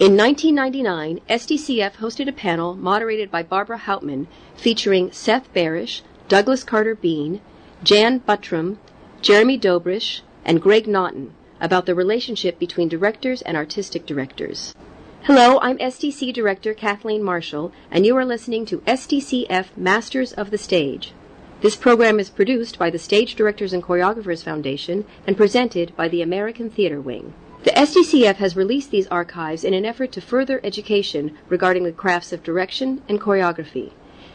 In 0.00 0.16
1999, 0.16 1.20
SDCF 1.30 1.98
hosted 1.98 2.28
a 2.28 2.32
panel 2.32 2.74
moderated 2.74 3.30
by 3.30 3.44
Barbara 3.44 3.78
Hauptman 3.78 4.26
featuring 4.56 5.12
Seth 5.12 5.54
Barish, 5.54 6.00
Douglas 6.26 6.64
Carter 6.64 6.96
Beane, 6.96 7.40
Jan 7.84 8.18
Buttram, 8.18 8.78
Jeremy 9.22 9.56
Dobrish, 9.56 10.22
and 10.44 10.60
Greg 10.60 10.88
Naughton 10.88 11.32
about 11.60 11.86
the 11.86 11.94
relationship 11.94 12.58
between 12.58 12.88
directors 12.88 13.40
and 13.42 13.56
artistic 13.56 14.04
directors. 14.04 14.74
Hello, 15.22 15.60
I'm 15.62 15.78
SDC 15.78 16.34
Director 16.34 16.74
Kathleen 16.74 17.22
Marshall, 17.22 17.70
and 17.88 18.04
you 18.04 18.16
are 18.16 18.24
listening 18.24 18.66
to 18.66 18.78
SDCF 18.78 19.76
Masters 19.76 20.32
of 20.32 20.50
the 20.50 20.58
Stage. 20.58 21.12
This 21.60 21.76
program 21.76 22.18
is 22.18 22.30
produced 22.30 22.80
by 22.80 22.90
the 22.90 22.98
Stage 22.98 23.36
Directors 23.36 23.72
and 23.72 23.80
Choreographers 23.80 24.42
Foundation 24.42 25.04
and 25.24 25.36
presented 25.36 25.94
by 25.94 26.08
the 26.08 26.20
American 26.20 26.68
Theater 26.68 27.00
Wing. 27.00 27.32
The 27.64 27.70
SDCF 27.70 28.36
has 28.36 28.56
released 28.56 28.90
these 28.90 29.06
archives 29.06 29.64
in 29.64 29.72
an 29.72 29.86
effort 29.86 30.12
to 30.12 30.20
further 30.20 30.60
education 30.62 31.34
regarding 31.48 31.84
the 31.84 31.92
crafts 31.92 32.30
of 32.30 32.42
direction 32.42 33.00
and 33.08 33.18
choreography. 33.18 33.92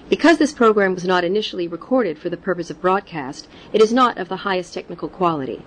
Because 0.09 0.39
this 0.39 0.51
program 0.51 0.95
was 0.95 1.05
not 1.05 1.23
initially 1.23 1.67
recorded 1.67 2.17
for 2.17 2.31
the 2.31 2.37
purpose 2.37 2.71
of 2.71 2.81
broadcast, 2.81 3.47
it 3.71 3.83
is 3.83 3.93
not 3.93 4.17
of 4.17 4.29
the 4.29 4.37
highest 4.37 4.73
technical 4.73 5.07
quality. 5.07 5.61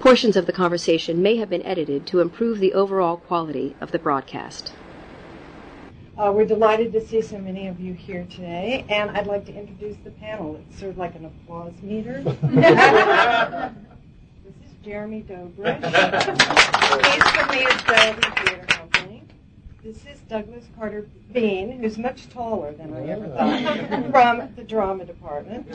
Portions 0.00 0.36
of 0.36 0.46
the 0.46 0.52
conversation 0.52 1.22
may 1.22 1.36
have 1.36 1.48
been 1.48 1.62
edited 1.62 2.08
to 2.08 2.18
improve 2.18 2.58
the 2.58 2.74
overall 2.74 3.18
quality 3.18 3.76
of 3.80 3.92
the 3.92 4.00
broadcast. 4.00 4.72
Uh, 6.18 6.32
we're 6.34 6.44
delighted 6.44 6.92
to 6.92 7.00
see 7.06 7.22
so 7.22 7.38
many 7.38 7.68
of 7.68 7.78
you 7.78 7.92
here 7.92 8.26
today, 8.28 8.84
and 8.88 9.10
I'd 9.10 9.28
like 9.28 9.46
to 9.46 9.54
introduce 9.54 9.96
the 10.02 10.10
panel. 10.10 10.60
It's 10.68 10.80
sort 10.80 10.90
of 10.90 10.98
like 10.98 11.14
an 11.14 11.26
applause 11.26 11.74
meter. 11.82 12.24
Jeremy 14.86 15.24
Dobrish. 15.28 15.82
He's 17.04 17.24
from 17.32 17.48
the 17.48 17.64
Adobe 17.64 18.22
Theater 18.46 18.66
Company. 18.68 19.24
This 19.82 19.96
is 20.06 20.20
Douglas 20.28 20.64
Carter 20.78 21.08
Beane, 21.32 21.80
who's 21.80 21.98
much 21.98 22.30
taller 22.30 22.70
than 22.70 22.94
I 22.94 23.08
ever 23.08 23.26
thought, 23.26 24.10
from 24.12 24.54
the 24.54 24.62
drama 24.62 25.04
department. 25.04 25.68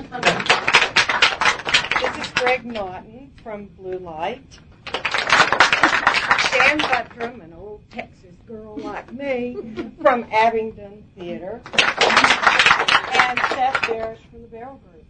This 2.00 2.26
is 2.26 2.32
Greg 2.36 2.66
Naughton 2.66 3.34
from 3.44 3.66
Blue 3.78 4.00
Light. 4.00 4.59
Jan 4.94 6.80
Buttram, 6.80 7.44
an 7.44 7.54
old 7.54 7.82
Texas 7.92 8.38
girl 8.48 8.78
like 8.78 9.12
me, 9.12 9.58
from 10.02 10.23
Abingdon 10.32 11.04
Theater. 11.20 11.59
And 11.73 13.39
Seth 13.50 13.76
Barish 13.82 14.20
from 14.32 14.44
the 14.44 14.48
Barrow 14.48 14.80
Group. 14.89 15.06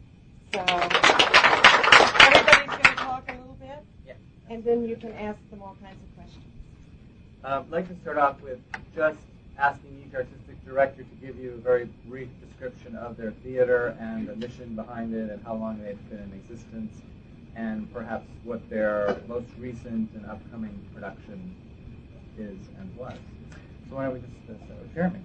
So 0.56 0.60
everybody's 2.26 2.68
going 2.68 2.84
to 2.84 2.96
talk 2.96 3.30
a 3.30 3.34
little 3.34 3.58
bit? 3.60 3.86
And 4.52 4.66
then 4.66 4.88
you 4.88 4.98
can 4.98 5.14
ask 5.14 5.40
them 5.50 5.62
all 5.62 5.78
kinds 5.82 5.96
of 6.04 6.16
questions. 6.16 6.44
Uh, 7.44 7.64
I'd 7.66 7.72
like 7.72 7.88
to 7.88 7.96
start 8.02 8.18
off 8.18 8.42
with 8.42 8.60
just 8.94 9.18
asking 9.58 10.04
each 10.06 10.14
artistic 10.14 10.64
director 10.66 11.04
to 11.04 11.26
give 11.26 11.38
you 11.40 11.54
a 11.54 11.58
very 11.58 11.86
brief 12.06 12.28
description 12.46 12.98
of 12.98 13.16
their 13.16 13.32
theater 13.32 13.96
and 14.00 14.28
the 14.28 14.36
mission 14.36 14.76
behind 14.76 15.14
it 15.14 15.30
and 15.30 15.42
how 15.46 15.56
long 15.56 15.82
they've 15.82 16.10
been 16.10 16.20
in 16.20 16.34
existence 16.34 17.02
and 17.56 17.92
perhaps 17.94 18.28
what 18.44 18.70
their 18.70 19.22
most 19.28 19.48
recent 19.58 20.12
and 20.14 20.26
upcoming 20.26 20.78
production 20.94 21.56
is 22.38 22.58
and 22.78 22.94
was. 22.98 23.18
So 23.90 23.96
why 23.96 24.06
don't 24.06 24.14
we 24.16 24.20
just 24.20 24.34
uh, 24.50 24.66
start 24.66 24.82
with 24.82 24.94
Jeremy? 24.94 25.20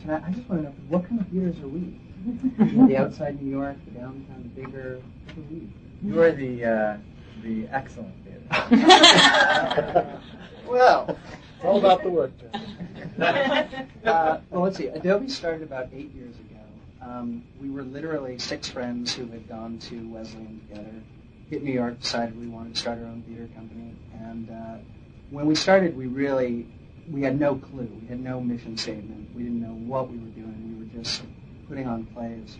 Can 0.00 0.10
I, 0.10 0.26
I 0.26 0.30
just 0.30 0.48
want 0.48 0.62
to 0.62 0.68
know, 0.68 0.74
what 0.88 1.06
kind 1.06 1.20
of 1.20 1.28
theaters 1.28 1.58
are 1.60 1.68
we? 1.68 2.00
the 2.88 2.96
outside 2.96 3.42
New 3.42 3.50
York, 3.50 3.76
the 3.84 4.00
downtown, 4.00 4.50
the 4.54 4.62
bigger, 4.62 5.02
what 5.26 5.36
are 5.36 5.40
we? 5.50 5.68
You 6.02 6.22
are 6.22 6.32
the, 6.32 6.64
uh, 6.64 6.96
the 7.42 7.68
excellent 7.68 8.14
theater. 8.16 8.21
well, 10.66 11.06
it's 11.56 11.64
all 11.64 11.78
about 11.78 12.02
the 12.02 12.10
work. 12.10 12.32
uh, 14.04 14.38
well, 14.50 14.62
let's 14.62 14.76
see. 14.76 14.88
Adobe 14.88 15.28
started 15.28 15.62
about 15.62 15.88
eight 15.94 16.14
years 16.14 16.34
ago. 16.36 16.60
Um, 17.00 17.44
we 17.60 17.70
were 17.70 17.82
literally 17.82 18.38
six 18.38 18.68
friends 18.68 19.14
who 19.14 19.26
had 19.26 19.48
gone 19.48 19.78
to 19.78 20.08
Wesleyan 20.08 20.60
together, 20.68 21.02
hit 21.48 21.62
New 21.62 21.72
York, 21.72 22.00
decided 22.00 22.38
we 22.38 22.46
wanted 22.46 22.74
to 22.74 22.80
start 22.80 22.98
our 22.98 23.06
own 23.06 23.22
theater 23.22 23.48
company, 23.54 23.94
and 24.20 24.50
uh, 24.50 24.76
when 25.30 25.46
we 25.46 25.54
started, 25.54 25.96
we 25.96 26.06
really 26.06 26.66
we 27.10 27.22
had 27.22 27.40
no 27.40 27.56
clue. 27.56 27.88
We 28.02 28.08
had 28.08 28.20
no 28.20 28.40
mission 28.40 28.76
statement. 28.76 29.34
We 29.34 29.42
didn't 29.44 29.62
know 29.62 29.74
what 29.74 30.10
we 30.10 30.18
were 30.18 30.30
doing. 30.30 30.78
We 30.78 30.84
were 30.84 31.02
just 31.02 31.22
putting 31.68 31.88
on 31.88 32.04
plays, 32.06 32.58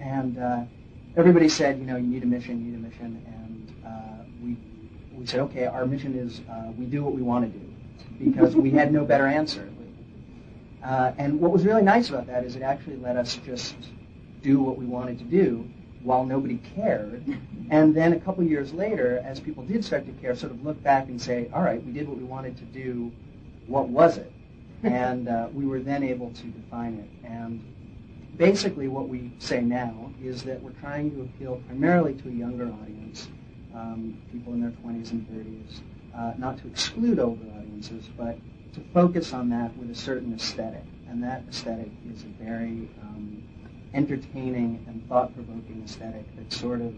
and 0.00 0.38
uh, 0.38 0.62
everybody 1.16 1.48
said, 1.48 1.78
you 1.78 1.84
know, 1.84 1.96
you 1.96 2.06
need 2.06 2.22
a 2.22 2.26
mission, 2.26 2.64
you 2.64 2.72
need 2.72 2.78
a 2.78 2.88
mission, 2.88 3.22
and 3.26 3.86
uh, 3.86 4.24
we 4.42 4.56
we 5.20 5.26
said, 5.26 5.40
okay, 5.40 5.66
our 5.66 5.84
mission 5.84 6.18
is 6.18 6.40
uh, 6.50 6.72
we 6.78 6.86
do 6.86 7.04
what 7.04 7.12
we 7.12 7.20
want 7.20 7.44
to 7.44 7.58
do 7.58 7.66
because 8.24 8.56
we 8.56 8.70
had 8.70 8.90
no 8.90 9.04
better 9.04 9.26
answer. 9.26 9.68
Uh, 10.82 11.12
and 11.18 11.38
what 11.38 11.50
was 11.50 11.66
really 11.66 11.82
nice 11.82 12.08
about 12.08 12.26
that 12.26 12.42
is 12.42 12.56
it 12.56 12.62
actually 12.62 12.96
let 12.96 13.16
us 13.16 13.38
just 13.44 13.76
do 14.42 14.60
what 14.60 14.78
we 14.78 14.86
wanted 14.86 15.18
to 15.18 15.24
do 15.24 15.68
while 16.02 16.24
nobody 16.24 16.58
cared. 16.74 17.22
And 17.70 17.94
then 17.94 18.14
a 18.14 18.18
couple 18.18 18.42
years 18.44 18.72
later, 18.72 19.22
as 19.22 19.38
people 19.38 19.62
did 19.62 19.84
start 19.84 20.06
to 20.06 20.12
care, 20.12 20.34
sort 20.34 20.52
of 20.52 20.64
look 20.64 20.82
back 20.82 21.08
and 21.08 21.20
say, 21.20 21.50
all 21.52 21.62
right, 21.62 21.84
we 21.84 21.92
did 21.92 22.08
what 22.08 22.16
we 22.16 22.24
wanted 22.24 22.56
to 22.56 22.64
do. 22.64 23.12
What 23.66 23.88
was 23.88 24.16
it? 24.16 24.32
And 24.82 25.28
uh, 25.28 25.48
we 25.52 25.66
were 25.66 25.80
then 25.80 26.02
able 26.02 26.30
to 26.30 26.44
define 26.44 26.94
it. 26.94 27.28
And 27.28 27.62
basically 28.38 28.88
what 28.88 29.10
we 29.10 29.30
say 29.38 29.60
now 29.60 30.10
is 30.22 30.42
that 30.44 30.62
we're 30.62 30.70
trying 30.80 31.10
to 31.10 31.22
appeal 31.22 31.60
primarily 31.66 32.14
to 32.14 32.28
a 32.28 32.32
younger 32.32 32.72
audience 32.82 33.28
um, 33.74 34.18
people 34.32 34.52
in 34.52 34.60
their 34.60 34.70
20s 34.84 35.12
and 35.12 35.26
30s, 35.28 35.80
uh, 36.16 36.32
not 36.38 36.58
to 36.58 36.66
exclude 36.66 37.18
older 37.18 37.44
audiences, 37.56 38.08
but 38.16 38.36
to 38.74 38.80
focus 38.92 39.32
on 39.32 39.48
that 39.50 39.76
with 39.76 39.90
a 39.90 39.94
certain 39.94 40.34
aesthetic. 40.34 40.84
And 41.08 41.22
that 41.24 41.42
aesthetic 41.48 41.90
is 42.12 42.22
a 42.22 42.42
very 42.42 42.88
um, 43.02 43.42
entertaining 43.94 44.84
and 44.86 45.06
thought-provoking 45.08 45.82
aesthetic 45.84 46.24
that 46.36 46.52
sort 46.52 46.80
of 46.80 46.94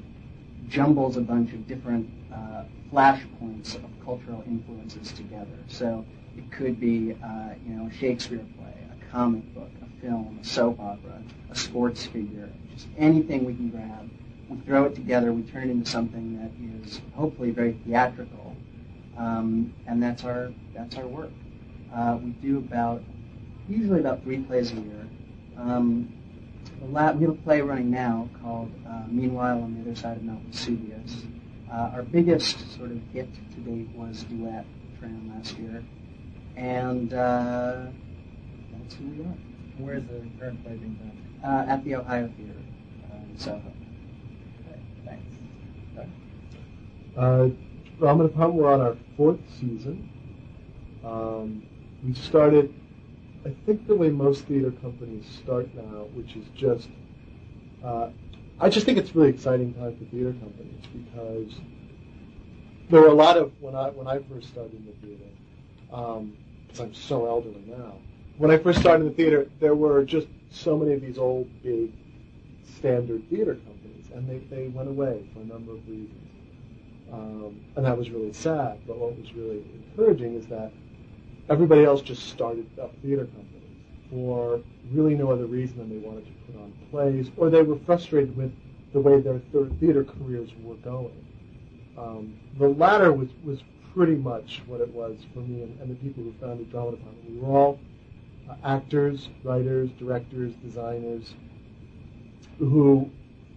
jumbles 0.69 1.17
a 1.17 1.21
bunch 1.21 1.53
of 1.53 1.67
different 1.67 2.09
uh, 2.33 2.65
flashpoints 2.93 3.77
of 3.77 3.91
cultural 4.05 4.43
influences 4.47 5.13
together. 5.13 5.59
So 5.69 6.05
it 6.37 6.51
could 6.53 6.79
be, 6.79 7.17
uh, 7.25 7.51
you 7.67 7.75
know, 7.75 7.89
a 7.89 7.93
Shakespeare 7.93 8.45
play, 8.59 8.75
a 8.91 9.13
comic 9.13 9.55
book, 9.55 9.71
a 9.83 10.03
film, 10.03 10.39
a 10.41 10.45
soap 10.45 10.79
opera, 10.81 11.23
a 11.51 11.57
sports 11.57 12.05
figure, 12.07 12.51
just 12.75 12.87
anything 12.99 13.45
we 13.45 13.55
can 13.55 13.71
grab 13.71 14.11
we 14.53 14.61
throw 14.63 14.85
it 14.85 14.95
together, 14.95 15.33
we 15.33 15.43
turn 15.43 15.69
it 15.69 15.71
into 15.71 15.91
something 15.91 16.39
that 16.39 16.87
is 16.87 17.01
hopefully 17.15 17.51
very 17.51 17.73
theatrical, 17.87 18.57
um, 19.17 19.73
and 19.87 20.03
that's 20.03 20.25
our 20.25 20.53
that's 20.75 20.97
our 20.97 21.07
work. 21.07 21.31
Uh, 21.95 22.19
we 22.23 22.31
do 22.31 22.59
about 22.59 23.03
usually 23.69 24.01
about 24.01 24.23
three 24.23 24.39
plays 24.39 24.73
a 24.73 24.77
year. 24.77 25.07
Um, 25.59 26.13
we 26.81 26.95
have 26.95 27.23
a 27.23 27.33
play 27.33 27.61
running 27.61 27.91
now 27.91 28.29
called 28.43 28.73
uh, 28.89 29.03
Meanwhile 29.09 29.63
on 29.63 29.75
the 29.75 29.81
Other 29.83 29.95
Side 29.99 30.17
of 30.17 30.25
Mount 30.25 30.43
Vesuvius. 30.47 31.23
Uh, 31.71 31.93
our 31.95 32.03
biggest 32.03 32.77
sort 32.77 32.91
of 32.91 33.01
hit 33.13 33.29
to 33.55 33.61
date 33.61 33.89
was 33.95 34.25
Duet 34.25 34.67
Tram 34.99 35.33
last 35.35 35.57
year, 35.59 35.83
and 36.57 37.15
uh, 37.15 37.87
that's 38.73 38.95
who 38.95 39.05
we 39.07 39.25
are. 39.25 39.37
Where's 39.79 40.03
the 40.05 40.27
current 40.39 40.63
play 40.65 40.77
being 40.77 40.95
done? 40.95 41.19
Uh, 41.43 41.71
at 41.71 41.83
the 41.85 41.95
Ohio 41.95 42.31
Theater 42.37 42.59
uh, 43.11 43.31
in 43.31 43.39
Soho. 43.39 43.72
Uh, 47.17 47.49
Department, 47.85 48.35
we're 48.37 48.73
on 48.73 48.81
our 48.81 48.97
fourth 49.17 49.39
season. 49.61 50.09
Um, 51.05 51.67
we 52.05 52.15
started, 52.15 52.75
I 53.45 53.55
think, 53.67 53.87
the 53.87 53.95
way 53.95 54.09
most 54.09 54.47
theater 54.47 54.71
companies 54.71 55.27
start 55.43 55.73
now, 55.75 56.07
which 56.15 56.35
is 56.35 56.47
just, 56.57 56.89
uh, 57.85 58.09
I 58.59 58.69
just 58.69 58.87
think 58.87 58.99
it's 58.99 59.15
really 59.15 59.29
exciting 59.29 59.75
time 59.75 59.97
for 59.97 60.05
theater 60.07 60.33
companies 60.33 60.83
because 60.93 61.53
there 62.91 63.01
were 63.01 63.09
a 63.09 63.15
lot 63.15 63.37
of 63.37 63.53
when 63.61 63.75
I 63.75 63.91
when 63.91 64.07
I 64.07 64.19
first 64.19 64.49
started 64.49 64.75
in 64.75 64.87
the 64.87 64.93
theater, 65.07 65.31
because 65.87 66.81
um, 66.81 66.87
I'm 66.87 66.95
so 66.95 67.27
elderly 67.27 67.63
now. 67.67 67.95
When 68.39 68.51
I 68.51 68.59
first 68.59 68.81
started 68.81 69.05
in 69.05 69.11
the 69.11 69.15
theater, 69.15 69.51
there 69.61 69.75
were 69.75 70.05
just 70.05 70.27
so 70.51 70.77
many 70.79 70.95
of 70.95 71.03
these 71.03 71.19
old 71.19 71.49
big 71.63 71.93
standard 72.77 73.29
theater 73.29 73.55
companies, 73.55 74.07
and 74.15 74.29
they, 74.29 74.39
they 74.55 74.69
went 74.69 74.89
away 74.89 75.29
for 75.35 75.41
a 75.41 75.45
number 75.45 75.73
of 75.73 75.87
reasons. 75.87 76.32
Um, 77.13 77.61
and 77.77 77.85
that 77.85 77.97
was 77.97 78.11
really 78.11 78.33
sad. 78.33 78.79
But 78.87 78.99
what 78.99 79.17
was 79.19 79.33
really 79.35 79.63
encouraging 79.91 80.35
is 80.35 80.47
that 80.47 80.73
everybody 81.51 81.85
else 81.85 82.01
just 82.01 82.29
started 82.29 82.67
up 82.81 82.93
theater 83.03 83.27
companies 83.27 83.63
for 84.11 84.61
really 84.93 85.15
no 85.15 85.31
other 85.31 85.47
reason 85.47 85.79
than 85.79 85.89
they 85.89 86.07
wanted 86.07 86.27
to 86.27 86.33
put 86.47 86.61
on 86.61 86.73
plays, 86.91 87.31
or 87.37 87.51
they 87.51 87.63
were 87.63 87.79
frustrated 87.87 88.37
with 88.37 88.53
the 88.93 89.01
way 89.01 89.21
their 89.21 89.41
theater 89.81 90.05
careers 90.05 90.51
were 90.63 90.75
going. 90.77 91.27
Um, 91.97 92.39
the 92.59 92.69
latter 92.69 93.13
was, 93.13 93.29
was 93.45 93.63
pretty 93.95 94.15
much 94.15 94.63
what 94.67 94.81
it 94.81 94.89
was 94.89 95.19
for 95.33 95.41
me 95.41 95.63
and, 95.63 95.81
and 95.81 95.91
the 95.91 95.95
people 95.97 96.23
who 96.23 96.33
founded 96.41 96.71
Drama 96.71 96.93
Department. 96.93 97.31
We 97.31 97.39
were 97.39 97.57
all 97.57 97.81
uh, 98.49 98.55
actors, 98.65 99.29
writers, 99.45 99.91
directors, 99.99 100.55
designers 100.57 101.35
who 102.59 103.11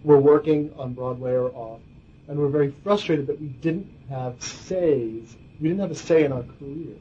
were 0.04 0.18
working 0.18 0.72
on 0.78 0.94
Broadway 0.94 1.32
or 1.32 1.50
off 1.50 1.80
and 2.28 2.38
were 2.38 2.48
very 2.48 2.74
frustrated 2.82 3.26
that 3.28 3.40
we 3.40 3.48
didn't 3.48 3.90
have 4.10 4.42
says, 4.42 5.36
we 5.60 5.68
didn't 5.68 5.80
have 5.80 5.90
a 5.90 5.94
say 5.94 6.24
in 6.24 6.32
our 6.32 6.44
careers. 6.58 7.00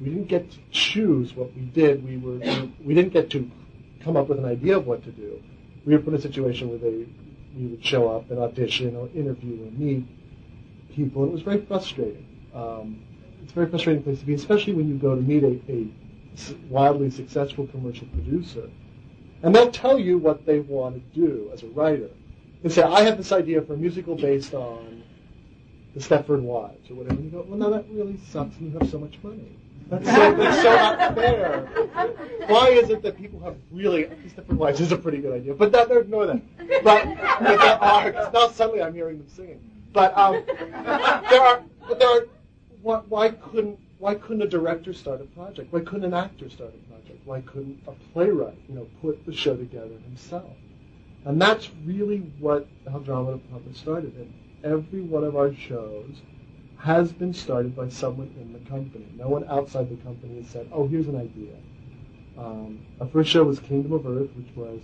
We 0.00 0.08
didn't 0.10 0.28
get 0.28 0.50
to 0.50 0.58
choose 0.70 1.34
what 1.34 1.54
we 1.54 1.62
did. 1.62 2.04
We 2.04 2.16
were 2.16 2.38
we 2.84 2.94
didn't 2.94 3.12
get 3.12 3.30
to 3.30 3.48
come 4.00 4.16
up 4.16 4.28
with 4.28 4.38
an 4.38 4.44
idea 4.44 4.76
of 4.76 4.86
what 4.86 5.04
to 5.04 5.10
do. 5.12 5.40
We 5.84 5.94
were 5.94 6.00
put 6.02 6.14
in 6.14 6.18
a 6.18 6.22
situation 6.22 6.68
where 6.70 6.78
they 6.78 7.06
we 7.56 7.66
would 7.66 7.84
show 7.84 8.08
up 8.08 8.30
and 8.30 8.38
audition 8.40 8.96
or 8.96 9.08
interview 9.14 9.66
or 9.66 9.70
meet 9.72 10.06
people. 10.94 11.22
And 11.22 11.30
it 11.30 11.34
was 11.34 11.42
very 11.42 11.60
frustrating. 11.66 12.26
Um, 12.54 13.02
it's 13.42 13.52
a 13.52 13.54
very 13.54 13.68
frustrating 13.68 14.02
place 14.02 14.20
to 14.20 14.26
be, 14.26 14.34
especially 14.34 14.72
when 14.72 14.88
you 14.88 14.96
go 14.96 15.14
to 15.14 15.20
meet 15.20 15.44
a, 15.44 15.60
a 15.70 15.86
wildly 16.68 17.10
successful 17.10 17.66
commercial 17.66 18.06
producer, 18.08 18.68
and 19.42 19.54
they'll 19.54 19.70
tell 19.70 19.98
you 19.98 20.18
what 20.18 20.46
they 20.46 20.60
want 20.60 20.94
to 20.94 21.20
do 21.20 21.50
as 21.52 21.62
a 21.62 21.66
writer. 21.68 22.08
They 22.62 22.68
say, 22.68 22.82
"I 22.82 23.02
have 23.02 23.16
this 23.16 23.32
idea 23.32 23.60
for 23.62 23.74
a 23.74 23.76
musical 23.76 24.14
based 24.14 24.54
on 24.54 25.02
the 25.94 26.00
Stepford 26.00 26.42
Wives 26.42 26.90
or 26.90 26.94
whatever." 26.94 27.16
And 27.16 27.24
you 27.24 27.30
go, 27.30 27.44
"Well, 27.48 27.58
no, 27.58 27.70
that 27.70 27.84
really 27.90 28.18
sucks, 28.28 28.56
and 28.58 28.72
you 28.72 28.78
have 28.78 28.88
so 28.88 28.98
much 28.98 29.18
money." 29.22 29.56
That's 29.88 30.06
so, 30.06 30.34
that's 30.36 30.62
so 30.62 30.74
not 30.74 31.14
fair. 31.16 31.68
Why 32.46 32.68
is 32.68 32.88
it 32.90 33.02
that 33.02 33.18
people 33.18 33.40
have 33.40 33.56
really 33.72 34.04
Stepford 34.04 34.56
Wives 34.56 34.80
is 34.80 34.92
a 34.92 34.96
pretty 34.96 35.18
good 35.18 35.34
idea, 35.34 35.54
but 35.54 35.72
that, 35.72 35.90
ignore 35.90 36.26
that. 36.26 36.40
But, 36.84 37.04
but 37.40 37.58
there 37.58 37.82
are 37.82 38.30
now 38.32 38.48
suddenly 38.48 38.80
I'm 38.82 38.94
hearing 38.94 39.18
them 39.18 39.28
singing. 39.28 39.60
But 39.92 40.16
um, 40.16 40.42
there 40.46 41.42
are 41.42 41.62
but 41.86 41.98
there 41.98 42.08
are 42.08 42.26
why, 42.82 42.98
why 43.08 43.28
couldn't 43.30 43.78
why 43.98 44.14
couldn't 44.14 44.42
a 44.42 44.48
director 44.48 44.92
start 44.92 45.20
a 45.20 45.24
project? 45.24 45.72
Why 45.72 45.80
couldn't 45.80 46.04
an 46.04 46.14
actor 46.14 46.48
start 46.48 46.72
a 46.74 46.90
project? 46.90 47.20
Why 47.24 47.40
couldn't 47.42 47.80
a 47.86 47.92
playwright, 48.12 48.58
you 48.68 48.74
know, 48.74 48.88
put 49.00 49.24
the 49.26 49.32
show 49.32 49.56
together 49.56 49.94
himself? 50.04 50.56
And 51.24 51.40
that's 51.40 51.70
really 51.84 52.18
what 52.38 52.66
how 52.90 52.98
Drama 52.98 53.32
Department 53.32 53.76
started. 53.76 54.14
And 54.16 54.32
every 54.64 55.02
one 55.02 55.24
of 55.24 55.36
our 55.36 55.54
shows 55.54 56.20
has 56.78 57.12
been 57.12 57.32
started 57.32 57.76
by 57.76 57.88
someone 57.88 58.34
in 58.40 58.52
the 58.52 58.58
company. 58.68 59.06
No 59.16 59.28
one 59.28 59.44
outside 59.48 59.88
the 59.88 60.02
company 60.02 60.42
has 60.42 60.50
said, 60.50 60.68
"Oh, 60.72 60.88
here's 60.88 61.06
an 61.06 61.16
idea." 61.16 61.54
Um, 62.36 62.80
our 63.00 63.06
first 63.06 63.30
show 63.30 63.44
was 63.44 63.60
Kingdom 63.60 63.92
of 63.92 64.06
Earth, 64.06 64.30
which 64.36 64.56
was 64.56 64.80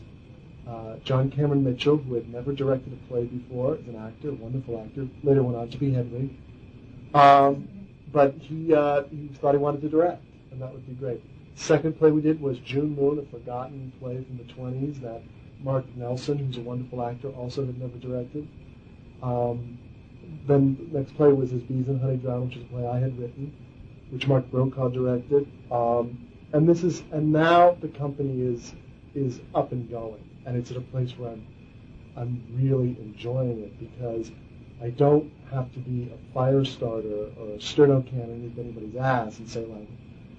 uh, 0.68 0.96
John 1.02 1.30
Cameron 1.30 1.64
Mitchell, 1.64 1.96
who 1.96 2.14
had 2.14 2.32
never 2.32 2.52
directed 2.52 2.92
a 2.92 3.08
play 3.08 3.24
before 3.24 3.74
as 3.74 3.86
an 3.88 3.96
actor, 3.96 4.28
a 4.28 4.34
wonderful 4.34 4.80
actor. 4.80 5.08
Later 5.24 5.42
went 5.42 5.56
on 5.56 5.70
to 5.70 5.78
be 5.78 5.92
Hedwig. 5.92 6.30
Um, 7.14 7.68
but 8.12 8.34
he, 8.34 8.74
uh, 8.74 9.04
he 9.04 9.28
thought 9.28 9.52
he 9.52 9.58
wanted 9.58 9.80
to 9.82 9.88
direct, 9.88 10.22
and 10.50 10.60
that 10.60 10.72
would 10.72 10.86
be 10.86 10.92
great. 10.94 11.22
Second 11.54 11.98
play 11.98 12.10
we 12.10 12.20
did 12.20 12.40
was 12.40 12.58
June 12.58 12.94
Moon, 12.94 13.18
a 13.18 13.22
forgotten 13.22 13.92
play 13.98 14.22
from 14.22 14.36
the 14.36 14.44
20s 14.44 15.00
that 15.00 15.22
Mark 15.60 15.84
Nelson, 15.96 16.38
who's 16.38 16.56
a 16.56 16.60
wonderful 16.60 17.02
actor, 17.02 17.28
also 17.30 17.66
had 17.66 17.78
never 17.78 17.98
directed. 17.98 18.46
Um, 19.22 19.78
then 20.46 20.88
the 20.92 20.98
next 20.98 21.16
play 21.16 21.32
was 21.32 21.52
As 21.52 21.62
Bees 21.62 21.88
in 21.88 21.98
Honey 21.98 22.16
Drown, 22.16 22.46
which 22.46 22.56
is 22.56 22.62
a 22.64 22.66
play 22.66 22.86
I 22.86 22.98
had 22.98 23.18
written, 23.18 23.54
which 24.10 24.26
Mark 24.26 24.50
Brokaw 24.50 24.88
directed. 24.88 25.46
Um, 25.70 26.28
and 26.52 26.68
this 26.68 26.82
is, 26.82 27.02
and 27.12 27.32
now 27.32 27.76
the 27.80 27.88
company 27.88 28.42
is 28.42 28.74
is 29.14 29.40
up 29.54 29.72
and 29.72 29.88
going, 29.90 30.22
and 30.46 30.56
it's 30.56 30.70
at 30.70 30.76
a 30.76 30.82
place 30.82 31.12
where 31.18 31.32
I'm 31.32 31.46
I'm 32.16 32.42
really 32.54 32.96
enjoying 33.00 33.60
it 33.60 33.78
because 33.78 34.30
I 34.82 34.90
don't 34.90 35.32
have 35.50 35.72
to 35.72 35.78
be 35.80 36.12
a 36.12 36.34
fire 36.34 36.64
starter 36.64 37.30
or 37.38 37.54
a 37.54 37.58
sterno 37.58 38.06
cannon 38.08 38.30
underneath 38.30 38.58
anybody's 38.58 38.96
ass 38.96 39.38
and 39.38 39.48
say 39.48 39.64
like, 39.64 39.88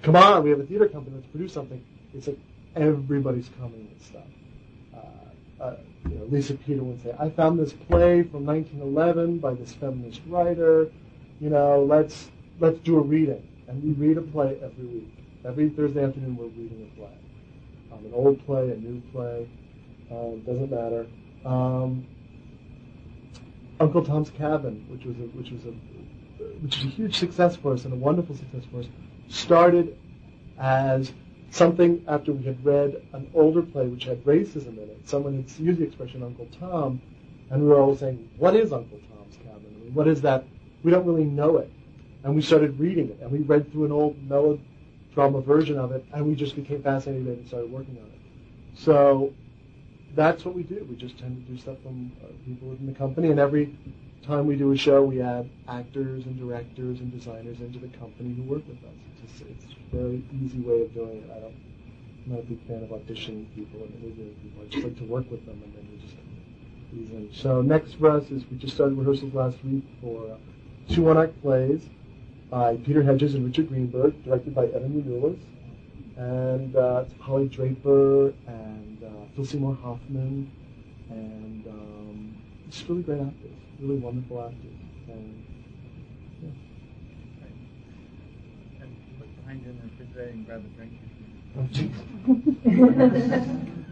"Come 0.02 0.16
on, 0.16 0.44
we 0.44 0.50
have 0.50 0.60
a 0.60 0.66
theater 0.66 0.88
company, 0.88 1.16
let's 1.18 1.28
produce 1.28 1.54
something." 1.54 1.84
It's 2.14 2.28
like 2.28 2.40
everybody's 2.76 3.50
coming 3.60 3.88
and 3.92 4.02
stuff. 4.02 4.24
Uh, 5.60 5.76
you 6.10 6.16
know, 6.16 6.26
Lisa 6.26 6.56
Peter 6.56 6.84
would 6.84 7.02
say, 7.04 7.14
"I 7.20 7.30
found 7.30 7.60
this 7.60 7.74
play 7.74 8.24
from 8.24 8.46
1911 8.46 9.40
by 9.40 9.54
this 9.54 9.74
feminist 9.74 10.22
writer. 10.28 10.90
You 11.40 11.50
know, 11.50 11.84
let's 11.84 12.32
let's 12.60 12.80
do 12.80 12.98
a 12.98 13.02
reading." 13.02 13.46
And 13.68 13.84
we 13.84 13.92
read 13.92 14.18
a 14.18 14.22
play 14.22 14.58
every 14.64 14.86
week. 14.86 15.14
Every 15.46 15.70
Thursday 15.70 16.04
afternoon, 16.04 16.36
we're 16.38 16.48
reading 16.48 16.92
a 16.92 17.00
play. 17.00 17.18
Um, 17.92 18.06
an 18.06 18.14
old 18.14 18.46
play, 18.46 18.72
a 18.72 18.76
new 18.76 19.02
play, 19.12 19.48
um, 20.12 20.42
doesn't 20.42 20.72
matter. 20.72 21.06
Um, 21.46 22.06
Uncle 23.80 24.04
Tom's 24.04 24.30
Cabin, 24.30 24.86
which 24.90 25.06
was 25.06 25.16
a, 25.18 25.28
which 25.38 25.52
was 25.52 25.66
a 25.66 25.74
which 26.62 26.78
was 26.78 26.86
a 26.86 26.90
huge 26.90 27.18
success 27.18 27.56
for 27.56 27.74
us 27.74 27.86
and 27.86 27.94
a 27.94 27.98
wonderful 27.98 28.36
success 28.36 28.64
for 28.72 28.80
us, 28.80 28.86
started 29.28 29.98
as 30.58 31.12
something 31.52 32.04
after 32.08 32.32
we 32.32 32.44
had 32.44 32.64
read 32.64 33.02
an 33.14 33.30
older 33.34 33.62
play 33.62 33.88
which 33.88 34.04
had 34.06 34.24
racism 34.24 34.78
in 34.78 34.90
it. 34.90 35.08
Someone 35.08 35.36
had 35.36 35.60
used 35.60 35.80
the 35.80 35.86
expression 35.86 36.24
Uncle 36.24 36.48
Tom, 36.60 37.02
and 37.50 37.62
we 37.62 37.68
were 37.68 37.80
all 37.80 37.96
saying, 37.96 38.30
"What 38.38 38.56
is 38.56 38.72
Uncle 38.72 39.00
Tom's 39.10 39.38
Cabin? 39.38 39.92
What 39.94 40.08
is 40.08 40.22
that? 40.22 40.46
We 40.84 40.92
don't 40.92 41.06
really 41.06 41.26
know 41.26 41.58
it." 41.58 41.72
And 42.24 42.36
we 42.36 42.42
started 42.42 42.80
reading 42.80 43.10
it, 43.10 43.20
and 43.22 43.32
we 43.32 43.40
read 43.40 43.72
through 43.72 43.86
an 43.86 43.92
old 43.92 44.16
melodrama 44.28 45.42
version 45.42 45.78
of 45.78 45.92
it, 45.92 46.06
and 46.14 46.26
we 46.26 46.36
just 46.36 46.56
became 46.56 46.82
fascinated 46.84 47.28
and 47.28 47.48
started 47.48 47.72
working 47.72 47.98
on 47.98 48.06
it. 48.06 48.20
So 48.76 49.34
that's 50.16 50.46
what 50.46 50.56
we 50.56 50.64
do. 50.64 50.86
We 50.90 50.96
just 50.96 51.18
tend 51.18 51.46
to 51.46 51.52
do 51.52 51.58
stuff 51.58 51.78
from 51.82 52.12
uh, 52.24 52.28
people 52.46 52.70
within 52.70 52.88
the 52.88 52.94
company, 52.94 53.32
and 53.32 53.40
every 53.40 53.76
time 54.30 54.46
we 54.46 54.56
do 54.56 54.72
a 54.72 54.78
show, 54.78 55.04
we 55.04 55.22
add 55.22 55.50
actors 55.68 56.26
and 56.26 56.38
directors 56.40 57.00
and 57.00 57.12
designers 57.12 57.60
into 57.60 57.80
the 57.80 57.88
company 57.98 58.34
who 58.36 58.44
work 58.44 58.64
with 58.68 58.78
us. 58.84 58.98
It's, 59.24 59.40
just, 59.40 59.50
it's 59.50 59.66
a 59.74 59.96
very 59.96 60.24
easy 60.42 60.60
way 60.60 60.84
of 60.84 60.94
doing 60.94 61.24
it. 61.24 61.30
I 61.32 61.40
don't, 61.40 61.56
I'm 62.26 62.32
not 62.34 62.40
a 62.40 62.44
big 62.44 62.66
fan 62.68 62.84
of 62.84 62.90
auditioning 62.90 63.54
people 63.56 63.82
and 63.84 63.94
interviewing 63.96 64.36
people. 64.44 64.62
I 64.62 64.68
just 64.70 64.84
like 64.84 64.98
to 65.00 65.06
work 65.06 65.30
with 65.32 65.46
them, 65.46 65.62
and 65.64 65.74
then 65.74 65.88
we 65.92 65.98
just 65.98 66.16
ease 66.94 67.10
in. 67.10 67.30
So 67.34 67.62
next 67.62 67.94
for 67.96 68.12
us 68.12 68.30
is 68.30 68.44
we 68.52 68.58
just 68.58 68.76
started 68.76 68.98
rehearsals 68.98 69.34
last 69.34 69.58
week 69.64 69.84
for 70.02 70.32
uh, 70.32 70.94
two 70.94 71.04
one-act 71.04 71.42
plays 71.42 71.82
by 72.52 72.78
Peter 72.78 73.02
Hedges 73.02 73.34
and 73.36 73.46
Richard 73.46 73.70
Greenberg, 73.70 74.24
directed 74.24 74.54
by 74.54 74.66
Evan 74.66 75.02
Yionoulis. 75.02 75.40
And 76.18 76.76
uh, 76.76 77.06
it's 77.06 77.14
Polly 77.20 77.48
Draper 77.48 78.34
and 78.46 79.04
uh, 79.04 79.08
Phil 79.36 79.46
Seymour 79.46 79.76
Hoffman, 79.82 80.52
and 81.10 81.66
um, 81.68 82.38
just 82.70 82.88
really 82.90 83.04
great 83.04 83.22
actors, 83.22 83.59
really 83.80 84.00
wonderful 84.00 84.42
actors. 84.44 84.76
And, 85.08 85.44
yeah. 86.42 86.50
Right. 87.42 87.56
And 88.82 88.96
look 89.20 89.36
behind 89.38 89.62
you 89.64 89.70
in 89.72 89.78
the 89.78 89.84
refrigerator 89.84 90.32
and 90.32 90.46
grab 90.46 90.64
a 90.66 90.70
drink. 90.76 90.94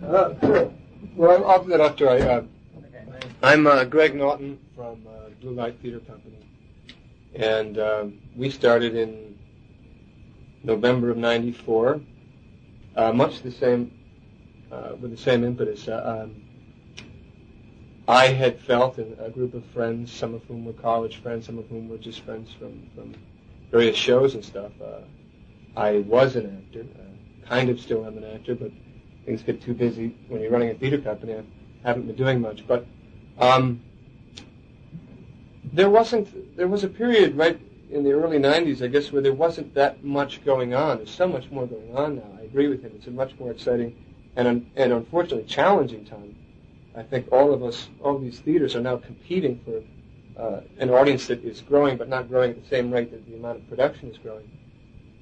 Oh, 0.03 0.07
uh, 0.15 0.33
cool. 0.41 0.73
Well, 1.15 1.45
I'll 1.49 1.63
do 1.63 1.69
that 1.71 1.81
after 1.81 2.09
I. 2.09 2.19
Uh, 2.19 2.43
Okay, 2.77 3.03
nice. 3.09 3.23
I'm 3.41 3.65
uh, 3.67 3.83
Greg 3.85 4.15
Naughton 4.15 4.59
from 4.75 5.05
uh, 5.07 5.29
Blue 5.41 5.53
Light 5.53 5.79
Theater 5.81 5.99
Company, 5.99 6.37
and 7.35 7.79
um, 7.79 8.19
we 8.35 8.49
started 8.49 8.95
in 8.95 9.37
November 10.63 11.09
of 11.09 11.17
'94, 11.17 11.99
uh, 12.95 13.11
much 13.13 13.41
the 13.41 13.51
same 13.51 13.91
uh, 14.71 14.91
with 14.99 15.11
the 15.11 15.17
same 15.17 15.43
impetus. 15.43 15.87
Uh, 15.87 16.23
um, 16.25 16.43
I 18.07 18.27
had 18.27 18.59
felt, 18.61 18.97
and 18.99 19.19
a 19.19 19.29
group 19.29 19.53
of 19.53 19.65
friends, 19.65 20.13
some 20.13 20.33
of 20.33 20.43
whom 20.45 20.63
were 20.63 20.73
college 20.73 21.17
friends, 21.17 21.45
some 21.45 21.57
of 21.57 21.67
whom 21.67 21.89
were 21.89 21.97
just 21.97 22.21
friends 22.21 22.53
from 22.57 22.89
from 22.95 23.13
various 23.69 23.97
shows 23.97 24.33
and 24.33 24.45
stuff. 24.45 24.71
Uh, 24.81 25.01
I 25.75 25.99
was 25.99 26.37
an 26.37 26.63
actor, 26.65 26.85
uh, 26.99 27.47
kind 27.47 27.69
of 27.69 27.79
still 27.81 28.05
am 28.05 28.17
an 28.17 28.23
actor, 28.23 28.55
but 28.55 28.71
things 29.25 29.43
get 29.43 29.61
too 29.61 29.73
busy 29.73 30.15
when 30.29 30.41
you're 30.41 30.51
running 30.51 30.69
a 30.69 30.73
theater 30.73 30.99
company. 30.99 31.33
I 31.33 31.43
haven't 31.83 32.07
been 32.07 32.15
doing 32.15 32.39
much, 32.39 32.65
but 32.65 32.85
um, 33.39 33.81
there 35.73 35.89
wasn't. 35.89 36.55
There 36.55 36.69
was 36.69 36.85
a 36.85 36.87
period 36.87 37.35
right 37.35 37.59
in 37.89 38.05
the 38.05 38.13
early 38.13 38.39
'90s, 38.39 38.81
I 38.81 38.87
guess, 38.87 39.11
where 39.11 39.21
there 39.21 39.33
wasn't 39.33 39.73
that 39.73 40.01
much 40.01 40.45
going 40.45 40.73
on. 40.73 40.97
There's 40.97 41.11
so 41.11 41.27
much 41.27 41.51
more 41.51 41.67
going 41.67 41.93
on 41.93 42.15
now. 42.15 42.37
I 42.39 42.43
agree 42.43 42.69
with 42.69 42.81
him. 42.81 42.93
It's 42.95 43.07
a 43.07 43.11
much 43.11 43.37
more 43.37 43.51
exciting 43.51 44.01
and 44.37 44.69
and 44.77 44.93
unfortunately 44.93 45.43
challenging 45.43 46.05
time. 46.05 46.35
I 46.97 47.03
think 47.03 47.31
all 47.31 47.53
of 47.53 47.63
us, 47.63 47.89
all 48.03 48.17
these 48.17 48.39
theaters, 48.39 48.75
are 48.75 48.81
now 48.81 48.97
competing 48.97 49.59
for 49.63 50.41
uh, 50.41 50.61
an 50.79 50.89
audience 50.89 51.27
that 51.27 51.43
is 51.43 51.61
growing, 51.61 51.95
but 51.95 52.09
not 52.09 52.27
growing 52.27 52.51
at 52.51 52.63
the 52.63 52.69
same 52.69 52.91
rate 52.91 53.11
that 53.11 53.25
the 53.27 53.35
amount 53.35 53.59
of 53.59 53.69
production 53.69 54.09
is 54.09 54.17
growing. 54.17 54.49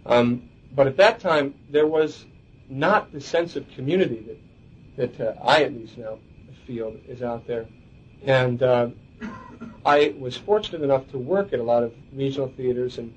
Um, 0.05 0.50
but 0.74 0.88
at 0.88 0.98
that 0.98 1.20
time, 1.20 1.55
there 1.70 1.88
was 1.88 2.25
not 2.70 3.12
the 3.12 3.20
sense 3.20 3.55
of 3.55 3.67
community 3.70 4.25
that 4.27 4.39
that 4.98 5.20
uh, 5.20 5.34
I 5.44 5.63
at 5.63 5.74
least 5.74 5.98
now 5.98 6.20
feel 6.65 6.96
is 7.08 7.22
out 7.22 7.46
there, 7.46 7.67
and 8.24 8.63
uh, 8.63 8.89
I 9.86 10.15
was 10.17 10.38
fortunate 10.38 10.82
enough 10.82 11.10
to 11.12 11.17
work 11.17 11.51
at 11.51 11.60
a 11.60 11.63
lot 11.63 11.84
of 11.84 11.94
regional 12.13 12.51
theaters 12.55 12.98
and 12.98 13.13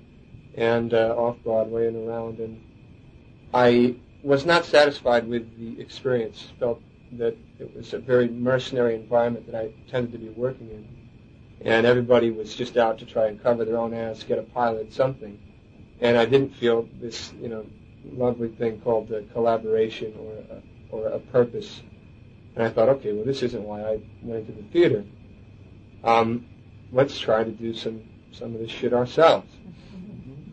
and 0.57 0.93
uh, 0.93 1.15
off 1.17 1.37
Broadway 1.45 1.87
and 1.87 2.09
around, 2.09 2.41
and 2.41 2.61
I 3.55 3.95
was 4.25 4.45
not 4.45 4.65
satisfied 4.65 5.29
with 5.29 5.57
the 5.57 5.81
experience. 5.81 6.53
Felt 6.59 6.83
that 7.13 7.37
it 7.59 7.75
was 7.75 7.93
a 7.95 7.99
very 7.99 8.29
mercenary 8.29 8.95
environment 8.95 9.47
that 9.51 9.55
I 9.55 9.73
tended 9.91 10.13
to 10.13 10.19
be 10.19 10.29
working 10.31 10.71
in, 10.71 10.89
and 11.63 11.87
everybody 11.87 12.31
was 12.31 12.55
just 12.55 12.77
out 12.77 12.99
to 12.99 13.07
try 13.07 13.29
and 13.29 13.43
cover 13.43 13.65
their 13.65 13.79
own 13.79 13.95
ass, 13.95 14.23
get 14.23 14.39
a 14.39 14.43
pilot, 14.43 14.93
something, 14.93 15.39
and 16.01 16.17
I 16.17 16.25
didn't 16.25 16.55
feel 16.55 16.89
this, 17.01 17.33
you 17.41 17.49
know, 17.49 17.67
lovely 18.13 18.49
thing 18.49 18.81
called 18.81 19.13
uh, 19.13 19.21
collaboration 19.33 20.15
or 20.19 20.57
a, 20.57 20.63
or 20.91 21.09
a 21.09 21.19
purpose. 21.19 21.83
And 22.55 22.65
I 22.65 22.71
thought, 22.71 22.89
okay, 22.89 23.13
well, 23.13 23.25
this 23.25 23.43
isn't 23.43 23.63
why 23.63 23.83
I 23.83 24.01
went 24.23 24.49
into 24.49 24.53
the 24.53 24.69
theater. 24.69 25.05
Um, 26.05 26.47
let's 26.93 27.19
try 27.19 27.45
to 27.45 27.51
do 27.51 27.75
some 27.75 28.03
some 28.33 28.55
of 28.55 28.61
this 28.61 28.71
shit 28.71 28.93
ourselves. 28.93 29.51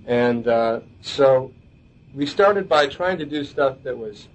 And 0.05 0.47
uh, 0.47 0.81
so 1.01 1.51
we 2.13 2.25
started 2.25 2.69
by 2.69 2.87
trying 2.87 3.17
to 3.17 3.25
do 3.25 3.43
stuff 3.43 3.77
that 3.83 3.97
was 3.97 4.27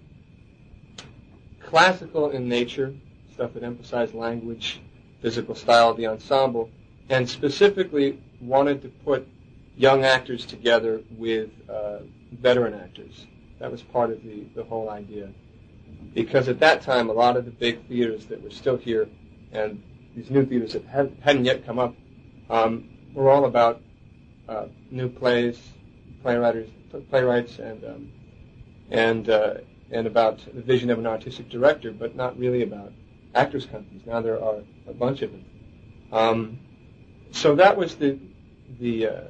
classical 1.70 2.30
in 2.30 2.48
nature, 2.48 2.92
stuff 3.32 3.54
that 3.54 3.62
emphasized 3.62 4.12
language, 4.12 4.80
physical 5.22 5.54
style 5.54 5.90
of 5.90 5.96
the 5.96 6.06
ensemble, 6.06 6.68
and 7.08 7.28
specifically 7.28 8.20
wanted 8.40 8.82
to 8.82 8.88
put 9.04 9.26
young 9.76 10.04
actors 10.04 10.44
together 10.44 11.00
with 11.16 11.50
uh, 11.68 11.98
veteran 12.32 12.74
actors. 12.74 13.26
That 13.60 13.70
was 13.70 13.82
part 13.82 14.10
of 14.10 14.22
the, 14.24 14.44
the 14.56 14.64
whole 14.64 14.90
idea. 14.90 15.30
Because 16.12 16.48
at 16.48 16.58
that 16.60 16.82
time, 16.82 17.08
a 17.08 17.12
lot 17.12 17.36
of 17.36 17.44
the 17.44 17.50
big 17.52 17.86
theaters 17.86 18.26
that 18.26 18.42
were 18.42 18.50
still 18.50 18.76
here 18.76 19.08
and 19.52 19.82
these 20.16 20.30
new 20.30 20.44
theaters 20.44 20.72
that 20.72 20.84
had, 20.86 21.16
hadn't 21.20 21.44
yet 21.44 21.64
come 21.64 21.78
up 21.78 21.94
um, 22.48 22.88
were 23.14 23.30
all 23.30 23.44
about 23.44 23.80
uh, 24.48 24.66
new 24.90 25.08
plays, 25.08 25.60
playwrights, 26.22 26.70
playwrights, 27.10 27.58
and 27.60 27.84
um, 27.84 28.12
and 28.90 29.30
uh, 29.30 29.54
and 29.90 30.06
about 30.06 30.38
the 30.54 30.62
vision 30.62 30.90
of 30.90 30.98
an 30.98 31.06
artistic 31.06 31.48
director, 31.48 31.90
but 31.92 32.14
not 32.14 32.38
really 32.38 32.62
about 32.62 32.92
actors 33.34 33.66
companies. 33.66 34.02
Now 34.06 34.20
there 34.20 34.42
are 34.42 34.62
a 34.86 34.92
bunch 34.94 35.22
of 35.22 35.32
them. 35.32 35.44
Um, 36.12 36.58
so 37.32 37.54
that 37.56 37.76
was 37.76 37.96
the 37.96 38.18
the 38.78 39.06
uh, 39.06 39.20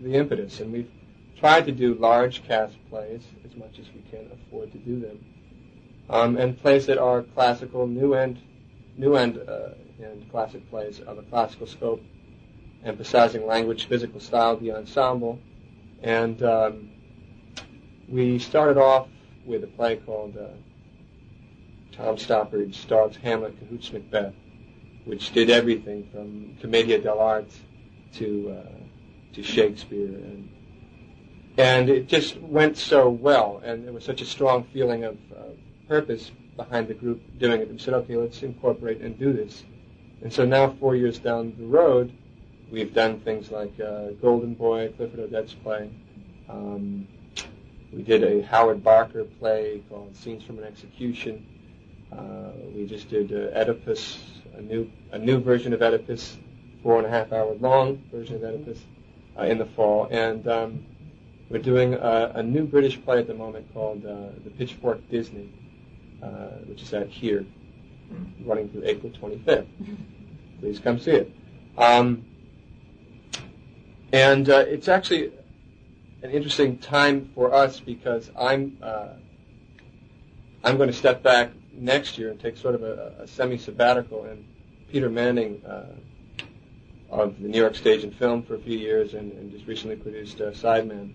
the 0.00 0.14
impetus, 0.14 0.60
and 0.60 0.72
we've 0.72 0.90
tried 1.38 1.66
to 1.66 1.72
do 1.72 1.94
large 1.94 2.44
cast 2.44 2.76
plays 2.88 3.22
as 3.44 3.56
much 3.56 3.78
as 3.78 3.86
we 3.94 4.02
can 4.10 4.30
afford 4.32 4.72
to 4.72 4.78
do 4.78 5.00
them, 5.00 5.24
um, 6.10 6.36
and 6.36 6.60
plays 6.60 6.86
that 6.86 6.98
are 6.98 7.22
classical, 7.22 7.86
new 7.86 8.14
and 8.14 8.38
new 8.96 9.16
and 9.16 9.38
uh, 9.48 9.70
and 10.02 10.30
classic 10.30 10.68
plays 10.70 11.00
of 11.00 11.18
a 11.18 11.22
classical 11.22 11.66
scope, 11.66 12.02
emphasizing 12.84 13.46
language, 13.46 13.86
physical 13.86 14.20
style, 14.20 14.56
the 14.56 14.72
ensemble, 14.72 15.38
and 16.02 16.42
um, 16.42 16.90
we 18.08 18.38
started 18.38 18.78
off 18.78 19.08
with 19.44 19.64
a 19.64 19.66
play 19.66 19.96
called 19.96 20.36
uh, 20.36 20.48
Tom 21.92 22.16
Stoppard 22.16 22.74
stars 22.74 23.16
Hamlet, 23.16 23.58
Cahoot's, 23.60 23.92
Macbeth, 23.92 24.34
which 25.04 25.32
did 25.32 25.50
everything 25.50 26.08
from 26.12 26.56
commedia 26.60 27.00
dell'arte 27.00 27.52
to 28.14 28.58
uh, 28.58 29.34
to 29.34 29.42
Shakespeare, 29.42 30.06
and 30.06 30.48
and 31.58 31.90
it 31.90 32.08
just 32.08 32.38
went 32.40 32.76
so 32.78 33.08
well, 33.08 33.60
and 33.64 33.84
there 33.84 33.92
was 33.92 34.04
such 34.04 34.22
a 34.22 34.26
strong 34.26 34.64
feeling 34.72 35.04
of 35.04 35.16
uh, 35.36 35.42
purpose 35.88 36.30
behind 36.56 36.88
the 36.88 36.94
group 36.94 37.20
doing 37.38 37.60
it. 37.60 37.70
We 37.70 37.78
said, 37.78 37.94
okay, 37.94 38.16
let's 38.16 38.42
incorporate 38.42 39.00
and 39.00 39.18
do 39.18 39.32
this. 39.32 39.64
And 40.22 40.32
so 40.32 40.44
now, 40.44 40.74
four 40.78 40.96
years 40.96 41.18
down 41.18 41.54
the 41.58 41.66
road, 41.66 42.12
we've 42.70 42.94
done 42.94 43.20
things 43.20 43.50
like 43.50 43.78
uh, 43.80 44.10
Golden 44.20 44.54
Boy, 44.54 44.92
Clifford 44.96 45.30
Odets 45.30 45.54
play. 45.62 45.90
Um, 46.48 47.08
we 47.92 48.02
did 48.02 48.24
a 48.24 48.42
Howard 48.42 48.82
Barker 48.82 49.24
play 49.24 49.82
called 49.90 50.16
Scenes 50.16 50.44
from 50.44 50.58
an 50.58 50.64
Execution. 50.64 51.46
Uh, 52.10 52.52
we 52.74 52.86
just 52.86 53.08
did 53.10 53.32
uh, 53.32 53.58
Oedipus, 53.58 54.18
a 54.56 54.62
new 54.62 54.90
a 55.12 55.18
new 55.18 55.40
version 55.40 55.72
of 55.72 55.82
Oedipus, 55.82 56.38
four 56.82 56.98
and 56.98 57.06
a 57.06 57.10
half 57.10 57.32
hour 57.32 57.54
long 57.54 58.02
version 58.10 58.36
of 58.36 58.42
Oedipus 58.42 58.78
uh, 59.38 59.42
in 59.42 59.58
the 59.58 59.66
fall, 59.66 60.08
and 60.10 60.46
um, 60.48 60.84
we're 61.50 61.58
doing 61.58 61.94
a, 61.94 62.32
a, 62.36 62.42
new 62.42 62.64
British 62.64 63.02
play 63.02 63.18
at 63.18 63.26
the 63.26 63.34
moment 63.34 63.72
called 63.74 64.04
uh, 64.06 64.32
The 64.42 64.50
Pitchfork 64.50 65.06
Disney, 65.10 65.52
uh, 66.22 66.60
which 66.66 66.82
is 66.82 66.94
out 66.94 67.08
here, 67.08 67.44
running 68.44 68.70
through 68.70 68.84
April 68.84 69.12
25th. 69.12 69.66
Please 70.60 70.78
come 70.78 70.98
see 70.98 71.10
it. 71.10 71.32
Um, 71.76 72.24
and 74.12 74.48
uh, 74.48 74.64
it's 74.66 74.88
actually 74.88 75.32
an 76.22 76.30
interesting 76.30 76.78
time 76.78 77.30
for 77.34 77.52
us 77.52 77.80
because 77.80 78.30
I'm 78.38 78.78
I'm 80.64 80.76
going 80.76 80.88
to 80.88 80.96
step 80.96 81.22
back 81.22 81.50
next 81.72 82.18
year 82.18 82.30
and 82.30 82.40
take 82.40 82.56
sort 82.56 82.74
of 82.74 82.82
a, 82.82 83.14
a 83.20 83.26
semi-sabbatical. 83.26 84.24
And 84.24 84.46
Peter 84.90 85.10
Manning 85.10 85.64
uh, 85.64 85.86
of 87.10 87.40
the 87.40 87.48
New 87.48 87.58
York 87.58 87.74
Stage 87.74 88.04
and 88.04 88.14
Film 88.14 88.42
for 88.42 88.54
a 88.54 88.58
few 88.58 88.78
years 88.78 89.14
and, 89.14 89.32
and 89.32 89.50
just 89.50 89.66
recently 89.66 89.96
produced 89.96 90.40
uh, 90.40 90.50
Sideman 90.50 91.14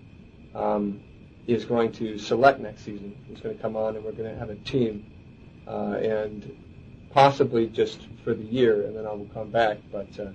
um, 0.54 1.02
is 1.48 1.64
going 1.64 1.92
to 1.94 2.18
select 2.18 2.60
next 2.60 2.84
season. 2.84 3.16
He's 3.28 3.40
going 3.40 3.56
to 3.56 3.62
come 3.62 3.78
on 3.78 3.96
and 3.96 4.04
we're 4.04 4.12
going 4.12 4.32
to 4.32 4.38
have 4.38 4.50
a 4.50 4.56
team 4.56 5.10
uh, 5.68 5.94
and 6.02 6.56
possibly 7.12 7.68
just 7.68 8.02
for 8.24 8.34
the 8.34 8.44
year 8.44 8.86
and 8.86 8.98
then 8.98 9.06
I 9.08 9.14
will 9.14 9.30
come 9.34 9.50
back. 9.50 9.78
But 9.92 10.20
uh, 10.20 10.32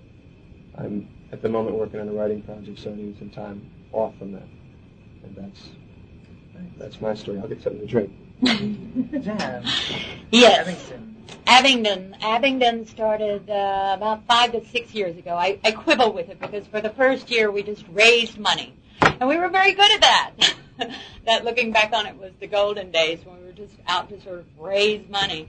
I'm 0.79 1.09
at 1.33 1.43
the 1.43 1.49
moment 1.51 1.77
working 1.77 2.01
on 2.01 2.09
a 2.09 2.13
writing 2.13 2.43
project, 2.43 2.79
so 2.79 2.91
I 2.91 2.95
need 2.95 3.19
some 3.19 3.31
time 3.31 3.71
off 3.93 4.17
from 4.19 4.33
that. 4.33 4.47
And 5.25 5.37
that's 5.37 5.69
that's 6.79 7.01
my 7.01 7.15
story. 7.15 7.39
I'll 7.39 7.49
get 7.49 7.63
something 7.63 7.81
to 7.81 7.87
drink. 7.87 8.13
Jan. 8.43 9.65
Yes. 10.31 10.69
Abingdon. 10.69 11.17
Abingdon. 11.47 12.17
Abingdon 12.23 12.87
started 12.87 13.49
uh, 13.49 13.95
about 13.97 14.27
five 14.27 14.53
to 14.53 14.65
six 14.67 14.95
years 14.95 15.17
ago. 15.17 15.35
I, 15.35 15.59
I 15.65 15.73
quibble 15.73 16.13
with 16.13 16.29
it 16.29 16.41
because 16.41 16.67
for 16.67 16.81
the 16.81 16.91
first 16.91 17.31
year 17.31 17.51
we 17.51 17.63
just 17.63 17.85
raised 17.91 18.39
money. 18.39 18.75
And 19.01 19.29
we 19.29 19.37
were 19.37 19.49
very 19.49 19.73
good 19.73 19.93
at 19.93 20.01
that. 20.01 20.55
that 21.27 21.45
looking 21.45 21.73
back 21.73 21.93
on 21.93 22.07
it 22.07 22.17
was 22.17 22.33
the 22.41 22.47
golden 22.47 22.91
days 22.91 23.21
when 23.25 23.39
we 23.41 23.47
were 23.47 23.53
just 23.53 23.75
out 23.87 24.09
to 24.09 24.21
sort 24.23 24.41
of 24.41 24.47
raise 24.59 25.09
money. 25.09 25.49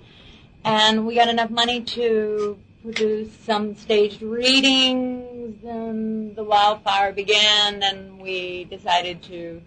And 0.64 1.06
we 1.06 1.16
got 1.16 1.30
enough 1.30 1.50
money 1.50 1.82
to 1.82 2.58
produce 2.84 3.32
some 3.46 3.76
staged 3.76 4.22
readings 4.22 5.64
and 5.64 6.36
the 6.36 6.44
wildfire 6.44 7.14
began 7.14 7.82
and 7.82 8.20
we 8.22 8.66
decided 8.66 9.24
to 9.24 9.62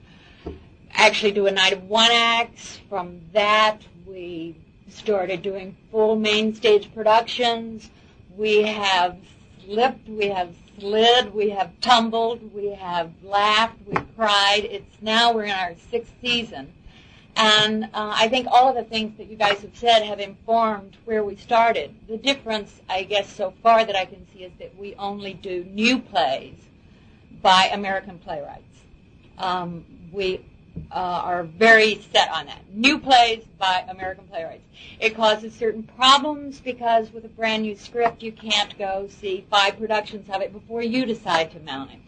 actually 0.92 1.32
do 1.32 1.46
a 1.46 1.50
night 1.50 1.72
of 1.72 1.82
one 1.84 2.10
acts. 2.12 2.78
From 2.90 3.22
that, 3.32 3.80
we 4.06 4.54
started 4.90 5.40
doing 5.40 5.74
full 5.90 6.16
main 6.16 6.54
stage 6.54 6.92
productions. 6.94 7.88
We 8.36 8.62
have 8.64 9.16
slipped, 9.64 10.06
we 10.08 10.26
have 10.26 10.54
slid, 10.78 11.34
we 11.34 11.50
have 11.50 11.72
tumbled, 11.80 12.54
we 12.54 12.72
have 12.74 13.10
laughed, 13.24 13.78
we've 13.86 14.16
cried. 14.16 14.68
It's 14.70 15.00
now 15.00 15.32
we're 15.32 15.44
in 15.44 15.52
our 15.52 15.74
sixth 15.90 16.12
season. 16.20 16.70
And 17.36 17.84
uh, 17.84 18.14
I 18.14 18.28
think 18.28 18.48
all 18.50 18.70
of 18.70 18.74
the 18.74 18.84
things 18.84 19.18
that 19.18 19.28
you 19.28 19.36
guys 19.36 19.60
have 19.60 19.76
said 19.76 20.02
have 20.02 20.20
informed 20.20 20.96
where 21.04 21.22
we 21.22 21.36
started. 21.36 21.94
The 22.08 22.16
difference, 22.16 22.80
I 22.88 23.02
guess, 23.02 23.30
so 23.30 23.52
far 23.62 23.84
that 23.84 23.94
I 23.94 24.06
can 24.06 24.26
see 24.32 24.44
is 24.44 24.52
that 24.58 24.76
we 24.78 24.94
only 24.94 25.34
do 25.34 25.64
new 25.64 25.98
plays 25.98 26.56
by 27.42 27.70
American 27.72 28.18
playwrights. 28.18 28.62
Um, 29.36 29.84
we 30.10 30.40
uh, 30.90 30.94
are 30.94 31.42
very 31.44 32.00
set 32.12 32.30
on 32.30 32.46
that. 32.46 32.62
New 32.72 32.98
plays 32.98 33.44
by 33.58 33.84
American 33.88 34.24
playwrights. 34.28 34.64
It 34.98 35.14
causes 35.14 35.54
certain 35.54 35.82
problems 35.82 36.60
because 36.60 37.12
with 37.12 37.24
a 37.24 37.28
brand 37.28 37.62
new 37.62 37.76
script, 37.76 38.22
you 38.22 38.32
can't 38.32 38.78
go 38.78 39.08
see 39.08 39.46
five 39.50 39.78
productions 39.78 40.28
of 40.30 40.40
it 40.40 40.52
before 40.52 40.82
you 40.82 41.04
decide 41.04 41.50
to 41.52 41.60
mount 41.60 41.92
it. 41.92 41.98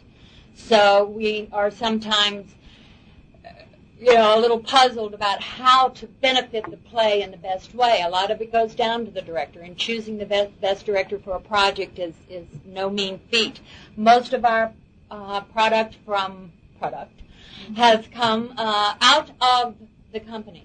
So 0.55 1.05
we 1.05 1.49
are 1.53 1.71
sometimes, 1.71 2.55
you 4.01 4.15
know, 4.15 4.39
a 4.39 4.41
little 4.41 4.61
puzzled 4.61 5.13
about 5.13 5.43
how 5.43 5.89
to 5.89 6.07
benefit 6.07 6.71
the 6.71 6.77
play 6.77 7.23
in 7.23 7.31
the 7.33 7.37
best 7.37 7.75
way. 7.75 8.03
A 8.05 8.09
lot 8.09 8.31
of 8.31 8.41
it 8.41 8.53
goes 8.53 8.75
down 8.75 9.05
to 9.05 9.11
the 9.11 9.23
director, 9.23 9.61
and 9.61 9.77
choosing 9.77 10.19
the 10.19 10.27
best, 10.27 10.61
best 10.61 10.87
director 10.87 11.19
for 11.19 11.35
a 11.35 11.41
project 11.41 11.99
is, 11.99 12.15
is 12.29 12.47
no 12.65 12.89
mean 12.89 13.21
feat. 13.31 13.61
Most 13.97 14.33
of 14.33 14.45
our 14.45 14.73
uh, 15.11 15.41
product 15.41 15.97
from 16.05 16.53
product 16.79 17.21
has 17.77 18.07
come 18.13 18.55
uh, 18.57 18.95
out 19.01 19.31
of 19.41 19.75
the 20.13 20.21
company. 20.21 20.65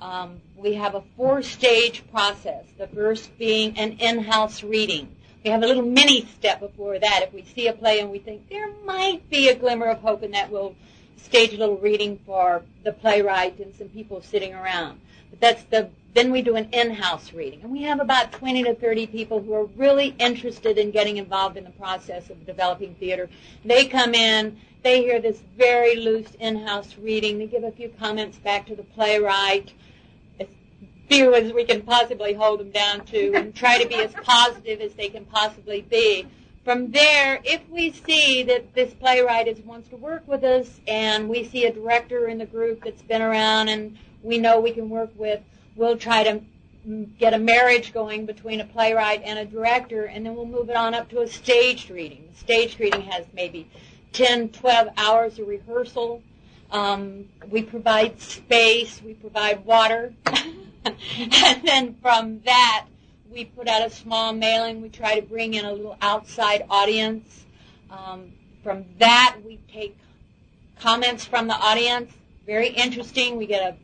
Um, 0.00 0.40
we 0.56 0.74
have 0.74 0.94
a 0.94 1.02
four-stage 1.16 2.04
process. 2.10 2.66
The 2.76 2.88
first 2.88 3.36
being 3.38 3.78
an 3.78 3.92
in-house 3.92 4.62
reading. 4.62 5.14
We 5.44 5.50
have 5.50 5.62
a 5.62 5.66
little 5.66 5.84
mini 5.84 6.26
step 6.38 6.60
before 6.60 6.98
that. 6.98 7.22
If 7.22 7.32
we 7.32 7.44
see 7.44 7.68
a 7.68 7.72
play 7.72 8.00
and 8.00 8.10
we 8.10 8.18
think 8.18 8.48
there 8.50 8.70
might 8.84 9.28
be 9.30 9.48
a 9.48 9.54
glimmer 9.54 9.86
of 9.86 10.00
hope 10.00 10.22
and 10.22 10.34
that, 10.34 10.50
we'll 10.50 10.74
stage 11.18 11.52
a 11.52 11.58
little 11.58 11.78
reading 11.78 12.18
for 12.24 12.62
the 12.84 12.92
playwright 12.92 13.58
and 13.58 13.74
some 13.74 13.88
people 13.88 14.22
sitting 14.22 14.54
around. 14.54 15.00
But 15.30 15.40
that's 15.40 15.62
the 15.64 15.90
then 16.14 16.32
we 16.32 16.42
do 16.42 16.56
an 16.56 16.68
in-house 16.72 17.32
reading, 17.32 17.60
and 17.62 17.70
we 17.70 17.82
have 17.82 18.00
about 18.00 18.32
20 18.32 18.64
to 18.64 18.74
30 18.74 19.06
people 19.06 19.40
who 19.40 19.52
are 19.52 19.66
really 19.76 20.16
interested 20.18 20.78
in 20.78 20.90
getting 20.90 21.18
involved 21.18 21.56
in 21.56 21.64
the 21.64 21.70
process 21.70 22.30
of 22.30 22.44
developing 22.46 22.94
theater. 22.94 23.28
They 23.64 23.84
come 23.84 24.14
in, 24.14 24.58
they 24.82 25.02
hear 25.02 25.20
this 25.20 25.40
very 25.56 25.96
loose 25.96 26.34
in-house 26.40 26.96
reading. 26.98 27.38
They 27.38 27.46
give 27.46 27.62
a 27.62 27.70
few 27.70 27.90
comments 28.00 28.38
back 28.38 28.66
to 28.66 28.74
the 28.74 28.82
playwright, 28.82 29.72
as 30.40 30.48
few 31.08 31.34
as 31.34 31.52
we 31.52 31.64
can 31.64 31.82
possibly 31.82 32.32
hold 32.32 32.60
them 32.60 32.70
down 32.70 33.04
to, 33.06 33.34
and 33.34 33.54
try 33.54 33.80
to 33.80 33.86
be 33.86 33.96
as 33.96 34.12
positive 34.14 34.80
as 34.80 34.94
they 34.94 35.10
can 35.10 35.24
possibly 35.26 35.82
be. 35.82 36.26
From 36.68 36.90
there, 36.90 37.40
if 37.44 37.66
we 37.70 37.92
see 37.92 38.42
that 38.42 38.74
this 38.74 38.92
playwright 38.92 39.48
is, 39.48 39.58
wants 39.60 39.88
to 39.88 39.96
work 39.96 40.28
with 40.28 40.44
us, 40.44 40.68
and 40.86 41.26
we 41.26 41.44
see 41.44 41.64
a 41.64 41.72
director 41.72 42.28
in 42.28 42.36
the 42.36 42.44
group 42.44 42.84
that's 42.84 43.00
been 43.00 43.22
around 43.22 43.70
and 43.70 43.96
we 44.22 44.36
know 44.36 44.60
we 44.60 44.72
can 44.72 44.90
work 44.90 45.08
with, 45.16 45.40
we'll 45.76 45.96
try 45.96 46.24
to 46.24 46.42
get 47.18 47.32
a 47.32 47.38
marriage 47.38 47.94
going 47.94 48.26
between 48.26 48.60
a 48.60 48.66
playwright 48.66 49.22
and 49.24 49.38
a 49.38 49.46
director, 49.46 50.04
and 50.04 50.26
then 50.26 50.36
we'll 50.36 50.44
move 50.44 50.68
it 50.68 50.76
on 50.76 50.92
up 50.92 51.08
to 51.08 51.22
a 51.22 51.26
staged 51.26 51.88
reading. 51.88 52.28
The 52.32 52.38
staged 52.38 52.78
reading 52.78 53.00
has 53.00 53.24
maybe 53.32 53.70
10, 54.12 54.50
12 54.50 54.88
hours 54.98 55.38
of 55.38 55.48
rehearsal. 55.48 56.22
Um, 56.70 57.30
we 57.48 57.62
provide 57.62 58.20
space, 58.20 59.00
we 59.02 59.14
provide 59.14 59.64
water, 59.64 60.12
and 60.84 61.62
then 61.64 61.96
from 62.02 62.42
that, 62.44 62.88
we 63.30 63.44
put 63.44 63.68
out 63.68 63.86
a 63.86 63.90
small 63.90 64.32
mailing. 64.32 64.80
We 64.82 64.88
try 64.88 65.18
to 65.18 65.26
bring 65.26 65.54
in 65.54 65.64
a 65.64 65.72
little 65.72 65.96
outside 66.00 66.64
audience. 66.70 67.44
Um, 67.90 68.32
from 68.62 68.84
that, 68.98 69.36
we 69.44 69.58
take 69.72 69.96
comments 70.80 71.24
from 71.24 71.48
the 71.48 71.54
audience. 71.54 72.12
Very 72.46 72.68
interesting. 72.68 73.36
We 73.36 73.46
get 73.46 73.62
a, 73.62 73.76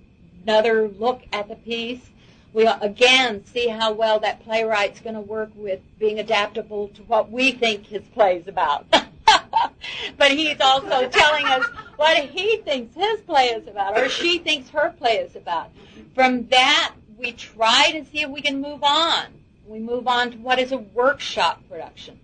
another 0.43 0.89
look 0.89 1.23
at 1.33 1.49
the 1.49 1.57
piece. 1.57 2.11
We 2.53 2.67
again 2.67 3.45
see 3.47 3.69
how 3.69 3.93
well 3.93 4.21
that 4.21 4.45
playwright's 4.45 5.01
going 5.01 5.17
to 5.17 5.21
work 5.21 5.51
with 5.55 5.81
being 5.99 6.21
adaptable 6.21 6.89
to 6.89 7.03
what 7.03 7.31
we 7.31 7.53
think 7.53 7.87
his 7.87 8.03
play's 8.15 8.47
about. 8.47 8.87
but 10.17 10.31
he's 10.31 10.61
also 10.61 11.09
telling 11.09 11.47
us 11.47 11.65
what 11.97 12.17
he 12.17 12.59
thinks 12.59 12.95
his 12.95 13.21
play 13.23 13.47
is 13.47 13.67
about, 13.67 13.99
or 13.99 14.09
she 14.09 14.39
thinks 14.39 14.71
her 14.71 14.95
play 14.99 15.17
is 15.17 15.35
about. 15.35 15.71
From 16.15 16.47
that, 16.49 16.95
we 17.19 17.33
try 17.33 17.91
to 17.93 18.05
see 18.07 18.23
if 18.23 18.31
we 18.31 18.41
can 18.41 18.61
move 18.61 18.83
on. 18.83 19.27
We 19.67 19.79
move 19.79 20.07
on 20.07 20.33
to 20.33 20.39
what 20.39 20.59
is 20.59 20.73
a 20.73 20.79
workshop 20.79 21.63
production, 21.71 22.19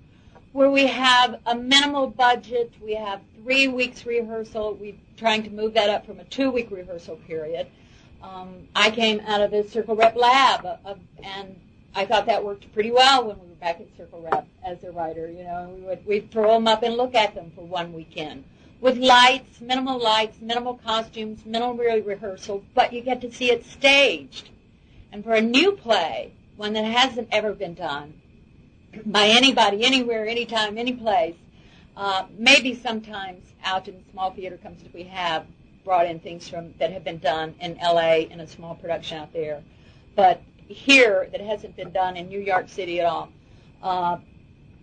where 0.52 0.70
we 0.70 0.87
have 0.87 1.40
a 1.47 1.54
minimal 1.54 2.09
budget. 2.09 2.73
We 2.82 2.94
have 2.94 3.20
three 3.42 3.68
weeks 3.68 4.04
rehearsal. 4.04 4.75
We're 4.75 4.94
trying 5.16 5.42
to 5.44 5.50
move 5.50 5.75
that 5.75 5.88
up 5.88 6.06
from 6.06 6.20
a 6.20 6.25
two-week 6.25 6.70
rehearsal 6.70 7.16
period. 7.26 7.66
Um, 8.23 8.68
I 8.76 8.90
came 8.90 9.20
out 9.20 9.40
of 9.40 9.50
the 9.50 9.64
Circle 9.64 9.97
Rep 9.97 10.14
lab, 10.16 10.66
uh, 10.66 10.94
and 11.23 11.59
I 11.94 12.04
thought 12.04 12.26
that 12.26 12.44
worked 12.44 12.70
pretty 12.75 12.90
well 12.90 13.25
when 13.25 13.40
we 13.40 13.49
were 13.49 13.54
back 13.54 13.80
at 13.80 13.87
Circle 13.97 14.28
Rep 14.30 14.47
as 14.64 14.85
a 14.85 14.92
writer. 14.92 15.30
You 15.30 15.44
know, 15.44 15.75
we 15.75 15.82
would 15.82 16.06
we'd 16.06 16.30
throw 16.30 16.52
them 16.52 16.68
up 16.68 16.82
and 16.82 16.97
look 16.97 17.14
at 17.14 17.35
them 17.35 17.50
for 17.54 17.64
one 17.64 17.94
weekend 17.94 18.44
with 18.80 18.97
lights, 18.97 19.61
minimal 19.61 19.99
lights, 19.99 20.40
minimal 20.40 20.75
costumes, 20.75 21.44
minimal 21.44 21.75
rehearsal, 21.75 22.64
but 22.75 22.92
you 22.92 23.02
get 23.02 23.20
to 23.20 23.32
see 23.32 23.50
it 23.50 23.64
staged. 23.64 24.50
And 25.12 25.25
for 25.25 25.35
a 25.35 25.40
new 25.40 25.73
play, 25.73 26.33
one 26.57 26.73
that 26.75 26.85
hasn't 26.85 27.29
ever 27.33 27.52
been 27.52 27.75
done 27.75 28.14
by 29.07 29.26
anybody, 29.29 29.85
anywhere, 29.85 30.26
anytime, 30.26 30.79
any 30.79 30.93
place, 30.93 31.37
uh, 31.97 32.26
maybe 32.38 32.75
sometimes 32.75 33.45
out 33.64 33.88
in 33.88 34.05
small 34.12 34.31
theater 34.31 34.57
companies 34.57 34.93
we 34.93 35.05
have 35.05 35.47
brought 35.85 36.07
in 36.07 36.21
things 36.21 36.49
from 36.49 36.75
that 36.79 36.93
have 36.93 37.05
been 37.05 37.19
done 37.19 37.55
in 37.61 37.79
L.A. 37.79 38.29
in 38.31 38.40
a 38.40 38.47
small 38.47 38.75
production 38.75 39.19
out 39.19 39.33
there, 39.33 39.62
but 40.14 40.43
here 40.69 41.29
that 41.33 41.40
hasn't 41.40 41.76
been 41.76 41.90
done 41.90 42.17
in 42.17 42.29
New 42.29 42.40
York 42.40 42.69
City 42.69 43.00
at 43.00 43.07
all. 43.07 43.29
Uh, 43.83 44.19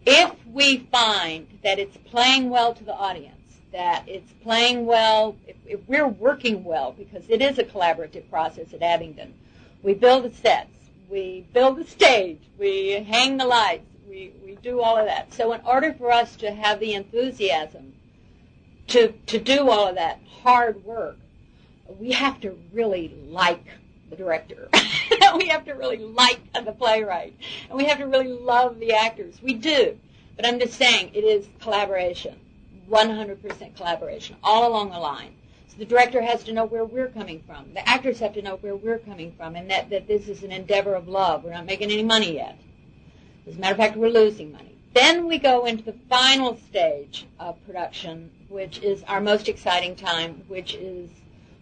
if 0.05 0.33
we 0.51 0.79
find 0.91 1.47
that 1.63 1.79
it's 1.79 1.97
playing 1.97 2.49
well 2.49 2.73
to 2.73 2.83
the 2.83 2.93
audience, 2.93 3.33
that 3.71 4.03
it's 4.07 4.31
playing 4.43 4.85
well, 4.85 5.35
if, 5.47 5.55
if 5.65 5.79
we're 5.87 6.07
working 6.07 6.63
well, 6.63 6.93
because 6.97 7.23
it 7.29 7.41
is 7.41 7.57
a 7.57 7.63
collaborative 7.63 8.29
process 8.29 8.73
at 8.73 8.81
Abingdon, 8.81 9.33
we 9.83 9.93
build 9.93 10.23
the 10.23 10.33
sets, 10.33 10.69
we 11.09 11.45
build 11.53 11.77
the 11.77 11.85
stage, 11.85 12.39
we 12.57 12.91
hang 12.91 13.37
the 13.37 13.45
lights, 13.45 13.85
we, 14.09 14.33
we 14.45 14.55
do 14.55 14.81
all 14.81 14.97
of 14.97 15.05
that. 15.05 15.33
So 15.33 15.53
in 15.53 15.61
order 15.61 15.93
for 15.93 16.11
us 16.11 16.35
to 16.37 16.51
have 16.51 16.79
the 16.79 16.93
enthusiasm 16.93 17.93
to, 18.87 19.13
to 19.27 19.39
do 19.39 19.69
all 19.69 19.87
of 19.87 19.95
that 19.95 20.19
hard 20.43 20.83
work, 20.83 21.17
we 21.99 22.11
have 22.11 22.41
to 22.41 22.57
really 22.73 23.13
like 23.29 23.65
the 24.09 24.15
director. 24.15 24.69
we 25.37 25.47
have 25.47 25.65
to 25.65 25.73
really 25.73 25.97
like 25.97 26.39
the 26.53 26.71
playwright. 26.71 27.35
And 27.69 27.77
we 27.77 27.85
have 27.85 27.97
to 27.99 28.05
really 28.05 28.27
love 28.27 28.79
the 28.79 28.93
actors. 28.93 29.41
We 29.41 29.53
do. 29.53 29.97
But 30.35 30.45
I'm 30.45 30.59
just 30.59 30.75
saying, 30.75 31.11
it 31.13 31.23
is 31.23 31.47
collaboration. 31.59 32.39
100% 32.89 33.75
collaboration, 33.75 34.37
all 34.43 34.69
along 34.69 34.91
the 34.91 34.99
line. 34.99 35.33
The 35.77 35.85
director 35.85 36.23
has 36.23 36.43
to 36.45 36.53
know 36.53 36.65
where 36.65 36.85
we're 36.85 37.09
coming 37.09 37.43
from. 37.45 37.73
The 37.75 37.87
actors 37.87 38.19
have 38.19 38.33
to 38.33 38.41
know 38.41 38.55
where 38.55 38.75
we're 38.75 38.97
coming 38.97 39.31
from 39.37 39.55
and 39.55 39.69
that, 39.69 39.91
that 39.91 40.07
this 40.07 40.27
is 40.27 40.41
an 40.41 40.51
endeavor 40.51 40.95
of 40.95 41.07
love. 41.07 41.43
We're 41.43 41.51
not 41.53 41.67
making 41.67 41.91
any 41.91 42.03
money 42.03 42.33
yet. 42.35 42.57
As 43.47 43.55
a 43.55 43.59
matter 43.59 43.73
of 43.73 43.77
fact, 43.77 43.95
we're 43.95 44.09
losing 44.09 44.51
money. 44.51 44.75
Then 44.93 45.27
we 45.27 45.37
go 45.37 45.65
into 45.65 45.83
the 45.83 45.93
final 46.09 46.57
stage 46.57 47.27
of 47.39 47.63
production, 47.67 48.31
which 48.49 48.79
is 48.79 49.03
our 49.03 49.21
most 49.21 49.47
exciting 49.47 49.95
time, 49.95 50.41
which 50.47 50.73
is 50.73 51.11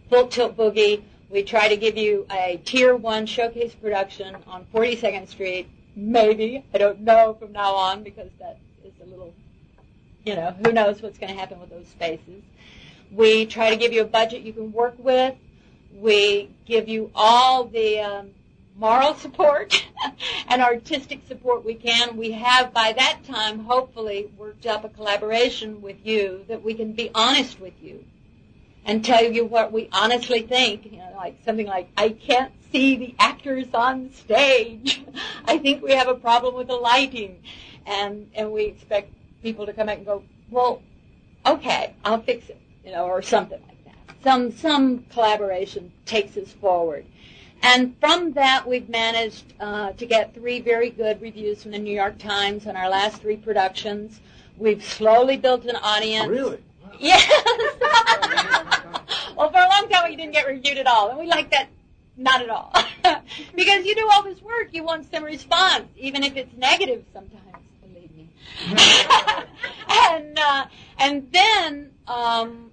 Full 0.10 0.28
Tilt 0.28 0.56
Boogie. 0.56 1.04
We 1.30 1.44
try 1.44 1.68
to 1.68 1.76
give 1.76 1.98
you 1.98 2.26
a 2.32 2.62
tier 2.64 2.96
one 2.96 3.26
showcase 3.26 3.76
production 3.76 4.38
on 4.48 4.66
42nd 4.74 5.28
Street, 5.28 5.68
maybe. 5.96 6.64
I 6.74 6.78
don't 6.78 7.02
know 7.02 7.36
from 7.38 7.52
now 7.52 7.74
on 7.74 8.04
because 8.04 8.30
that 8.40 8.60
is 8.86 8.94
a 9.02 9.10
little 9.10 9.34
you 10.26 10.36
know, 10.36 10.56
who 10.64 10.72
knows 10.72 11.02
what's 11.02 11.20
going 11.20 11.32
to 11.32 11.40
happen 11.40 11.60
with 11.60 11.70
those 11.70 11.88
spaces. 11.88 12.44
We 13.16 13.46
try 13.46 13.70
to 13.70 13.78
give 13.78 13.94
you 13.94 14.02
a 14.02 14.06
budget 14.06 14.42
you 14.42 14.52
can 14.52 14.74
work 14.74 14.96
with. 14.98 15.36
We 15.94 16.50
give 16.66 16.90
you 16.90 17.12
all 17.16 17.64
the 17.64 18.00
um, 18.00 18.32
moral 18.76 19.14
support 19.16 19.86
and 20.48 20.62
artistic 20.62 21.22
support 21.28 21.64
we 21.64 21.76
can. 21.76 22.18
We 22.18 22.32
have 22.32 22.74
by 22.74 22.94
that 22.94 23.20
time 23.26 23.60
hopefully 23.60 24.30
worked 24.38 24.66
up 24.66 24.84
a 24.84 24.90
collaboration 24.90 25.82
with 25.82 26.06
you 26.06 26.44
that 26.50 26.62
we 26.64 26.74
can 26.74 26.92
be 26.92 27.10
honest 27.16 27.60
with 27.60 27.82
you 27.82 28.04
and 28.86 29.04
tell 29.04 29.24
you 29.24 29.46
what 29.46 29.72
we 29.72 29.88
honestly 29.94 30.42
think. 30.42 30.92
You 30.92 30.98
know, 30.98 31.14
like 31.16 31.38
something 31.46 31.68
like, 31.68 31.90
I 31.96 32.10
can't 32.10 32.52
see 32.74 32.98
the 32.98 33.16
actors 33.18 33.68
on 33.74 34.12
stage. 34.12 35.04
I 35.46 35.58
think 35.58 35.82
we 35.82 35.94
have 35.94 36.10
a 36.10 36.16
problem 36.16 36.56
with 36.56 36.68
the 36.68 36.76
lighting. 36.76 37.42
And, 37.86 38.30
and 38.36 38.52
we 38.52 38.66
expect 38.66 39.14
people 39.42 39.66
to 39.68 39.74
come 39.74 39.88
back 39.88 39.98
and 39.98 40.06
go, 40.06 40.24
well, 40.50 40.82
okay, 41.46 41.94
I'll 42.04 42.22
fix 42.22 42.50
it, 42.50 42.60
you 42.86 42.92
know, 42.92 43.06
or 43.06 43.22
something 43.22 43.62
like 43.68 43.86
that. 43.86 43.96
Some 44.24 44.52
some 44.52 45.06
collaboration 45.12 45.92
takes 46.06 46.38
us 46.38 46.52
forward. 46.54 47.06
And 47.62 47.96
from 48.00 48.34
that, 48.34 48.68
we've 48.68 48.90
managed 48.90 49.54
uh, 49.60 49.92
to 49.94 50.06
get 50.06 50.36
three 50.36 50.62
very 50.62 50.92
good 50.92 51.22
reviews 51.22 51.64
from 51.64 51.72
the 51.72 51.80
New 51.80 51.96
York 51.96 52.20
Times 52.20 52.68
on 52.68 52.76
our 52.76 52.90
last 52.90 53.22
three 53.22 53.38
productions. 53.38 54.20
We've 54.58 54.84
slowly 54.84 55.38
built 55.38 55.66
an 55.66 55.78
audience. 55.78 56.30
Really? 56.30 56.60
Yes. 57.00 57.28
well, 59.36 59.52
for 59.52 59.58
a 59.58 59.68
long 59.68 59.90
time, 59.90 60.10
we 60.10 60.16
didn't 60.16 60.34
get 60.34 60.48
reviewed 60.48 60.78
at 60.78 60.88
all, 60.88 61.10
and 61.10 61.18
we 61.18 61.26
like 61.26 61.50
that 61.52 61.70
not 62.18 62.42
at 62.42 62.50
all. 62.50 62.74
because 63.56 63.86
you 63.86 63.96
do 63.96 64.10
all 64.14 64.24
this 64.24 64.42
work, 64.42 64.70
you 64.72 64.84
want 64.84 65.10
some 65.12 65.24
response, 65.24 65.86
even 65.98 66.24
if 66.24 66.38
it's 66.38 66.56
negative 66.56 67.04
sometimes. 67.14 67.42
Believe 67.82 68.16
me. 68.16 68.30
and 69.90 70.40
uh, 70.40 70.66
and 71.00 71.30
then 71.32 71.92
um, 72.08 72.72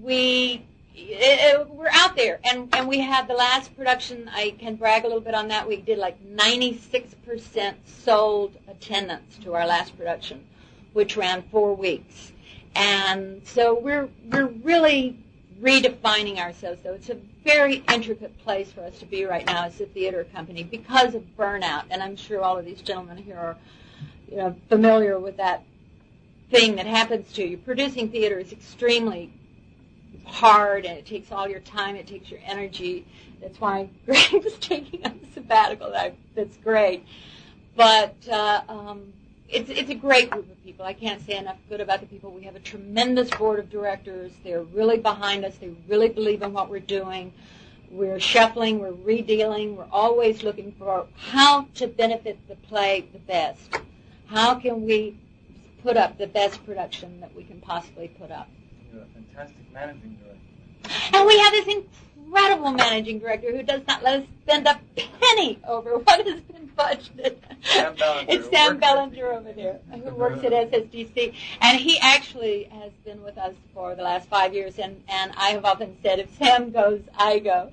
we 0.00 0.64
it, 0.94 1.68
we're 1.70 1.88
out 1.92 2.16
there, 2.16 2.38
and 2.44 2.68
and 2.74 2.86
we 2.86 2.98
had 2.98 3.28
the 3.28 3.34
last 3.34 3.74
production. 3.76 4.30
I 4.32 4.54
can 4.58 4.76
brag 4.76 5.04
a 5.04 5.06
little 5.06 5.22
bit 5.22 5.34
on 5.34 5.48
that. 5.48 5.66
We 5.66 5.76
did 5.76 5.98
like 5.98 6.20
96 6.22 7.14
percent 7.26 7.76
sold 7.88 8.56
attendance 8.68 9.38
to 9.38 9.54
our 9.54 9.66
last 9.66 9.96
production, 9.96 10.44
which 10.92 11.16
ran 11.16 11.42
four 11.50 11.74
weeks, 11.74 12.32
and 12.74 13.40
so 13.46 13.78
we're 13.78 14.08
we're 14.30 14.46
really 14.46 15.18
redefining 15.60 16.38
ourselves. 16.38 16.80
So 16.82 16.92
it's 16.92 17.08
a 17.08 17.16
very 17.44 17.84
intricate 17.92 18.36
place 18.44 18.72
for 18.72 18.82
us 18.82 18.98
to 18.98 19.06
be 19.06 19.24
right 19.24 19.46
now 19.46 19.64
as 19.64 19.80
a 19.80 19.86
theater 19.86 20.24
company 20.24 20.62
because 20.62 21.14
of 21.14 21.22
burnout, 21.38 21.84
and 21.90 22.02
I'm 22.02 22.16
sure 22.16 22.42
all 22.42 22.58
of 22.58 22.64
these 22.64 22.82
gentlemen 22.82 23.16
here 23.16 23.36
are 23.36 23.56
you 24.30 24.38
know, 24.38 24.56
familiar 24.68 25.18
with 25.18 25.36
that 25.36 25.62
thing 26.50 26.76
that 26.76 26.86
happens 26.86 27.32
to 27.34 27.46
you. 27.46 27.56
Producing 27.58 28.10
theater 28.10 28.38
is 28.38 28.52
extremely 28.52 29.32
hard 30.24 30.84
and 30.84 30.98
it 30.98 31.06
takes 31.06 31.32
all 31.32 31.48
your 31.48 31.60
time, 31.60 31.96
it 31.96 32.06
takes 32.06 32.30
your 32.30 32.40
energy. 32.44 33.06
That's 33.40 33.60
why 33.60 33.88
Greg 34.06 34.34
is 34.34 34.58
taking 34.58 35.04
a 35.04 35.12
sabbatical. 35.34 35.90
That, 35.90 36.14
that's 36.34 36.56
great. 36.58 37.04
But 37.76 38.14
uh, 38.30 38.62
um, 38.68 39.12
it's, 39.48 39.70
it's 39.70 39.90
a 39.90 39.94
great 39.94 40.30
group 40.30 40.50
of 40.50 40.62
people. 40.64 40.84
I 40.84 40.92
can't 40.92 41.24
say 41.24 41.36
enough 41.36 41.58
good 41.68 41.80
about 41.80 42.00
the 42.00 42.06
people. 42.06 42.30
We 42.30 42.42
have 42.42 42.56
a 42.56 42.60
tremendous 42.60 43.30
board 43.30 43.58
of 43.58 43.70
directors. 43.70 44.32
They're 44.44 44.62
really 44.62 44.98
behind 44.98 45.44
us. 45.44 45.56
They 45.56 45.74
really 45.88 46.08
believe 46.08 46.42
in 46.42 46.52
what 46.52 46.70
we're 46.70 46.80
doing. 46.80 47.32
We're 47.92 48.20
shuffling, 48.20 48.78
we're 48.78 48.92
redealing, 48.92 49.76
we're 49.76 49.86
always 49.92 50.42
looking 50.42 50.72
for 50.78 51.06
how 51.14 51.66
to 51.74 51.86
benefit 51.86 52.38
the 52.48 52.54
play 52.54 53.06
the 53.12 53.18
best. 53.18 53.76
How 54.28 54.54
can 54.54 54.86
we 54.86 55.18
put 55.82 55.98
up 55.98 56.16
the 56.16 56.26
best 56.26 56.64
production 56.64 57.20
that 57.20 57.34
we 57.36 57.44
can 57.44 57.60
possibly 57.60 58.08
put 58.08 58.30
up? 58.30 58.48
You're 58.92 59.02
a 59.02 59.06
fantastic 59.06 59.72
managing 59.72 60.18
director. 60.22 60.38
And 61.14 61.26
we 61.26 61.38
have 61.38 61.52
this 61.52 61.76
incredible 62.26 62.72
managing 62.72 63.20
director 63.20 63.56
who 63.56 63.62
does 63.62 63.82
not 63.86 64.02
let 64.02 64.20
us 64.20 64.26
spend 64.42 64.66
a 64.66 64.78
penny 65.20 65.58
over 65.66 65.98
what 65.98 66.26
has 66.26 66.40
been 66.40 66.70
budgeted. 66.76 67.36
Sam 67.62 67.94
it's 68.28 68.50
Sam 68.50 68.78
Bellinger 68.78 69.32
over 69.32 69.52
there 69.52 69.78
who 69.92 70.14
works 70.14 70.44
at 70.44 70.52
SSDC. 70.52 71.34
And 71.60 71.78
he 71.78 71.98
actually 72.00 72.64
has 72.64 72.92
been 73.04 73.22
with 73.22 73.38
us 73.38 73.54
for 73.72 73.94
the 73.94 74.02
last 74.02 74.28
five 74.28 74.52
years. 74.52 74.78
And, 74.78 75.02
and 75.08 75.32
I 75.36 75.50
have 75.50 75.64
often 75.64 75.96
said, 76.02 76.18
if 76.18 76.36
Sam 76.36 76.70
goes, 76.70 77.00
I 77.16 77.38
go. 77.38 77.70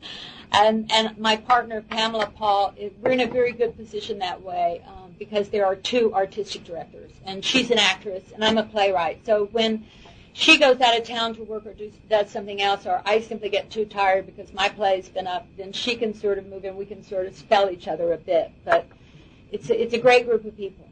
And, 0.52 0.92
and 0.92 1.18
my 1.18 1.36
partner, 1.36 1.82
Pamela 1.82 2.32
Paul, 2.36 2.74
we're 3.02 3.12
in 3.12 3.22
a 3.22 3.28
very 3.28 3.52
good 3.52 3.76
position 3.76 4.20
that 4.20 4.42
way. 4.42 4.84
Um, 4.88 5.10
because 5.20 5.50
there 5.50 5.66
are 5.66 5.76
two 5.76 6.14
artistic 6.14 6.64
directors, 6.64 7.12
and 7.26 7.44
she's 7.44 7.70
an 7.70 7.78
actress, 7.78 8.24
and 8.34 8.44
I'm 8.44 8.58
a 8.58 8.64
playwright. 8.64 9.24
So 9.26 9.50
when 9.52 9.86
she 10.34 10.58
goes 10.58 10.80
out 10.82 10.98
of 10.98 11.06
town 11.06 11.36
to 11.36 11.44
work 11.44 11.66
or 11.66 11.74
do, 11.74 11.92
does 12.10 12.30
something 12.30 12.62
else, 12.62 12.86
or 12.86 13.02
I 13.06 13.22
simply 13.22 13.50
get 13.50 13.70
too 13.70 13.86
tired 13.86 14.26
because 14.26 14.54
my 14.54 14.70
play's 14.70 15.10
been 15.10 15.28
up, 15.28 15.48
then 15.58 15.72
she 15.72 15.96
can 15.96 16.14
sort 16.14 16.38
of 16.38 16.48
move 16.48 16.66
in. 16.66 16.76
We 16.76 16.86
can 16.86 17.04
sort 17.04 17.26
of 17.26 17.36
spell 17.36 17.70
each 17.70 17.88
other 17.88 18.14
a 18.14 18.18
bit. 18.18 18.52
But 18.66 18.88
it's 19.52 19.70
a, 19.70 19.82
it's 19.82 19.94
a 19.94 19.98
great 19.98 20.26
group 20.26 20.46
of 20.46 20.56
people. 20.56 20.88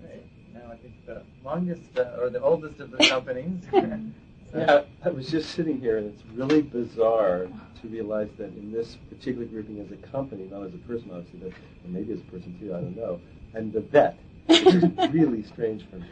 Great. 0.00 0.24
Now 0.54 0.72
I 0.72 0.76
think 0.76 0.94
the 1.06 1.22
longest 1.44 1.98
uh, 1.98 2.20
or 2.20 2.30
the 2.30 2.40
oldest 2.40 2.80
of 2.80 2.90
the 2.90 2.98
companies. 3.08 3.64
Yeah, 4.54 4.82
I 5.04 5.10
was 5.10 5.28
just 5.28 5.50
sitting 5.50 5.80
here, 5.80 5.98
and 5.98 6.06
it's 6.06 6.22
really 6.34 6.62
bizarre 6.62 7.46
to 7.82 7.88
realize 7.88 8.30
that 8.38 8.56
in 8.56 8.72
this 8.72 8.96
particular 9.10 9.44
grouping 9.44 9.80
as 9.80 9.90
a 9.92 9.96
company, 10.06 10.48
not 10.50 10.62
as 10.62 10.72
a 10.72 10.78
person, 10.78 11.10
obviously, 11.12 11.40
but 11.40 11.48
or 11.48 11.88
maybe 11.88 12.12
as 12.14 12.20
a 12.20 12.30
person 12.30 12.58
too, 12.58 12.74
I 12.74 12.80
don't 12.80 12.96
know, 12.96 13.20
and 13.54 13.72
the 13.72 13.80
vet, 13.80 14.18
which 14.46 14.66
is 14.66 14.84
really 15.12 15.42
strange 15.42 15.86
for 15.90 15.96
me. 15.96 16.06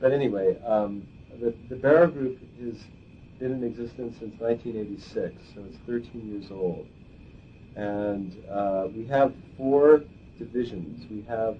But 0.00 0.12
anyway, 0.12 0.58
um, 0.64 1.06
the, 1.40 1.54
the 1.68 1.76
Barrow 1.76 2.08
Group 2.08 2.38
has 2.60 2.76
been 3.38 3.52
in 3.52 3.64
existence 3.64 4.16
since 4.18 4.38
1986, 4.40 5.34
so 5.54 5.64
it's 5.68 5.78
13 5.86 6.28
years 6.28 6.50
old. 6.50 6.86
And 7.74 8.36
uh, 8.50 8.88
we 8.94 9.06
have 9.06 9.34
four 9.56 10.02
divisions. 10.38 11.06
We 11.10 11.22
have 11.28 11.56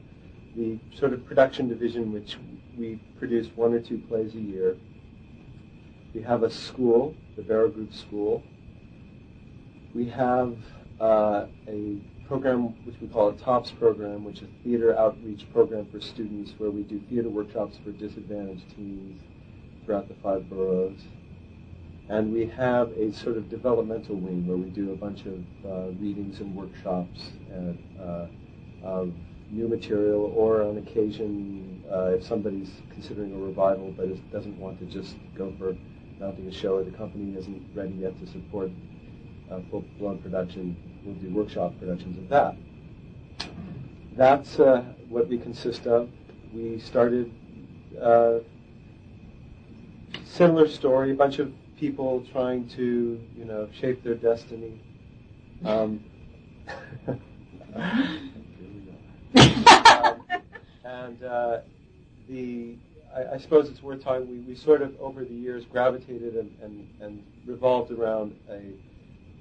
the 0.54 0.78
sort 0.96 1.12
of 1.12 1.24
production 1.26 1.68
division, 1.68 2.12
which 2.12 2.36
we 2.78 3.00
produce 3.18 3.48
one 3.56 3.72
or 3.72 3.80
two 3.80 3.98
plays 4.08 4.34
a 4.34 4.40
year. 4.40 4.76
We 6.14 6.22
have 6.22 6.42
a 6.42 6.50
school, 6.50 7.14
the 7.36 7.42
Barrow 7.42 7.70
Group 7.70 7.94
School. 7.94 8.42
We 9.94 10.08
have 10.10 10.56
uh, 11.00 11.46
a 11.66 11.96
program 12.28 12.84
which 12.84 12.96
we 13.00 13.08
call 13.08 13.30
a 13.30 13.36
TOPS 13.36 13.72
program, 13.72 14.24
which 14.24 14.38
is 14.38 14.48
a 14.48 14.64
theater 14.64 14.96
outreach 14.98 15.50
program 15.52 15.86
for 15.90 16.00
students 16.00 16.52
where 16.58 16.70
we 16.70 16.82
do 16.82 17.00
theater 17.08 17.30
workshops 17.30 17.78
for 17.82 17.90
disadvantaged 17.92 18.68
teens 18.76 19.20
throughout 19.84 20.08
the 20.08 20.14
five 20.22 20.48
boroughs. 20.48 21.00
And 22.08 22.32
we 22.32 22.46
have 22.46 22.90
a 22.92 23.12
sort 23.12 23.36
of 23.36 23.48
developmental 23.48 24.16
wing 24.16 24.46
where 24.46 24.56
we 24.56 24.70
do 24.70 24.92
a 24.92 24.96
bunch 24.96 25.24
of 25.24 25.38
uh, 25.64 25.90
readings 26.00 26.40
and 26.40 26.54
workshops 26.54 27.30
and, 27.50 27.78
uh, 28.00 28.26
of 28.82 29.12
new 29.50 29.68
material, 29.68 30.32
or 30.34 30.62
on 30.62 30.78
occasion, 30.78 31.84
uh, 31.92 32.16
if 32.16 32.24
somebody's 32.24 32.70
considering 32.92 33.34
a 33.34 33.38
revival 33.38 33.92
but 33.96 34.08
doesn't 34.30 34.58
want 34.58 34.78
to 34.78 34.86
just 34.86 35.14
go 35.36 35.52
for 35.58 35.76
mounting 36.18 36.46
a 36.48 36.52
show 36.52 36.76
or 36.76 36.84
the 36.84 36.90
company 36.90 37.36
isn't 37.36 37.62
ready 37.74 37.92
yet 37.94 38.18
to 38.18 38.26
support 38.26 38.70
uh, 39.50 39.60
full-blown 39.70 40.18
production, 40.18 40.76
we'll 41.04 41.14
do 41.16 41.30
workshop 41.34 41.72
productions 41.78 42.16
of 42.18 42.28
that. 42.28 42.56
That's 44.16 44.58
uh, 44.58 44.84
what 45.08 45.28
we 45.28 45.38
consist 45.38 45.86
of. 45.86 46.08
We 46.54 46.78
started 46.80 47.32
uh, 48.00 48.38
similar 50.32 50.66
story, 50.68 51.10
a 51.10 51.14
bunch 51.14 51.38
of 51.38 51.52
people 51.78 52.24
trying 52.32 52.68
to, 52.70 53.20
you 53.36 53.44
know, 53.44 53.68
shape 53.78 54.02
their 54.02 54.14
destiny. 54.14 54.80
Um, 55.64 56.02
and 60.84 61.22
uh, 61.22 61.58
the, 62.28 62.76
I, 63.14 63.34
I, 63.34 63.38
suppose 63.38 63.68
it's 63.68 63.82
worth 63.82 64.02
talking. 64.02 64.28
We, 64.28 64.38
we 64.40 64.56
sort 64.56 64.82
of 64.82 64.98
over 65.00 65.24
the 65.24 65.34
years 65.34 65.64
gravitated 65.66 66.34
and, 66.36 66.50
and, 66.62 66.88
and 67.00 67.22
revolved 67.46 67.92
around 67.92 68.34
a, 68.48 68.72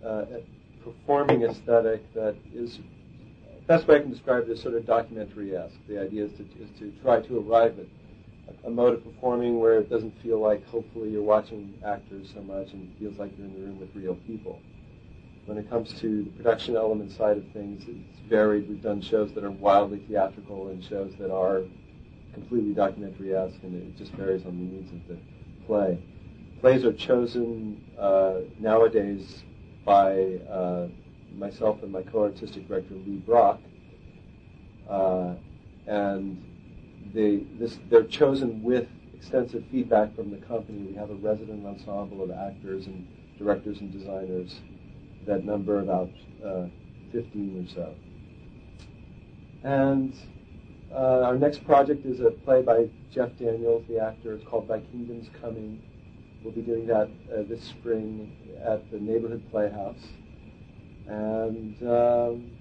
uh, 0.05 0.25
a 0.35 0.43
performing 0.83 1.43
aesthetic 1.43 2.13
that 2.13 2.35
is 2.53 2.77
the 2.77 3.61
best 3.67 3.87
way 3.87 3.95
I 3.95 3.99
can 3.99 4.11
describe 4.11 4.43
it 4.43 4.49
is 4.49 4.61
sort 4.61 4.75
of 4.75 4.85
documentary-esque. 4.85 5.75
The 5.87 6.01
idea 6.01 6.25
is 6.25 6.33
to, 6.33 6.43
is 6.43 6.69
to 6.79 6.91
try 7.01 7.21
to 7.21 7.39
arrive 7.39 7.79
at 7.79 7.85
a 8.65 8.69
mode 8.69 8.93
of 8.93 9.03
performing 9.03 9.59
where 9.59 9.79
it 9.79 9.89
doesn't 9.89 10.13
feel 10.21 10.39
like 10.39 10.65
hopefully 10.67 11.09
you're 11.09 11.21
watching 11.21 11.73
actors 11.85 12.31
so 12.33 12.41
much 12.41 12.71
and 12.73 12.89
it 12.89 12.99
feels 12.99 13.17
like 13.17 13.31
you're 13.37 13.47
in 13.47 13.53
the 13.53 13.59
room 13.59 13.79
with 13.79 13.89
real 13.95 14.15
people. 14.27 14.59
When 15.45 15.57
it 15.57 15.69
comes 15.69 15.93
to 16.01 16.23
the 16.23 16.29
production 16.31 16.75
element 16.75 17.11
side 17.11 17.37
of 17.37 17.43
things, 17.51 17.83
it's 17.87 18.19
varied. 18.29 18.69
We've 18.69 18.81
done 18.81 19.01
shows 19.01 19.33
that 19.33 19.43
are 19.43 19.51
wildly 19.51 19.99
theatrical 20.07 20.69
and 20.69 20.83
shows 20.83 21.13
that 21.19 21.31
are 21.33 21.63
completely 22.33 22.73
documentary-esque, 22.73 23.57
and 23.63 23.75
it 23.75 23.97
just 23.97 24.11
varies 24.13 24.45
on 24.45 24.57
the 24.57 24.75
needs 24.75 24.91
of 24.91 25.07
the 25.07 25.17
play. 25.65 25.97
Plays 26.61 26.85
are 26.85 26.93
chosen 26.93 27.83
uh, 27.99 28.35
nowadays 28.59 29.43
by 29.83 30.35
uh, 30.49 30.87
myself 31.35 31.81
and 31.81 31.91
my 31.91 32.03
co-artistic 32.03 32.67
director 32.67 32.93
Lee 32.93 33.17
Brock, 33.17 33.59
uh, 34.89 35.33
and 35.87 36.41
they, 37.13 37.43
this, 37.59 37.77
they're 37.89 38.03
chosen 38.03 38.63
with 38.63 38.87
extensive 39.13 39.63
feedback 39.71 40.15
from 40.15 40.31
the 40.31 40.37
company. 40.37 40.79
We 40.79 40.95
have 40.95 41.09
a 41.09 41.15
resident 41.15 41.65
ensemble 41.65 42.23
of 42.23 42.31
actors 42.31 42.87
and 42.87 43.07
directors 43.37 43.79
and 43.79 43.91
designers 43.91 44.59
that 45.27 45.45
number 45.45 45.79
about 45.79 46.09
uh, 46.45 46.65
15 47.11 47.67
or 47.67 47.73
so. 47.73 47.95
And 49.63 50.15
uh, 50.91 51.21
our 51.21 51.37
next 51.37 51.63
project 51.65 52.05
is 52.05 52.19
a 52.19 52.31
play 52.31 52.61
by 52.61 52.89
Jeff 53.11 53.29
Daniels, 53.37 53.83
the 53.87 53.99
actor. 53.99 54.33
It's 54.33 54.45
called 54.47 54.67
Thy 54.67 54.79
Kingdom's 54.79 55.29
Coming. 55.39 55.81
We'll 56.43 56.53
be 56.53 56.61
doing 56.61 56.87
that 56.87 57.09
uh, 57.31 57.43
this 57.47 57.63
spring 57.63 58.35
at 58.65 58.89
the 58.91 58.99
Neighborhood 58.99 59.43
Playhouse. 59.51 60.01
And 61.07 61.75
um, 61.83 62.51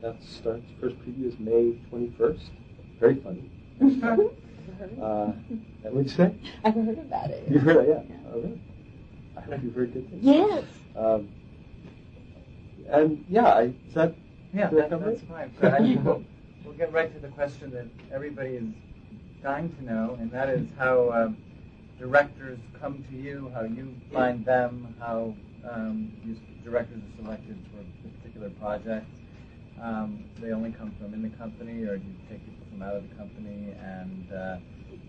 that 0.00 0.22
starts, 0.22 0.64
first 0.80 0.96
preview 1.00 1.26
is 1.26 1.38
May 1.38 1.80
21st. 1.90 2.50
Very 3.00 3.20
funny. 3.20 3.50
uh, 5.02 5.32
what'd 5.82 6.10
you 6.10 6.16
say? 6.16 6.34
I've 6.64 6.74
heard 6.74 6.98
about 6.98 7.30
it. 7.30 7.44
You've 7.48 7.62
heard 7.62 7.84
it, 7.84 7.88
yeah. 7.88 8.02
yeah. 8.08 8.16
Oh, 8.32 8.40
really? 8.40 8.60
I 9.36 9.40
hope 9.40 9.62
you've 9.62 9.74
heard 9.74 9.92
good 9.92 10.10
things. 10.10 10.24
Yes. 10.24 10.64
Um, 10.96 11.28
and 12.90 13.24
yeah, 13.28 13.46
I, 13.46 13.62
is 13.62 13.94
that 13.94 14.14
yeah, 14.52 14.68
that, 14.70 14.90
that's 14.90 15.22
fine. 15.22 15.52
So 15.60 15.68
I 15.68 15.78
think 15.78 16.04
we'll, 16.04 16.24
we'll 16.64 16.74
get 16.74 16.92
right 16.92 17.12
to 17.12 17.20
the 17.20 17.28
question 17.28 17.70
that 17.72 17.86
everybody 18.12 18.50
is 18.50 18.64
dying 19.42 19.74
to 19.76 19.84
know, 19.84 20.16
and 20.20 20.30
that 20.32 20.48
is 20.48 20.66
how 20.76 21.10
um, 21.12 21.36
directors 21.98 22.58
come 22.80 23.04
to 23.10 23.16
you, 23.16 23.50
how 23.54 23.62
you 23.62 23.94
find 24.12 24.44
them, 24.44 24.94
how 24.98 25.34
um, 25.70 26.10
directors 26.64 26.98
are 26.98 27.22
selected 27.22 27.58
for 27.70 27.80
a 27.80 28.18
particular 28.18 28.50
project. 28.50 29.06
Um, 29.80 30.24
they 30.40 30.52
only 30.52 30.72
come 30.72 30.92
from 30.98 31.14
in 31.14 31.22
the 31.22 31.30
company, 31.36 31.84
or 31.84 31.98
do 31.98 32.04
you 32.04 32.14
take 32.28 32.44
people 32.44 32.57
from 32.78 32.88
out 32.88 32.96
of 32.96 33.08
the 33.08 33.14
company, 33.16 33.74
and 33.80 34.32
uh, 34.32 34.56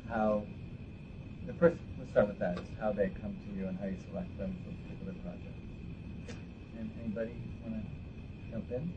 how 0.09 0.43
the 1.45 1.53
first, 1.53 1.77
let's 1.97 2.11
start 2.11 2.27
with 2.27 2.39
that, 2.39 2.57
is 2.59 2.65
how 2.79 2.91
they 2.91 3.09
come 3.21 3.35
to 3.45 3.59
you 3.59 3.67
and 3.67 3.77
how 3.79 3.85
you 3.85 3.97
select 4.09 4.37
them 4.37 4.55
for 4.63 4.71
a 4.71 4.73
particular 4.83 5.13
project. 5.23 5.55
And 6.77 6.91
anybody 7.03 7.35
want 7.63 7.83
to 7.83 8.51
jump 8.51 8.71
in? 8.71 8.93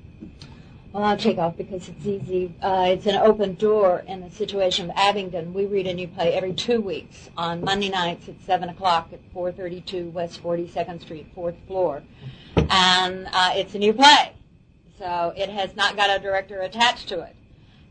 Well, 0.92 1.04
I'll 1.04 1.16
take 1.16 1.38
off 1.38 1.56
because 1.56 1.88
it's 1.88 2.04
easy. 2.04 2.54
Uh, 2.60 2.86
it's 2.88 3.06
an 3.06 3.16
open 3.16 3.54
door 3.54 4.04
in 4.06 4.20
the 4.20 4.30
situation 4.30 4.90
of 4.90 4.96
Abingdon. 4.96 5.54
We 5.54 5.64
read 5.64 5.86
a 5.86 5.94
new 5.94 6.06
play 6.06 6.34
every 6.34 6.52
two 6.52 6.80
weeks 6.80 7.30
on 7.36 7.64
Monday 7.64 7.88
nights 7.88 8.28
at 8.28 8.40
7 8.42 8.68
o'clock 8.68 9.08
at 9.12 9.20
432 9.32 10.10
West 10.10 10.42
42nd 10.42 11.00
Street, 11.00 11.26
fourth 11.34 11.56
floor. 11.66 12.02
And 12.56 13.26
uh, 13.32 13.52
it's 13.54 13.74
a 13.74 13.78
new 13.78 13.94
play. 13.94 14.32
So 14.98 15.32
it 15.34 15.48
has 15.48 15.74
not 15.74 15.96
got 15.96 16.14
a 16.14 16.22
director 16.22 16.60
attached 16.60 17.08
to 17.08 17.20
it. 17.22 17.34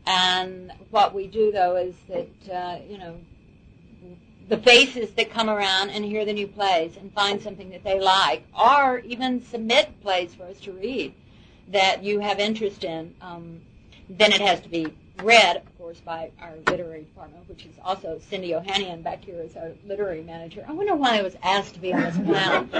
And 0.06 0.72
what 0.90 1.14
we 1.14 1.26
do 1.26 1.52
though 1.52 1.76
is 1.76 1.94
that, 2.08 2.52
uh, 2.52 2.78
you 2.88 2.98
know, 2.98 3.16
the 4.48 4.58
faces 4.58 5.12
that 5.12 5.30
come 5.30 5.48
around 5.48 5.90
and 5.90 6.04
hear 6.04 6.24
the 6.24 6.32
new 6.32 6.46
plays 6.46 6.96
and 6.96 7.12
find 7.12 7.40
something 7.40 7.70
that 7.70 7.84
they 7.84 8.00
like, 8.00 8.44
or 8.58 8.98
even 9.00 9.42
submit 9.44 10.00
plays 10.02 10.34
for 10.34 10.44
us 10.44 10.60
to 10.60 10.72
read 10.72 11.14
that 11.68 12.02
you 12.02 12.20
have 12.20 12.38
interest 12.38 12.84
in, 12.84 13.14
um, 13.22 13.60
then 14.08 14.32
it 14.32 14.40
has 14.40 14.60
to 14.60 14.68
be 14.68 14.86
read, 15.22 15.56
of 15.56 15.78
course, 15.78 16.00
by 16.00 16.30
our 16.40 16.52
literary 16.66 17.02
department, 17.04 17.48
which 17.48 17.64
is 17.64 17.74
also 17.84 18.20
Cindy 18.28 18.50
Ohanian 18.50 19.02
back 19.02 19.24
here 19.24 19.40
as 19.40 19.56
our 19.56 19.70
literary 19.86 20.22
manager. 20.22 20.64
I 20.68 20.72
wonder 20.72 20.96
why 20.96 21.18
I 21.18 21.22
was 21.22 21.36
asked 21.42 21.74
to 21.74 21.80
be 21.80 21.92
on 21.92 22.00
this 22.02 22.16
panel. 22.16 22.68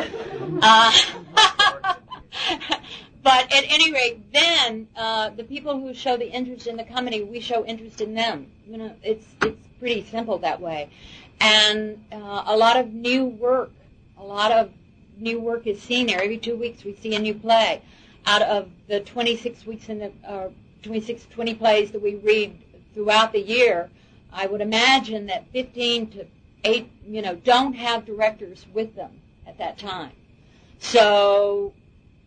Uh, 0.65 0.93
but 3.23 3.53
at 3.53 3.65
any 3.69 3.93
rate, 3.93 4.33
then 4.33 4.89
uh, 4.97 5.31
the 5.31 5.45
people 5.45 5.79
who 5.79 5.95
show 5.95 6.17
the 6.17 6.31
interest 6.31 6.67
in 6.67 6.77
the 6.77 6.85
company, 6.85 7.23
we 7.23 7.41
show 7.41 7.65
interest 7.65 8.01
in 8.01 8.15
them. 8.15 8.47
You 8.67 8.79
know, 8.79 8.95
it's 9.03 9.27
it's 9.43 9.67
pretty 9.79 10.05
simple 10.05 10.39
that 10.39 10.61
way, 10.61 10.91
and 11.41 12.05
uh, 12.13 12.45
a 12.47 12.57
lot 12.57 12.77
of 12.77 12.93
new 12.93 13.27
work, 13.27 13.71
a 14.19 14.25
lot 14.25 14.51
of 14.53 14.71
new 15.19 15.41
work 15.41 15.67
is 15.67 15.81
seen 15.81 16.07
there. 16.07 16.21
Every 16.23 16.39
two 16.39 16.57
weeks, 16.57 16.85
we 16.85 16.95
see 16.95 17.15
a 17.15 17.19
new 17.19 17.35
play. 17.35 17.83
Out 18.27 18.43
of 18.43 18.69
the 18.89 19.01
26 19.01 19.67
weeks 19.67 19.89
in 19.89 19.99
the 19.99 20.13
uh, 20.27 20.49
26, 20.83 21.27
20 21.31 21.55
plays 21.55 21.91
that 21.91 22.01
we 22.01 22.17
read 22.17 22.57
throughout 22.95 23.33
the 23.33 23.41
year, 23.41 23.91
I 24.33 24.47
would 24.47 24.61
imagine 24.61 25.27
that 25.27 25.45
15 25.53 26.11
to 26.11 26.27
8, 26.65 26.91
you 27.07 27.23
know, 27.23 27.35
don't 27.35 27.75
have 27.75 28.05
directors 28.05 28.67
with 28.73 28.95
them 28.95 29.21
at 29.47 29.59
that 29.59 29.79
time. 29.79 30.13
So 30.79 31.73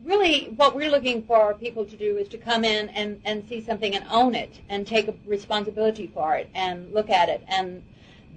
really 0.06 0.54
what 0.56 0.76
we're 0.76 0.92
looking 0.92 1.24
for 1.24 1.54
people 1.56 1.84
to 1.86 1.98
do 1.98 2.18
is 2.18 2.28
to 2.30 2.38
come 2.38 2.64
in 2.64 2.90
and, 2.90 3.20
and 3.26 3.48
see 3.50 3.62
something 3.62 3.96
and 3.96 4.06
own 4.10 4.36
it 4.36 4.62
and 4.70 4.86
take 4.86 5.08
a 5.08 5.16
responsibility 5.26 6.10
for 6.14 6.36
it 6.36 6.50
and 6.54 6.94
look 6.94 7.10
at 7.10 7.28
it. 7.28 7.44
And 7.48 7.84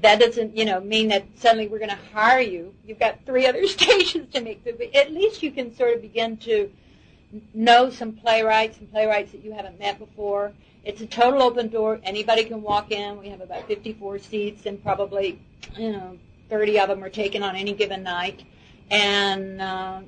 that 0.00 0.18
doesn't, 0.18 0.56
you 0.56 0.64
know, 0.64 0.80
mean 0.80 1.08
that 1.08 1.26
suddenly 1.36 1.68
we're 1.68 1.78
going 1.78 1.90
to 1.90 1.98
hire 2.12 2.40
you. 2.40 2.74
You've 2.86 2.98
got 2.98 3.18
three 3.26 3.46
other 3.48 3.66
stations 3.66 4.32
to 4.32 4.40
make. 4.40 4.64
But 4.64 4.80
at 4.94 5.12
least 5.12 5.42
you 5.42 5.50
can 5.50 5.76
sort 5.76 5.94
of 5.94 6.02
begin 6.02 6.36
to 6.38 6.70
know 7.52 7.90
some 7.90 8.12
playwrights 8.12 8.78
and 8.78 8.90
playwrights 8.90 9.32
that 9.32 9.44
you 9.44 9.52
haven't 9.52 9.78
met 9.78 9.98
before. 9.98 10.52
It's 10.84 11.02
a 11.02 11.06
total 11.06 11.42
open 11.42 11.68
door. 11.68 12.00
Anybody 12.02 12.44
can 12.44 12.62
walk 12.62 12.90
in. 12.90 13.18
We 13.18 13.28
have 13.28 13.42
about 13.42 13.66
54 13.66 14.20
seats, 14.20 14.64
and 14.64 14.82
probably, 14.82 15.38
you 15.76 15.92
know, 15.92 16.16
30 16.48 16.80
of 16.80 16.88
them 16.88 17.04
are 17.04 17.10
taken 17.10 17.42
on 17.42 17.56
any 17.56 17.74
given 17.74 18.02
night. 18.02 18.42
And 18.90 19.60
uh, 19.60 20.00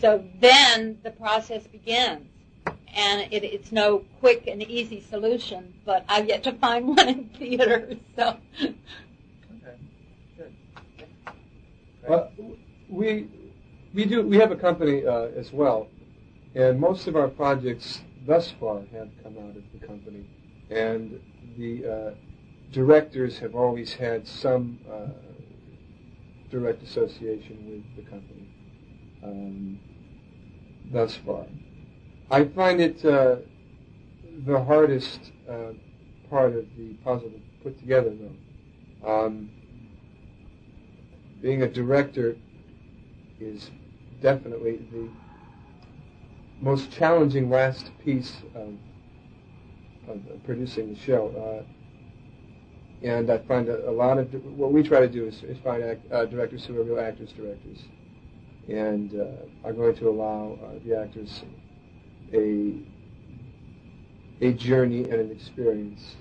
so 0.00 0.24
then 0.40 0.98
the 1.02 1.10
process 1.10 1.66
begins. 1.66 2.26
And 2.92 3.32
it, 3.32 3.44
it's 3.44 3.70
no 3.70 4.04
quick 4.18 4.48
and 4.48 4.62
easy 4.62 5.00
solution, 5.00 5.74
but 5.84 6.04
I've 6.08 6.26
yet 6.26 6.42
to 6.44 6.52
find 6.52 6.88
one 6.88 7.08
in 7.08 7.24
theater. 7.38 7.96
So 8.16 8.36
Okay. 8.58 9.76
Good. 10.36 10.52
Well, 12.08 12.32
we 12.88 13.28
we 13.94 14.04
do 14.06 14.22
we 14.22 14.38
have 14.38 14.50
a 14.50 14.56
company 14.56 15.06
uh, 15.06 15.28
as 15.36 15.52
well, 15.52 15.88
and 16.54 16.80
most 16.80 17.06
of 17.06 17.14
our 17.14 17.28
projects 17.28 18.02
thus 18.26 18.52
far 18.58 18.80
have 18.92 19.08
come 19.22 19.38
out 19.38 19.56
of 19.56 19.62
the 19.72 19.86
company, 19.86 20.26
and 20.70 21.20
the 21.56 21.86
uh, 21.86 22.10
directors 22.72 23.38
have 23.38 23.54
always 23.54 23.94
had 23.94 24.26
some 24.26 24.78
uh, 24.90 25.06
direct 26.50 26.82
association 26.82 27.66
with 27.70 28.04
the 28.04 28.10
company 28.10 28.48
um, 29.22 29.78
thus 30.92 31.16
far. 31.16 31.46
I 32.30 32.44
find 32.44 32.80
it 32.80 33.04
uh, 33.04 33.36
the 34.46 34.62
hardest 34.62 35.32
uh, 35.48 35.72
part 36.28 36.54
of 36.54 36.64
the 36.76 36.94
puzzle 37.04 37.30
to 37.30 37.40
put 37.62 37.78
together, 37.78 38.12
though. 38.14 39.06
Um, 39.08 39.50
being 41.40 41.62
a 41.62 41.68
director 41.68 42.36
is 43.40 43.70
definitely 44.20 44.86
the 44.92 45.08
most 46.60 46.90
challenging 46.92 47.48
last 47.48 47.90
piece 48.04 48.32
of, 48.54 48.74
of 50.08 50.44
producing 50.44 50.92
the 50.92 51.00
show. 51.00 51.64
Uh, 51.64 51.64
and 53.02 53.30
I 53.30 53.38
find 53.38 53.68
a, 53.68 53.88
a 53.88 53.90
lot 53.90 54.18
of 54.18 54.32
what 54.44 54.72
we 54.72 54.82
try 54.82 55.00
to 55.00 55.08
do 55.08 55.26
is, 55.26 55.42
is 55.42 55.58
find 55.64 55.82
act, 55.82 56.12
uh, 56.12 56.26
directors 56.26 56.66
who 56.66 56.78
are 56.78 56.84
real 56.84 57.00
actors 57.00 57.32
directors, 57.32 57.78
and 58.70 59.20
uh, 59.20 59.66
are 59.66 59.72
going 59.72 59.96
to 59.96 60.08
allow 60.08 60.56
uh, 60.62 60.78
the 60.84 60.98
actors 60.98 61.42
a 62.32 62.74
a 64.42 64.52
journey 64.52 65.02
and 65.04 65.14
an 65.14 65.30
experience, 65.30 66.16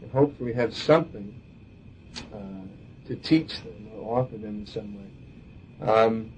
and 0.00 0.10
hopefully 0.12 0.52
have 0.52 0.74
something 0.74 1.38
uh, 2.32 3.06
to 3.06 3.16
teach 3.16 3.62
them 3.62 3.88
or 3.94 4.20
offer 4.20 4.38
them 4.38 4.60
in 4.60 4.66
some 4.66 4.94
way. 4.96 5.90
Um, 5.90 6.32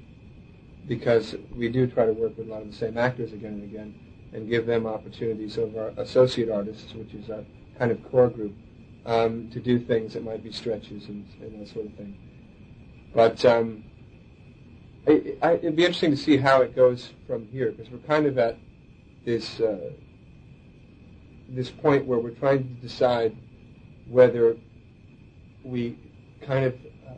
because 0.88 1.36
we 1.54 1.68
do 1.68 1.86
try 1.86 2.06
to 2.06 2.12
work 2.12 2.36
with 2.36 2.48
a 2.48 2.50
lot 2.50 2.62
of 2.62 2.70
the 2.70 2.76
same 2.76 2.98
actors 2.98 3.32
again 3.32 3.52
and 3.52 3.62
again, 3.62 3.94
and 4.32 4.48
give 4.48 4.66
them 4.66 4.86
opportunities 4.86 5.56
over 5.56 5.82
our 5.82 6.02
associate 6.02 6.50
artists, 6.50 6.92
which 6.94 7.14
is 7.14 7.30
our 7.30 7.44
kind 7.78 7.92
of 7.92 8.02
core 8.10 8.28
group, 8.28 8.54
um, 9.06 9.48
to 9.50 9.60
do 9.60 9.78
things 9.78 10.14
that 10.14 10.24
might 10.24 10.42
be 10.42 10.50
stretches 10.50 11.06
and, 11.06 11.26
and 11.40 11.60
that 11.60 11.72
sort 11.72 11.86
of 11.86 11.94
thing. 11.94 12.16
But 13.14 13.44
um, 13.44 13.84
I, 15.06 15.36
I, 15.42 15.52
it'd 15.54 15.76
be 15.76 15.84
interesting 15.84 16.10
to 16.10 16.16
see 16.16 16.36
how 16.36 16.62
it 16.62 16.76
goes 16.76 17.10
from 17.26 17.46
here, 17.46 17.72
because 17.72 17.90
we're 17.90 17.98
kind 18.06 18.26
of 18.26 18.38
at 18.38 18.58
this 19.24 19.60
uh, 19.60 19.90
this 21.48 21.70
point 21.70 22.06
where 22.06 22.18
we're 22.18 22.30
trying 22.30 22.58
to 22.58 22.74
decide 22.80 23.36
whether 24.08 24.56
we 25.64 25.98
kind 26.46 26.64
of 26.64 26.74
uh, 27.08 27.14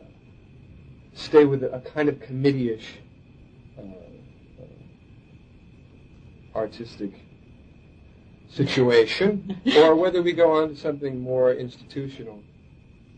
stay 1.13 1.45
with 1.45 1.63
a, 1.63 1.75
a 1.75 1.81
kind 1.81 2.09
of 2.09 2.19
committee-ish 2.19 2.99
uh, 3.77 3.81
uh, 3.81 4.65
artistic 6.57 7.11
situation, 8.49 9.61
or 9.77 9.95
whether 9.95 10.21
we 10.21 10.33
go 10.33 10.51
on 10.51 10.69
to 10.69 10.75
something 10.75 11.19
more 11.19 11.53
institutional. 11.53 12.41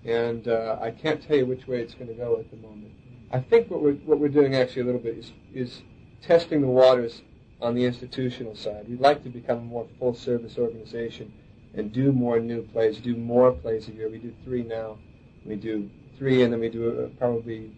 And 0.05 0.47
uh, 0.47 0.77
I 0.81 0.91
can't 0.91 1.21
tell 1.25 1.37
you 1.37 1.45
which 1.45 1.67
way 1.67 1.81
it's 1.81 1.93
going 1.95 2.07
to 2.07 2.13
go 2.13 2.39
at 2.39 2.51
the 2.51 2.57
moment. 2.57 2.93
I 3.31 3.39
think 3.39 3.69
what 3.69 3.81
we're 3.81 3.93
what 3.93 4.19
we're 4.19 4.29
doing 4.29 4.55
actually 4.55 4.83
a 4.83 4.85
little 4.85 5.01
bit 5.01 5.17
is 5.17 5.31
is 5.53 5.81
testing 6.21 6.61
the 6.61 6.67
waters 6.67 7.21
on 7.61 7.75
the 7.75 7.83
institutional 7.83 8.55
side. 8.55 8.87
We'd 8.87 8.99
like 8.99 9.23
to 9.23 9.29
become 9.29 9.57
a 9.59 9.61
more 9.61 9.87
full 9.99 10.13
service 10.13 10.57
organization 10.57 11.31
and 11.73 11.91
do 11.91 12.11
more 12.11 12.39
new 12.39 12.61
plays, 12.61 12.97
do 12.99 13.15
more 13.15 13.51
plays 13.51 13.87
a 13.87 13.91
year. 13.91 14.09
We 14.09 14.19
do 14.19 14.33
three 14.43 14.63
now. 14.63 14.97
We 15.45 15.55
do 15.55 15.89
three, 16.17 16.43
and 16.43 16.51
then 16.51 16.59
we 16.59 16.69
do 16.69 17.03
uh, 17.03 17.07
probably 17.19 17.71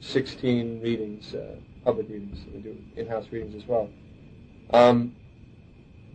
16 0.00 0.80
readings, 0.82 1.34
uh, 1.34 1.56
public 1.84 2.08
readings. 2.08 2.38
We 2.54 2.60
do 2.60 2.76
in-house 2.96 3.26
readings 3.30 3.54
as 3.54 3.66
well. 3.66 3.88
Um, 4.72 5.16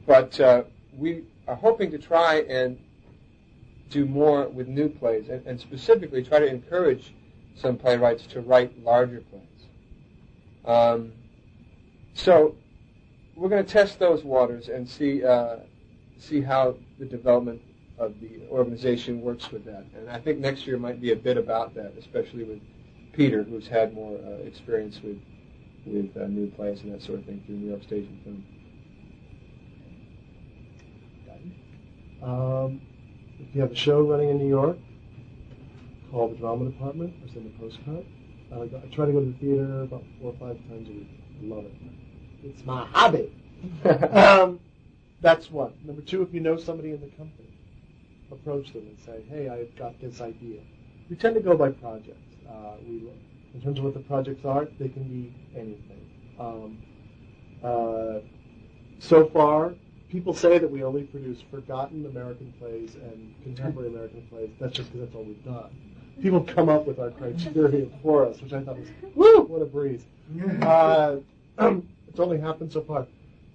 but 0.06 0.40
uh, 0.40 0.64
we 0.98 1.24
are 1.48 1.56
hoping 1.56 1.92
to 1.92 1.98
try 1.98 2.46
and 2.50 2.80
do 3.90 4.06
more 4.06 4.48
with 4.48 4.68
new 4.68 4.90
plays, 4.90 5.30
and, 5.30 5.46
and 5.46 5.60
specifically 5.60 6.24
try 6.24 6.40
to 6.40 6.48
encourage 6.48 7.14
some 7.56 7.78
playwrights 7.78 8.26
to 8.28 8.42
write 8.42 8.78
larger 8.84 9.22
plays. 9.22 9.42
Um, 10.66 11.14
so 12.14 12.56
we're 13.36 13.50
going 13.50 13.66
to 13.66 13.72
test 13.72 14.00
those 14.00 14.24
waters 14.24 14.70
and 14.70 14.88
see 14.88 15.24
uh, 15.24 15.58
see 16.18 16.42
how 16.42 16.76
the 17.00 17.06
development 17.06 17.62
of 17.98 18.14
the 18.20 18.42
organization 18.50 19.22
works 19.22 19.52
with 19.52 19.66
that. 19.66 19.86
And 19.96 20.10
I 20.10 20.20
think 20.20 20.40
next 20.40 20.66
year 20.68 20.78
might 20.78 21.02
be 21.02 21.12
a 21.12 21.16
bit 21.16 21.38
about 21.38 21.74
that, 21.76 21.94
especially 21.98 22.44
with 22.44 22.60
Peter, 23.14 23.44
who's 23.44 23.68
had 23.68 23.94
more 23.94 24.18
uh, 24.18 24.46
experience 24.46 25.02
with 25.04 25.18
with 25.86 26.16
uh, 26.18 26.28
new 26.28 26.50
plays 26.52 26.82
and 26.82 26.94
that 26.94 27.02
sort 27.02 27.20
of 27.20 27.26
thing 27.26 27.44
through 27.46 27.56
New 27.56 27.70
York 27.70 27.84
Stage 27.84 28.08
and 28.08 28.24
Film. 28.24 28.44
Um, 32.24 32.82
if 33.40 33.54
you 33.54 33.62
have 33.62 33.72
a 33.72 33.76
show 33.76 34.02
running 34.02 34.30
in 34.30 34.38
New 34.40 34.48
York, 34.48 34.78
call 36.16 36.30
the 36.30 36.36
drama 36.36 36.64
department 36.64 37.14
or 37.22 37.28
send 37.34 37.46
a 37.46 37.60
postcard. 37.60 38.06
I, 38.52 38.56
like, 38.56 38.72
I 38.74 38.88
try 38.96 39.06
to 39.06 39.12
go 39.12 39.20
to 39.20 39.26
the 39.26 39.38
theater 39.38 39.82
about 39.82 40.04
four 40.22 40.32
or 40.32 40.40
five 40.40 40.58
times 40.70 40.88
a 40.88 40.92
week. 40.92 41.10
I 41.42 41.46
love 41.46 41.66
it. 41.66 41.74
It's 42.42 42.64
my 42.64 42.86
hobby. 42.86 43.36
um, 44.14 44.62
that's 45.22 45.52
one. 45.52 45.74
Number 45.84 46.02
two, 46.02 46.22
if 46.22 46.34
you 46.34 46.40
know 46.40 46.58
somebody 46.58 46.92
in 46.92 47.02
the 47.02 47.10
company, 47.18 47.50
approach 48.32 48.72
them 48.72 48.84
and 48.88 48.98
say, 49.06 49.26
"Hey, 49.28 49.50
I've 49.50 49.76
got 49.76 50.00
this 50.00 50.22
idea." 50.22 50.62
We 51.10 51.18
tend 51.18 51.36
to 51.36 51.42
go 51.42 51.58
by 51.58 51.72
projects. 51.72 52.32
Uh, 52.48 52.76
we, 52.88 53.12
in 53.54 53.62
terms 53.62 53.80
of 53.80 53.86
what 53.86 53.94
the 53.94 54.00
projects 54.02 54.46
are, 54.46 54.66
they 54.80 54.88
can 54.88 55.04
be 55.04 55.36
anything. 55.54 56.36
Um, 56.40 56.78
uh, 57.64 58.20
so 59.00 59.28
far, 59.28 59.74
people 60.10 60.34
say 60.34 60.60
that 60.60 60.70
we 60.70 60.84
only 60.84 61.04
produce 61.04 61.40
forgotten 61.52 62.06
American 62.06 62.54
plays 62.60 62.96
and 62.96 63.34
contemporary 63.44 63.90
American 63.90 64.26
plays. 64.30 64.50
That's 64.60 64.74
just 64.74 64.92
because 64.92 65.08
that's 65.08 65.16
all 65.16 65.24
we've 65.24 65.44
done. 65.44 65.72
People 66.22 66.42
come 66.42 66.70
up 66.70 66.86
with 66.88 67.00
our 67.00 67.12
criteria 67.12 67.88
for 68.02 68.26
us, 68.26 68.42
which 68.42 68.54
I 68.54 68.62
thought 68.62 68.78
was, 68.78 68.88
woo, 69.16 69.42
what 69.44 69.62
a 69.62 69.66
breeze. 69.66 70.06
Uh, 70.62 71.18
it's 72.08 72.20
only 72.20 72.40
happened 72.40 72.72
so 72.72 72.82
far. 72.82 73.06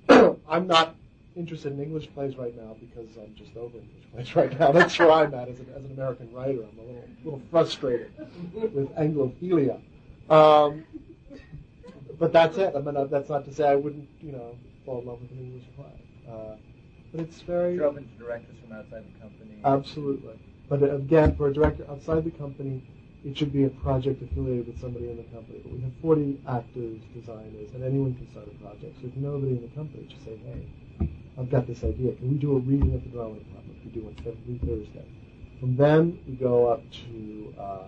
I'm 0.49 0.67
not 0.67 0.95
interested 1.37 1.73
in 1.73 1.81
English 1.83 2.13
plays 2.15 2.37
right 2.37 2.55
now 2.57 2.77
because 2.81 3.09
I'm 3.17 3.35
just 3.35 3.57
over 3.57 3.79
English 3.79 4.05
plays 4.13 4.37
right 4.37 4.59
now. 4.59 4.73
That's 4.73 4.99
where 4.99 5.11
I'm 5.11 5.33
at 5.35 5.49
as 5.49 5.59
an, 5.61 5.67
as 5.77 5.85
an 5.85 5.93
American 5.93 6.33
writer. 6.33 6.63
I'm 6.71 6.79
a 6.79 6.83
little, 6.83 7.05
little 7.25 7.43
frustrated 7.51 8.11
with 8.55 8.95
Anglophilia. 8.97 9.81
Um, 10.29 10.85
but 12.19 12.33
that's 12.33 12.59
it. 12.59 12.75
I 12.77 12.81
mean, 12.81 12.97
uh, 12.97 13.05
that's 13.05 13.31
not 13.31 13.45
to 13.47 13.55
say 13.55 13.67
I 13.69 13.77
wouldn't, 13.77 14.09
you 14.21 14.33
know, 14.33 14.57
fall 14.85 15.01
in 15.01 15.07
love 15.07 15.21
with 15.23 15.31
an 15.31 15.39
English 15.39 15.65
play. 15.77 16.31
Uh, 16.31 16.57
but 17.13 17.21
it's 17.23 17.41
very 17.41 17.75
You're 17.75 17.87
open 17.87 18.09
to 18.09 18.25
directors 18.25 18.57
from 18.63 18.77
outside 18.77 19.05
the 19.07 19.21
company. 19.21 19.59
absolutely. 19.65 20.39
But 20.71 20.85
again, 20.85 21.35
for 21.35 21.49
a 21.49 21.53
director 21.53 21.85
outside 21.91 22.25
the 22.25 22.31
company, 22.31 22.81
it 23.25 23.37
should 23.37 23.53
be 23.53 23.65
a 23.65 23.69
project 23.69 24.23
affiliated 24.23 24.69
with 24.69 24.81
somebody 24.81 25.11
in 25.11 25.17
the 25.17 25.25
company. 25.25 25.59
But 25.65 25.73
we 25.73 25.81
have 25.81 25.93
40 26.01 26.41
actors, 26.49 27.01
designers, 27.13 27.75
and 27.75 27.83
anyone 27.83 28.15
can 28.15 28.31
start 28.31 28.47
a 28.47 28.63
project. 28.63 28.97
So 29.01 29.09
if 29.09 29.17
nobody 29.17 29.53
in 29.53 29.63
the 29.63 29.75
company, 29.75 30.07
just 30.09 30.25
say, 30.25 30.37
hey, 30.37 31.11
I've 31.37 31.51
got 31.51 31.67
this 31.67 31.83
idea. 31.83 32.15
Can 32.15 32.31
we 32.31 32.37
do 32.37 32.57
a 32.57 32.61
reading 32.61 32.95
at 32.95 33.03
the 33.03 33.11
drama 33.11 33.35
department? 33.35 33.79
We 33.85 33.91
do 33.91 34.05
one 34.05 34.17
every 34.21 34.59
Thursday. 34.59 35.05
From 35.59 35.77
then, 35.77 36.21
we 36.29 36.37
go 36.37 36.69
up 36.69 36.83
to, 36.93 37.55
uh, 37.59 37.87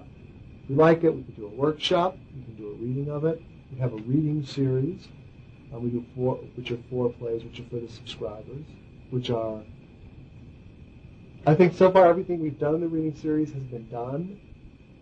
if 0.65 0.71
we 0.71 0.75
like 0.75 1.05
it, 1.05 1.15
we 1.15 1.23
can 1.23 1.35
do 1.35 1.47
a 1.47 1.55
workshop. 1.55 2.19
We 2.35 2.43
can 2.43 2.57
do 2.57 2.71
a 2.71 2.75
reading 2.75 3.09
of 3.11 3.25
it. 3.25 3.41
We 3.73 3.79
have 3.79 3.93
a 3.93 4.03
reading 4.03 4.45
series. 4.45 5.07
Uh, 5.73 5.79
we 5.79 5.91
do 5.91 6.05
four, 6.17 6.35
which 6.57 6.73
are 6.73 6.79
four 6.91 7.11
plays, 7.11 7.45
which 7.45 7.61
are 7.61 7.65
for 7.71 7.79
the 7.79 7.89
subscribers, 7.89 8.67
which 9.11 9.31
are 9.31 9.63
I 11.47 11.55
think 11.57 11.75
so 11.75 11.91
far 11.91 12.07
everything 12.07 12.41
we've 12.41 12.59
done 12.59 12.77
in 12.77 12.81
the 12.83 12.89
reading 12.89 13.17
series 13.17 13.53
has 13.53 13.65
been 13.65 13.89
done, 13.89 14.41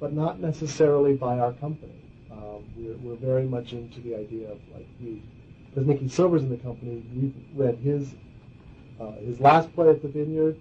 but 0.00 0.14
not 0.14 0.40
necessarily 0.40 1.14
by 1.14 1.38
our 1.38 1.52
company. 1.54 2.02
Um, 2.32 2.64
we're, 2.76 2.96
we're 2.96 3.16
very 3.16 3.44
much 3.46 3.72
into 3.74 4.00
the 4.00 4.14
idea 4.16 4.50
of 4.50 4.58
like 4.72 4.86
we, 5.00 5.22
because 5.68 5.86
Nicky 5.86 6.08
Silver's 6.08 6.42
in 6.42 6.50
the 6.50 6.56
company, 6.56 7.04
we've 7.14 7.34
read 7.54 7.76
his 7.78 8.14
uh, 9.00 9.12
his 9.20 9.40
last 9.40 9.74
play 9.74 9.90
at 9.90 10.02
the 10.02 10.08
Vineyard, 10.08 10.56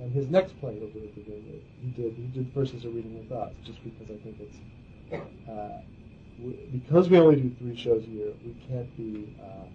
And 0.00 0.12
his 0.12 0.28
next 0.28 0.58
play 0.60 0.78
he'll 0.78 0.88
do 0.90 1.00
at 1.04 1.14
the 1.14 1.22
Vineyard. 1.22 1.62
He 1.80 1.90
did. 1.90 2.14
He 2.14 2.26
did 2.28 2.52
first 2.54 2.74
as 2.74 2.84
a 2.84 2.90
reading 2.90 3.18
with 3.18 3.32
us, 3.32 3.54
just 3.64 3.82
because 3.84 4.08
I 4.10 4.18
think 4.22 4.36
it's 4.40 4.56
uh, 5.48 5.80
we, 6.40 6.52
because 6.72 7.08
we 7.08 7.18
only 7.18 7.36
do 7.36 7.54
three 7.58 7.76
shows 7.76 8.04
a 8.04 8.08
year. 8.10 8.32
We 8.44 8.54
can't 8.68 8.96
be 8.96 9.34
uh, 9.42 9.66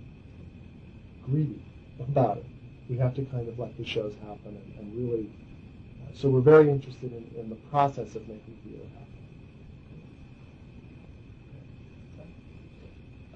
greedy 1.26 1.64
about 2.00 2.38
it. 2.38 2.46
We 2.90 2.98
have 2.98 3.16
to 3.16 3.26
kind 3.26 3.48
of 3.50 3.58
let 3.60 3.78
the 3.78 3.86
shows 3.86 4.14
happen 4.22 4.58
and, 4.58 4.80
and 4.80 4.96
really. 4.96 5.32
So 6.14 6.30
we're 6.30 6.42
very 6.42 6.70
interested 6.70 7.12
in, 7.12 7.26
in 7.40 7.50
the 7.50 7.56
process 7.56 8.16
of 8.16 8.28
making 8.28 8.58
theater 8.64 8.84
happen. 8.96 9.08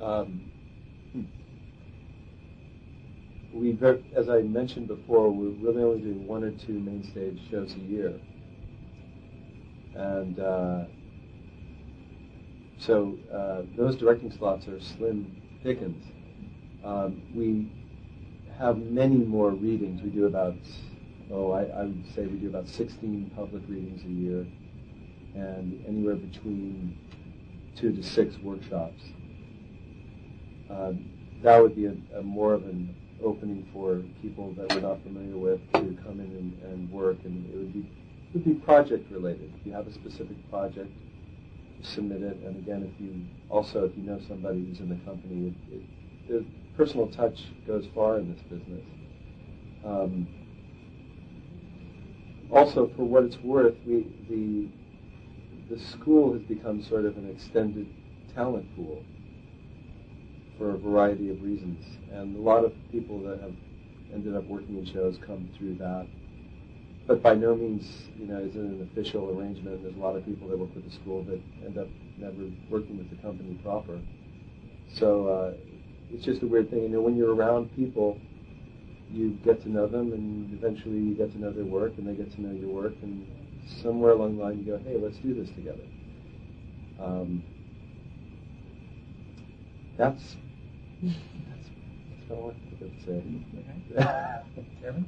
Um, 0.01 0.41
we, 3.53 3.73
ver- 3.73 4.01
as 4.15 4.29
I 4.29 4.41
mentioned 4.41 4.87
before, 4.87 5.29
we're 5.29 5.49
really 5.49 5.83
only 5.83 5.99
doing 5.99 6.25
one 6.27 6.43
or 6.43 6.51
two 6.51 6.79
main 6.79 7.03
stage 7.03 7.39
shows 7.49 7.75
a 7.75 7.79
year, 7.91 8.19
and 9.93 10.39
uh, 10.39 10.85
so 12.77 13.17
uh, 13.33 13.61
those 13.75 13.95
directing 13.95 14.31
slots 14.31 14.67
are 14.67 14.79
slim 14.79 15.35
pickings. 15.63 16.03
Um, 16.83 17.21
we 17.35 17.67
have 18.57 18.77
many 18.79 19.17
more 19.17 19.51
readings. 19.51 20.01
We 20.01 20.09
do 20.09 20.25
about, 20.25 20.55
oh, 21.31 21.51
I, 21.51 21.63
I 21.63 21.83
would 21.83 22.05
say 22.15 22.25
we 22.25 22.37
do 22.37 22.49
about 22.49 22.67
16 22.67 23.31
public 23.35 23.63
readings 23.67 24.03
a 24.03 24.07
year, 24.07 24.45
and 25.35 25.83
anywhere 25.87 26.15
between 26.15 26.97
two 27.75 27.95
to 27.95 28.03
six 28.03 28.37
workshops. 28.39 29.01
Um, 30.69 31.09
that 31.43 31.61
would 31.61 31.75
be 31.75 31.85
a, 31.85 31.95
a 32.17 32.21
more 32.21 32.53
of 32.53 32.63
an 32.63 32.95
opening 33.23 33.67
for 33.73 34.01
people 34.21 34.53
that 34.53 34.73
we're 34.73 34.81
not 34.81 35.01
familiar 35.03 35.37
with 35.37 35.59
to 35.73 35.97
come 36.03 36.19
in 36.19 36.31
and, 36.31 36.63
and 36.63 36.91
work, 36.91 37.17
and 37.23 37.49
it 37.53 37.57
would 37.57 37.73
be 37.73 37.79
it 37.79 38.35
would 38.35 38.45
be 38.45 38.53
project 38.53 39.11
related. 39.11 39.51
If 39.59 39.65
you 39.65 39.73
have 39.73 39.87
a 39.87 39.93
specific 39.93 40.37
project, 40.49 40.89
submit 41.81 42.21
it. 42.21 42.37
And 42.45 42.57
again, 42.57 42.83
if 42.83 43.01
you 43.01 43.21
also 43.49 43.85
if 43.85 43.95
you 43.97 44.03
know 44.03 44.19
somebody 44.27 44.65
who's 44.65 44.79
in 44.79 44.89
the 44.89 45.03
company, 45.05 45.53
it, 45.71 45.75
it, 45.75 46.29
the 46.29 46.45
personal 46.77 47.07
touch 47.07 47.43
goes 47.67 47.87
far 47.93 48.17
in 48.17 48.33
this 48.33 48.41
business. 48.43 48.85
Um, 49.83 50.27
also, 52.51 52.91
for 52.95 53.03
what 53.03 53.23
it's 53.23 53.37
worth, 53.37 53.75
we 53.85 54.05
the 54.29 54.67
the 55.73 55.79
school 55.79 56.33
has 56.33 56.41
become 56.43 56.83
sort 56.83 57.05
of 57.05 57.17
an 57.17 57.29
extended 57.29 57.87
talent 58.35 58.65
pool 58.75 59.01
for 60.57 60.71
a 60.71 60.77
variety 60.77 61.29
of 61.29 61.41
reasons. 61.41 61.83
And 62.11 62.35
a 62.35 62.41
lot 62.41 62.65
of 62.65 62.73
people 62.91 63.19
that 63.19 63.39
have 63.39 63.53
ended 64.13 64.35
up 64.35 64.43
working 64.45 64.77
in 64.77 64.85
shows 64.85 65.17
come 65.25 65.49
through 65.57 65.75
that. 65.75 66.05
But 67.07 67.23
by 67.23 67.35
no 67.35 67.55
means, 67.55 67.89
you 68.19 68.27
know, 68.27 68.39
is 68.39 68.55
it 68.55 68.59
an 68.59 68.87
official 68.91 69.29
arrangement. 69.29 69.81
There's 69.81 69.95
a 69.95 69.99
lot 69.99 70.15
of 70.15 70.25
people 70.25 70.47
that 70.49 70.57
work 70.57 70.75
with 70.75 70.85
the 70.85 70.95
school 70.95 71.23
that 71.23 71.41
end 71.65 71.77
up 71.77 71.87
never 72.17 72.51
working 72.69 72.97
with 72.97 73.09
the 73.09 73.15
company 73.21 73.57
proper. 73.63 73.99
So 74.93 75.27
uh, 75.27 75.53
it's 76.13 76.23
just 76.23 76.41
a 76.43 76.47
weird 76.47 76.69
thing. 76.69 76.83
You 76.83 76.89
know, 76.89 77.01
when 77.01 77.15
you're 77.15 77.33
around 77.33 77.75
people, 77.75 78.19
you 79.13 79.31
get 79.43 79.61
to 79.63 79.69
know 79.69 79.87
them, 79.87 80.13
and 80.13 80.53
eventually 80.53 80.97
you 80.97 81.13
get 81.13 81.31
to 81.33 81.39
know 81.39 81.51
their 81.51 81.65
work, 81.65 81.93
and 81.97 82.07
they 82.07 82.13
get 82.13 82.31
to 82.35 82.41
know 82.41 82.53
your 82.59 82.69
work, 82.69 82.93
and 83.01 83.25
somewhere 83.81 84.11
along 84.11 84.37
the 84.37 84.43
line 84.43 84.57
you 84.59 84.71
go, 84.71 84.77
hey, 84.85 84.97
let's 84.97 85.17
do 85.17 85.33
this 85.33 85.49
together. 85.51 85.83
Um, 86.99 87.43
that's 89.97 90.35
that's, 91.01 91.69
that's 92.09 92.31
all 92.31 92.53
I 92.53 92.75
could 92.79 92.93
say. 93.05 93.21
Chairman? 94.81 95.05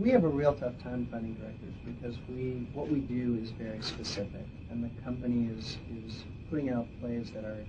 We 0.00 0.10
have 0.10 0.24
a 0.24 0.28
real 0.28 0.54
tough 0.54 0.78
time 0.82 1.08
finding 1.10 1.34
directors 1.34 1.74
because 1.84 2.16
we 2.28 2.66
what 2.74 2.88
we 2.88 3.00
do 3.00 3.38
is 3.42 3.50
very 3.50 3.82
specific, 3.82 4.46
and 4.70 4.84
the 4.84 4.90
company 5.02 5.48
is 5.56 5.78
is 6.06 6.24
putting 6.50 6.70
out 6.70 6.86
plays 7.00 7.30
that 7.32 7.44
are 7.44 7.64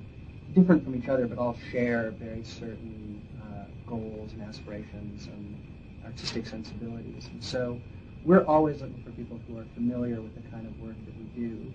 different 0.53 0.83
from 0.83 0.95
each 0.95 1.07
other, 1.07 1.27
but 1.27 1.37
all 1.37 1.57
share 1.71 2.11
very 2.19 2.43
certain 2.43 3.12
goals 3.87 4.31
and 4.33 4.41
aspirations 4.41 5.27
and 5.27 5.57
artistic 6.05 6.45
sensibilities. 6.45 7.27
And 7.31 7.43
so 7.43 7.79
we're 8.25 8.45
always 8.45 8.81
looking 8.81 9.01
for 9.03 9.11
people 9.11 9.39
who 9.47 9.57
are 9.59 9.65
familiar 9.73 10.21
with 10.21 10.33
the 10.35 10.49
kind 10.49 10.65
of 10.65 10.79
work 10.81 10.95
that 11.05 11.15
we 11.17 11.47
do. 11.47 11.73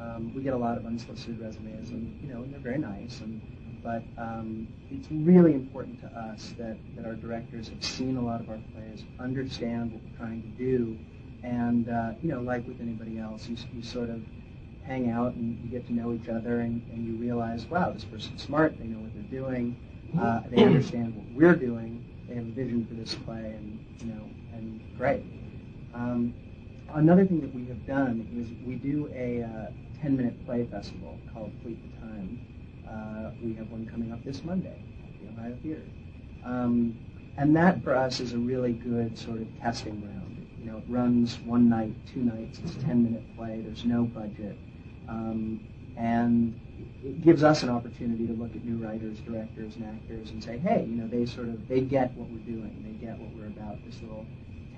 Um, 0.00 0.32
we 0.34 0.42
get 0.42 0.54
a 0.54 0.58
lot 0.58 0.78
of 0.78 0.86
unsolicited 0.86 1.40
resumes, 1.40 1.90
and 1.90 2.18
you 2.22 2.32
know, 2.32 2.42
and 2.42 2.52
they're 2.52 2.60
very 2.60 2.78
nice, 2.78 3.20
and 3.20 3.40
but 3.82 4.02
um, 4.18 4.68
it's 4.90 5.08
really 5.10 5.54
important 5.54 6.00
to 6.00 6.06
us 6.06 6.54
that, 6.58 6.76
that 6.96 7.06
our 7.06 7.14
directors 7.14 7.68
have 7.68 7.82
seen 7.84 8.16
a 8.16 8.20
lot 8.20 8.40
of 8.40 8.48
our 8.48 8.58
plays, 8.74 9.04
understand 9.18 9.92
what 9.92 10.02
we're 10.02 10.16
trying 10.18 10.42
to 10.42 10.48
do, 10.48 10.98
and 11.42 11.88
uh, 11.88 12.12
you 12.22 12.30
know, 12.30 12.40
like 12.40 12.66
with 12.66 12.80
anybody 12.80 13.18
else, 13.18 13.48
you, 13.48 13.56
you 13.74 13.82
sort 13.82 14.10
of 14.10 14.22
hang 14.84 15.10
out 15.10 15.34
and 15.34 15.58
you 15.62 15.70
get 15.70 15.86
to 15.86 15.92
know 15.92 16.12
each 16.12 16.28
other, 16.28 16.60
and, 16.60 16.82
and 16.92 17.06
you 17.06 17.14
realize, 17.14 17.66
wow, 17.66 17.90
this 17.90 18.04
person's 18.04 18.42
smart, 18.42 18.78
they 18.78 18.86
know 18.86 18.98
what 18.98 19.12
they're 19.14 19.40
doing, 19.40 19.76
uh, 20.18 20.40
they 20.50 20.64
understand 20.64 21.14
what 21.14 21.26
we're 21.34 21.54
doing, 21.54 22.04
they 22.28 22.34
have 22.34 22.44
a 22.44 22.50
vision 22.50 22.86
for 22.86 22.94
this 22.94 23.14
play, 23.14 23.38
and 23.38 23.84
you 24.00 24.06
know, 24.06 24.28
and 24.54 24.80
great. 24.96 25.24
Um, 25.94 26.34
another 26.94 27.24
thing 27.26 27.40
that 27.40 27.54
we 27.54 27.66
have 27.66 27.86
done 27.86 28.26
is 28.36 28.48
we 28.66 28.76
do 28.76 29.10
a 29.14 29.42
uh, 29.42 29.70
10-minute 30.04 30.44
play 30.46 30.66
festival 30.66 31.18
called 31.32 31.52
Fleet 31.62 31.78
the 31.82 32.00
Time. 32.00 32.40
Uh, 32.88 33.30
we 33.42 33.54
have 33.54 33.70
one 33.70 33.86
coming 33.86 34.12
up 34.12 34.24
this 34.24 34.42
Monday 34.44 34.82
at 35.04 35.20
the 35.20 35.40
Ohio 35.40 35.56
Theater. 35.62 35.82
Um, 36.44 36.98
and 37.36 37.54
that 37.56 37.82
for 37.82 37.94
us 37.94 38.20
is 38.20 38.32
a 38.32 38.38
really 38.38 38.72
good 38.72 39.16
sort 39.18 39.40
of 39.40 39.46
testing 39.60 40.00
ground. 40.00 40.46
You 40.60 40.70
know, 40.70 40.78
it 40.78 40.84
runs 40.88 41.38
one 41.40 41.68
night, 41.68 41.94
two 42.12 42.20
nights. 42.20 42.60
It's 42.64 42.76
a 42.76 42.78
10-minute 42.80 43.36
play. 43.36 43.62
There's 43.64 43.84
no 43.84 44.04
budget, 44.04 44.56
um, 45.08 45.60
and 45.96 46.58
it 47.02 47.22
gives 47.22 47.42
us 47.42 47.62
an 47.62 47.70
opportunity 47.70 48.26
to 48.26 48.32
look 48.34 48.54
at 48.56 48.64
new 48.64 48.84
writers, 48.84 49.20
directors, 49.20 49.76
and 49.76 49.86
actors, 49.86 50.30
and 50.30 50.42
say, 50.42 50.58
hey, 50.58 50.84
you 50.88 50.96
know, 50.96 51.08
they 51.08 51.26
sort 51.26 51.48
of 51.48 51.68
they 51.68 51.80
get 51.80 52.14
what 52.14 52.28
we're 52.30 52.38
doing. 52.40 52.82
They 52.84 53.06
get 53.06 53.18
what 53.18 53.30
we're 53.32 53.48
about. 53.48 53.84
This 53.84 54.00
little 54.02 54.26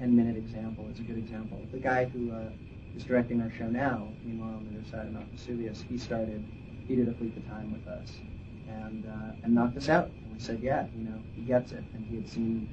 10-minute 0.01 0.37
example 0.37 0.89
is 0.91 1.01
a 1.01 1.03
good 1.03 1.19
example. 1.19 1.69
The 1.73 1.79
guy 1.79 2.07
who 2.07 2.33
uh, 2.33 2.51
is 2.95 3.05
directing 3.05 3.41
our 3.43 3.51
show 3.51 3.69
now, 3.69 4.09
meanwhile 4.25 4.57
on 4.57 4.67
the 4.71 4.79
other 4.79 4.89
side 4.89 5.07
of 5.07 5.13
Mount 5.13 5.31
Vesuvius, 5.33 5.83
he 5.89 5.99
started 5.99 6.45
he 6.87 6.97
did 6.97 7.09
a 7.09 7.15
fleet 7.15 7.37
of 7.37 7.47
time 7.47 7.73
with 7.73 7.87
us 7.87 8.21
and 8.69 9.07
uh, 9.07 9.33
and 9.45 9.55
knocked 9.55 9.77
us 9.77 9.89
out. 9.89 10.07
And 10.25 10.33
we 10.35 10.41
said, 10.41 10.61
yeah, 10.63 10.87
you 10.97 11.05
know, 11.05 11.23
he 11.35 11.43
gets 11.43 11.73
it. 11.73 11.85
And 11.95 12.07
he 12.07 12.17
had 12.17 12.29
seen 12.29 12.69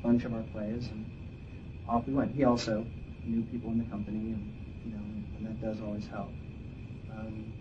a 0.00 0.06
bunch 0.06 0.24
of 0.24 0.34
our 0.34 0.44
plays, 0.44 0.88
and 0.88 1.06
off 1.88 2.06
we 2.06 2.14
went. 2.14 2.34
He 2.34 2.44
also 2.44 2.86
knew 3.24 3.42
people 3.44 3.70
in 3.70 3.78
the 3.78 3.90
company, 3.90 4.32
and 4.32 4.54
you 4.84 4.92
know, 4.92 5.04
and 5.38 5.46
that 5.46 5.60
does 5.60 5.80
always 5.82 6.06
help. 6.08 6.34
Um. 7.12 7.57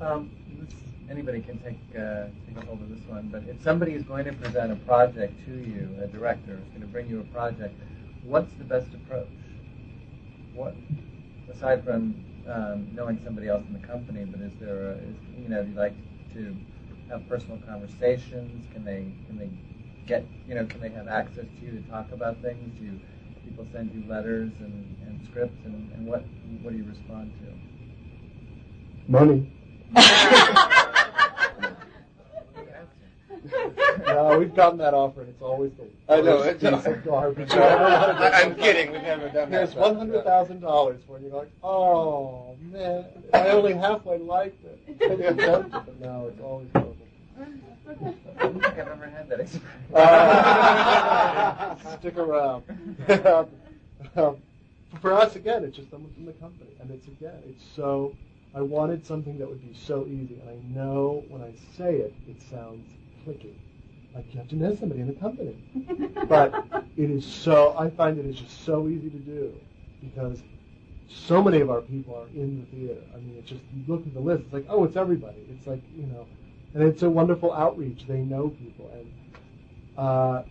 Um, 0.00 0.30
this, 0.58 0.68
anybody 1.10 1.40
can 1.40 1.58
take 1.58 1.78
uh, 1.98 2.26
take 2.46 2.62
a 2.62 2.66
hold 2.66 2.82
of 2.82 2.90
this 2.90 3.06
one, 3.08 3.28
but 3.32 3.44
if 3.48 3.62
somebody 3.62 3.92
is 3.92 4.02
going 4.02 4.26
to 4.26 4.32
present 4.34 4.70
a 4.72 4.76
project 4.76 5.32
to 5.46 5.52
you, 5.52 5.88
a 6.02 6.06
director 6.06 6.52
is 6.52 6.68
going 6.68 6.82
to 6.82 6.86
bring 6.86 7.08
you 7.08 7.20
a 7.20 7.24
project, 7.34 7.74
what's 8.24 8.52
the 8.54 8.64
best 8.64 8.92
approach? 8.92 9.28
What, 10.54 10.74
aside 11.50 11.82
from 11.84 12.14
um, 12.46 12.88
knowing 12.94 13.18
somebody 13.24 13.48
else 13.48 13.64
in 13.66 13.72
the 13.72 13.86
company, 13.86 14.24
but 14.24 14.40
is 14.40 14.52
there, 14.60 14.90
a, 14.90 14.92
is, 14.96 15.16
you 15.42 15.48
know, 15.48 15.62
do 15.64 15.70
you 15.70 15.76
like 15.76 15.94
to 16.34 16.54
have 17.08 17.26
personal 17.28 17.58
conversations? 17.66 18.66
Can 18.72 18.84
they, 18.84 19.06
can 19.26 19.38
they 19.38 19.48
get, 20.06 20.26
you 20.46 20.54
know, 20.54 20.66
can 20.66 20.80
they 20.80 20.90
have 20.90 21.08
access 21.08 21.46
to 21.58 21.64
you 21.64 21.72
to 21.72 21.80
talk 21.88 22.12
about 22.12 22.42
things? 22.42 22.78
Do 22.78 22.84
you, 22.84 23.00
people 23.44 23.66
send 23.72 23.92
you 23.94 24.04
letters 24.10 24.52
and, 24.60 24.96
and 25.06 25.26
scripts, 25.30 25.64
and, 25.64 25.90
and 25.92 26.06
what, 26.06 26.22
what 26.62 26.72
do 26.72 26.76
you 26.76 26.84
respond 26.84 27.32
to? 27.40 29.10
Money. 29.10 29.46
No, 34.06 34.38
we've 34.38 34.54
gotten 34.54 34.78
that 34.78 34.94
offer, 34.94 35.20
and 35.20 35.30
it's 35.30 35.42
always 35.42 35.72
the 35.72 35.84
I 36.12 36.20
know, 36.20 36.36
worst 36.38 36.62
it's- 36.64 36.84
piece 36.84 36.92
of 36.94 37.04
garbage. 37.04 37.50
I- 37.52 37.58
I 37.58 37.72
ever 37.72 37.84
wanted 37.84 38.18
to 38.18 38.36
I'm 38.36 38.54
do. 38.54 38.60
kidding, 38.60 38.92
we've 38.92 39.02
never 39.02 39.28
done 39.28 39.50
that. 39.50 39.58
Here's 39.58 39.74
one 39.74 39.96
hundred 39.96 40.24
thousand 40.24 40.60
dollars 40.60 41.00
for 41.06 41.16
it. 41.18 41.22
You're 41.22 41.32
like, 41.36 41.50
oh 41.62 42.56
man, 42.72 43.04
I 43.32 43.48
only 43.48 43.74
halfway 43.74 44.18
liked 44.18 44.64
it. 44.64 44.78
I 44.88 45.08
didn't 45.16 45.40
attempt 45.40 45.66
it, 45.74 45.82
but 45.86 46.00
no, 46.00 46.28
it's 46.32 46.40
always 46.40 46.68
horrible. 46.72 46.96
I 47.88 47.94
don't 48.42 48.52
think 48.54 48.64
I've 48.66 48.78
ever 48.88 49.06
had 49.06 49.28
that 49.28 49.40
experience. 49.40 49.94
Uh, 49.94 51.76
stick 51.98 52.16
around. 52.16 52.62
um, 54.16 54.36
for 55.00 55.12
us, 55.12 55.36
again, 55.36 55.62
it's 55.64 55.76
just 55.76 55.90
someone 55.90 56.12
from 56.14 56.24
the 56.26 56.32
company, 56.34 56.70
and 56.80 56.90
it's 56.90 57.06
again, 57.06 57.42
it's 57.48 57.62
so. 57.74 58.12
I 58.56 58.62
wanted 58.62 59.04
something 59.04 59.36
that 59.38 59.46
would 59.46 59.60
be 59.60 59.78
so 59.78 60.06
easy, 60.06 60.40
and 60.40 60.48
I 60.48 60.74
know 60.74 61.22
when 61.28 61.42
I 61.42 61.52
say 61.76 61.96
it, 61.96 62.14
it 62.26 62.40
sounds 62.50 62.88
cliquey, 63.22 63.52
like 64.14 64.24
you 64.32 64.38
have 64.38 64.48
to 64.48 64.56
know 64.56 64.74
somebody 64.74 65.02
in 65.02 65.08
the 65.08 65.12
company. 65.12 65.54
But 66.26 66.66
it 66.96 67.10
is 67.10 67.24
so. 67.24 67.76
I 67.78 67.90
find 67.90 68.18
it 68.18 68.24
is 68.24 68.40
just 68.40 68.64
so 68.64 68.88
easy 68.88 69.10
to 69.10 69.18
do 69.18 69.54
because 70.02 70.42
so 71.08 71.42
many 71.42 71.60
of 71.60 71.70
our 71.70 71.82
people 71.82 72.16
are 72.16 72.26
in 72.28 72.60
the 72.60 72.76
theater. 72.76 73.00
I 73.14 73.18
mean, 73.18 73.36
it's 73.38 73.50
just 73.50 73.60
you 73.74 73.84
look 73.86 74.06
at 74.06 74.14
the 74.14 74.20
list. 74.20 74.44
It's 74.44 74.52
like, 74.52 74.66
oh, 74.68 74.84
it's 74.84 74.96
everybody. 74.96 75.38
It's 75.50 75.66
like 75.66 75.82
you 75.94 76.06
know, 76.06 76.26
and 76.74 76.82
it's 76.82 77.02
a 77.02 77.10
wonderful 77.10 77.52
outreach. 77.52 78.06
They 78.08 78.20
know 78.20 78.48
people, 78.48 78.90
and 78.94 79.12
uh, 79.98 80.42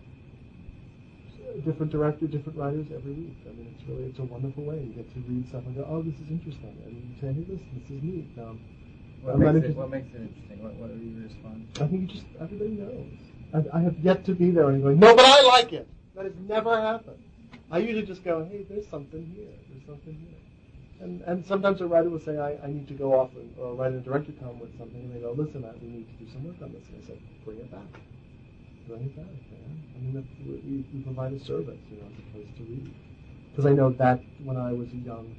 different 1.62 1.92
director, 1.92 2.26
different 2.26 2.58
writers 2.58 2.86
every 2.94 3.12
week. 3.12 3.36
I 3.46 3.52
mean, 3.54 3.74
it's 3.76 3.88
really 3.88 4.04
it's 4.10 4.18
a 4.18 4.24
wonderful 4.24 4.64
way. 4.64 4.82
You 4.82 4.92
get 4.92 5.12
to 5.14 5.20
read 5.28 5.48
stuff 5.48 5.64
and 5.66 5.76
go, 5.76 5.86
oh, 5.88 6.02
this 6.02 6.14
is 6.16 6.28
interesting, 6.30 6.76
and 6.84 6.92
you 6.92 7.14
say, 7.20 7.32
hey, 7.32 7.44
listen, 7.48 7.70
this 7.80 7.90
is 7.90 8.02
neat. 8.02 8.28
Um, 8.38 8.60
What 9.22 9.38
makes, 9.38 9.66
it, 9.66 9.76
what 9.76 9.90
makes 9.90 10.08
it 10.14 10.20
interesting? 10.22 10.62
What, 10.62 10.74
what 10.74 10.90
are 10.90 10.94
your 10.94 11.24
response? 11.26 11.66
I 11.80 11.86
think 11.88 12.00
you 12.02 12.08
just 12.08 12.26
everybody 12.40 12.70
knows. 12.78 13.10
I, 13.54 13.78
I 13.78 13.80
have 13.82 13.98
yet 13.98 14.24
to 14.26 14.34
be 14.34 14.50
there 14.50 14.68
and 14.70 14.82
going, 14.82 14.98
no, 15.00 15.16
but 15.16 15.24
I 15.24 15.42
like 15.42 15.72
it. 15.72 15.88
That 16.14 16.24
has 16.24 16.34
never 16.46 16.80
happened. 16.80 17.22
I 17.70 17.78
usually 17.78 18.06
just 18.06 18.22
go, 18.22 18.44
hey, 18.44 18.64
there's 18.68 18.86
something 18.88 19.24
here. 19.34 19.50
There's 19.68 19.86
something 19.86 20.14
here. 20.14 20.38
And 21.00 21.22
and 21.22 21.44
sometimes 21.44 21.80
a 21.80 21.86
writer 21.86 22.08
will 22.08 22.20
say, 22.20 22.38
I, 22.38 22.56
I 22.64 22.68
need 22.68 22.86
to 22.88 22.94
go 22.94 23.18
off, 23.18 23.30
and, 23.34 23.52
or 23.58 23.72
a 23.72 23.74
writer 23.74 23.96
and 23.96 24.04
director 24.04 24.32
come 24.38 24.60
with 24.60 24.76
something, 24.78 25.00
and 25.00 25.14
they 25.14 25.20
go, 25.20 25.32
listen, 25.32 25.64
I, 25.64 25.72
we 25.82 25.88
need 25.88 26.06
to 26.08 26.24
do 26.24 26.30
some 26.32 26.44
work 26.44 26.56
on 26.62 26.72
this. 26.72 26.86
And 26.88 27.02
I 27.02 27.06
say, 27.08 27.18
bring 27.44 27.58
it 27.58 27.70
back. 27.70 28.00
Bring 28.88 29.02
it 29.02 29.16
back, 29.16 29.26
man. 29.26 29.82
I 29.94 29.98
mean, 30.00 30.14
that's, 30.14 30.26
we, 30.46 30.54
we 30.54 30.84
we 30.94 31.00
provide 31.02 31.32
a 31.32 31.40
service, 31.40 31.78
you 31.90 31.96
know, 31.98 32.06
as 32.06 32.18
a 32.18 32.22
place 32.32 32.46
to 32.58 32.62
read. 32.62 32.94
Because 33.50 33.66
I 33.66 33.72
know 33.72 33.90
that 33.90 34.20
when 34.44 34.56
I 34.56 34.72
was 34.72 34.88
a 34.92 34.96
young 34.96 35.34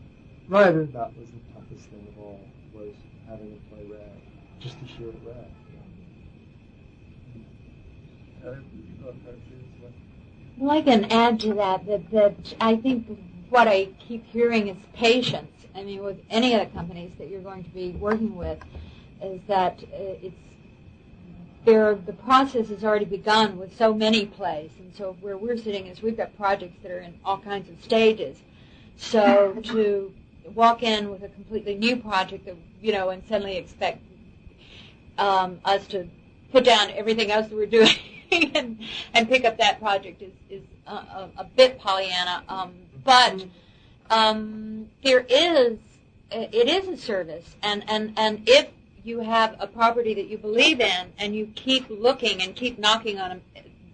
writer, 0.49 0.85
that 0.85 1.17
was 1.17 1.29
the 1.29 1.39
toughest 1.53 1.89
thing 1.89 2.05
of 2.13 2.21
all, 2.21 2.41
was 2.73 2.93
having 3.29 3.51
to 3.51 3.59
play 3.69 3.85
read, 3.85 4.21
just 4.59 4.77
to 4.79 4.85
hear 4.85 5.07
it 5.09 5.15
read. 5.25 5.45
you 7.33 7.41
know. 8.43 8.51
Other 8.51 8.61
people 8.61 9.13
have 9.13 9.23
characters? 9.23 9.63
What? 9.79 9.91
Well, 10.57 10.71
I 10.71 10.81
can 10.81 11.05
add 11.05 11.39
to 11.41 11.53
that 11.53 11.85
that 11.85 12.11
that 12.11 12.55
I 12.59 12.75
think 12.75 13.07
what 13.49 13.67
I 13.69 13.85
keep 13.99 14.25
hearing 14.25 14.67
is 14.67 14.77
patience. 14.93 15.51
I 15.73 15.83
mean, 15.83 16.03
with 16.03 16.19
any 16.29 16.53
of 16.53 16.59
the 16.59 16.65
companies 16.75 17.13
that 17.17 17.29
you're 17.29 17.41
going 17.41 17.63
to 17.63 17.69
be 17.69 17.91
working 17.91 18.35
with, 18.35 18.59
is 19.21 19.39
that 19.47 19.81
uh, 19.83 20.17
it's 20.21 20.35
there. 21.67 21.95
The 21.95 22.13
process 22.13 22.69
has 22.69 22.83
already 22.83 23.05
begun 23.05 23.57
with 23.57 23.77
so 23.77 23.93
many 23.93 24.25
plays, 24.25 24.71
and 24.79 24.95
so 24.95 25.17
where 25.19 25.37
we're 25.37 25.57
sitting 25.57 25.85
is 25.87 26.01
we've 26.01 26.17
got 26.17 26.35
projects 26.37 26.77
that 26.81 26.91
are 26.91 26.99
in 26.99 27.13
all 27.25 27.37
kinds 27.37 27.69
of 27.69 27.83
stages. 27.83 28.37
So 28.95 29.53
to 29.63 30.11
walk 30.55 30.81
in 30.81 31.11
with 31.11 31.23
a 31.23 31.27
completely 31.27 31.75
new 31.75 31.97
project 31.97 32.45
that 32.45 32.55
you 32.81 32.93
know, 32.93 33.09
and 33.09 33.21
suddenly 33.27 33.57
expect 33.57 34.01
um, 35.17 35.59
us 35.65 35.85
to 35.87 36.07
put 36.51 36.63
down 36.63 36.89
everything 36.91 37.31
else 37.31 37.49
that 37.49 37.55
we're 37.55 37.65
doing 37.65 37.95
and, 38.31 38.79
and 39.13 39.27
pick 39.27 39.43
up 39.43 39.57
that 39.57 39.79
project 39.79 40.21
is, 40.21 40.31
is 40.49 40.63
a, 40.87 40.91
a, 40.91 41.29
a 41.39 41.43
bit 41.43 41.77
Pollyanna. 41.79 42.43
Um, 42.47 42.75
but 43.03 43.45
um, 44.09 44.87
there 45.03 45.25
is, 45.27 45.79
it 46.31 46.69
is 46.69 46.87
a 46.87 46.97
service, 46.97 47.55
and, 47.61 47.83
and, 47.89 48.13
and 48.17 48.43
if 48.47 48.67
you 49.07 49.21
have 49.21 49.55
a 49.59 49.67
property 49.67 50.13
that 50.13 50.27
you 50.27 50.37
believe 50.37 50.81
in 50.81 51.13
and 51.17 51.33
you 51.33 51.47
keep 51.55 51.89
looking 51.89 52.41
and 52.41 52.55
keep 52.55 52.77
knocking 52.77 53.19
on 53.19 53.41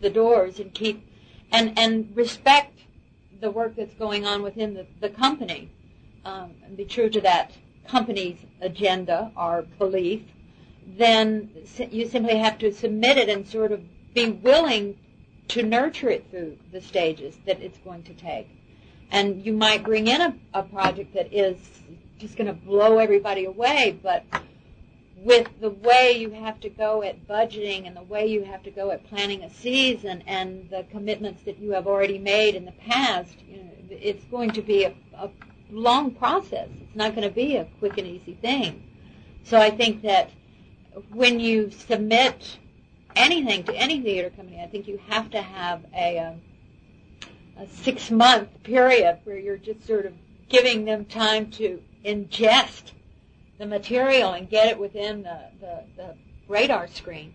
the 0.01 0.09
doors 0.09 0.59
and 0.59 0.73
keep 0.73 1.07
and 1.51 1.77
and 1.77 2.15
respect 2.15 2.79
the 3.39 3.51
work 3.51 3.75
that's 3.75 3.93
going 3.95 4.25
on 4.25 4.41
within 4.41 4.73
the, 4.73 4.85
the 5.01 5.09
company 5.09 5.69
um, 6.25 6.51
and 6.65 6.75
be 6.75 6.85
true 6.85 7.09
to 7.09 7.21
that 7.21 7.51
company's 7.87 8.37
agenda 8.61 9.31
or 9.35 9.65
belief, 9.77 10.21
then 10.97 11.49
you 11.91 12.07
simply 12.07 12.37
have 12.37 12.57
to 12.57 12.71
submit 12.73 13.17
it 13.17 13.29
and 13.29 13.47
sort 13.47 13.71
of 13.71 13.81
be 14.13 14.31
willing 14.31 14.97
to 15.49 15.61
nurture 15.61 16.09
it 16.09 16.25
through 16.31 16.57
the 16.71 16.81
stages 16.81 17.35
that 17.45 17.61
it's 17.61 17.77
going 17.79 18.03
to 18.03 18.13
take. 18.13 18.47
And 19.11 19.45
you 19.45 19.53
might 19.53 19.83
bring 19.83 20.07
in 20.07 20.21
a, 20.21 20.35
a 20.53 20.63
project 20.63 21.13
that 21.13 21.31
is 21.33 21.57
just 22.17 22.37
going 22.37 22.47
to 22.47 22.53
blow 22.53 22.99
everybody 22.99 23.45
away, 23.45 23.99
but 24.01 24.23
with 25.23 25.47
the 25.61 25.69
way 25.69 26.11
you 26.11 26.31
have 26.31 26.59
to 26.59 26.69
go 26.69 27.01
at 27.01 27.27
budgeting 27.27 27.87
and 27.87 27.95
the 27.95 28.03
way 28.03 28.27
you 28.27 28.43
have 28.43 28.61
to 28.61 28.69
go 28.69 28.91
at 28.91 29.05
planning 29.05 29.43
a 29.43 29.49
season 29.49 30.21
and 30.27 30.69
the 30.69 30.85
commitments 30.91 31.43
that 31.43 31.57
you 31.59 31.71
have 31.71 31.87
already 31.87 32.19
made 32.19 32.55
in 32.55 32.65
the 32.65 32.73
past, 32.73 33.35
you 33.47 33.57
know, 33.57 33.69
it's 33.89 34.23
going 34.25 34.51
to 34.51 34.61
be 34.61 34.83
a, 34.83 34.93
a 35.17 35.29
long 35.71 36.11
process. 36.11 36.67
It's 36.81 36.95
not 36.95 37.15
going 37.15 37.27
to 37.27 37.33
be 37.33 37.55
a 37.55 37.65
quick 37.79 37.97
and 37.97 38.05
easy 38.05 38.33
thing. 38.33 38.83
So 39.43 39.57
I 39.57 39.69
think 39.69 40.01
that 40.01 40.29
when 41.11 41.39
you 41.39 41.71
submit 41.71 42.57
anything 43.15 43.63
to 43.63 43.75
any 43.75 44.01
theater 44.01 44.29
company, 44.29 44.61
I 44.61 44.67
think 44.67 44.89
you 44.89 44.99
have 45.07 45.29
to 45.31 45.41
have 45.41 45.85
a, 45.95 46.19
um, 46.19 46.41
a 47.57 47.67
six 47.67 48.11
month 48.11 48.49
period 48.63 49.19
where 49.23 49.37
you're 49.37 49.57
just 49.57 49.87
sort 49.87 50.05
of 50.05 50.13
giving 50.49 50.83
them 50.83 51.05
time 51.05 51.49
to 51.51 51.81
ingest 52.03 52.91
the 53.63 53.69
material 53.69 54.33
and 54.33 54.49
get 54.49 54.67
it 54.67 54.77
within 54.77 55.23
the, 55.23 55.39
the, 55.61 55.83
the 55.95 56.15
radar 56.47 56.87
screen. 56.87 57.33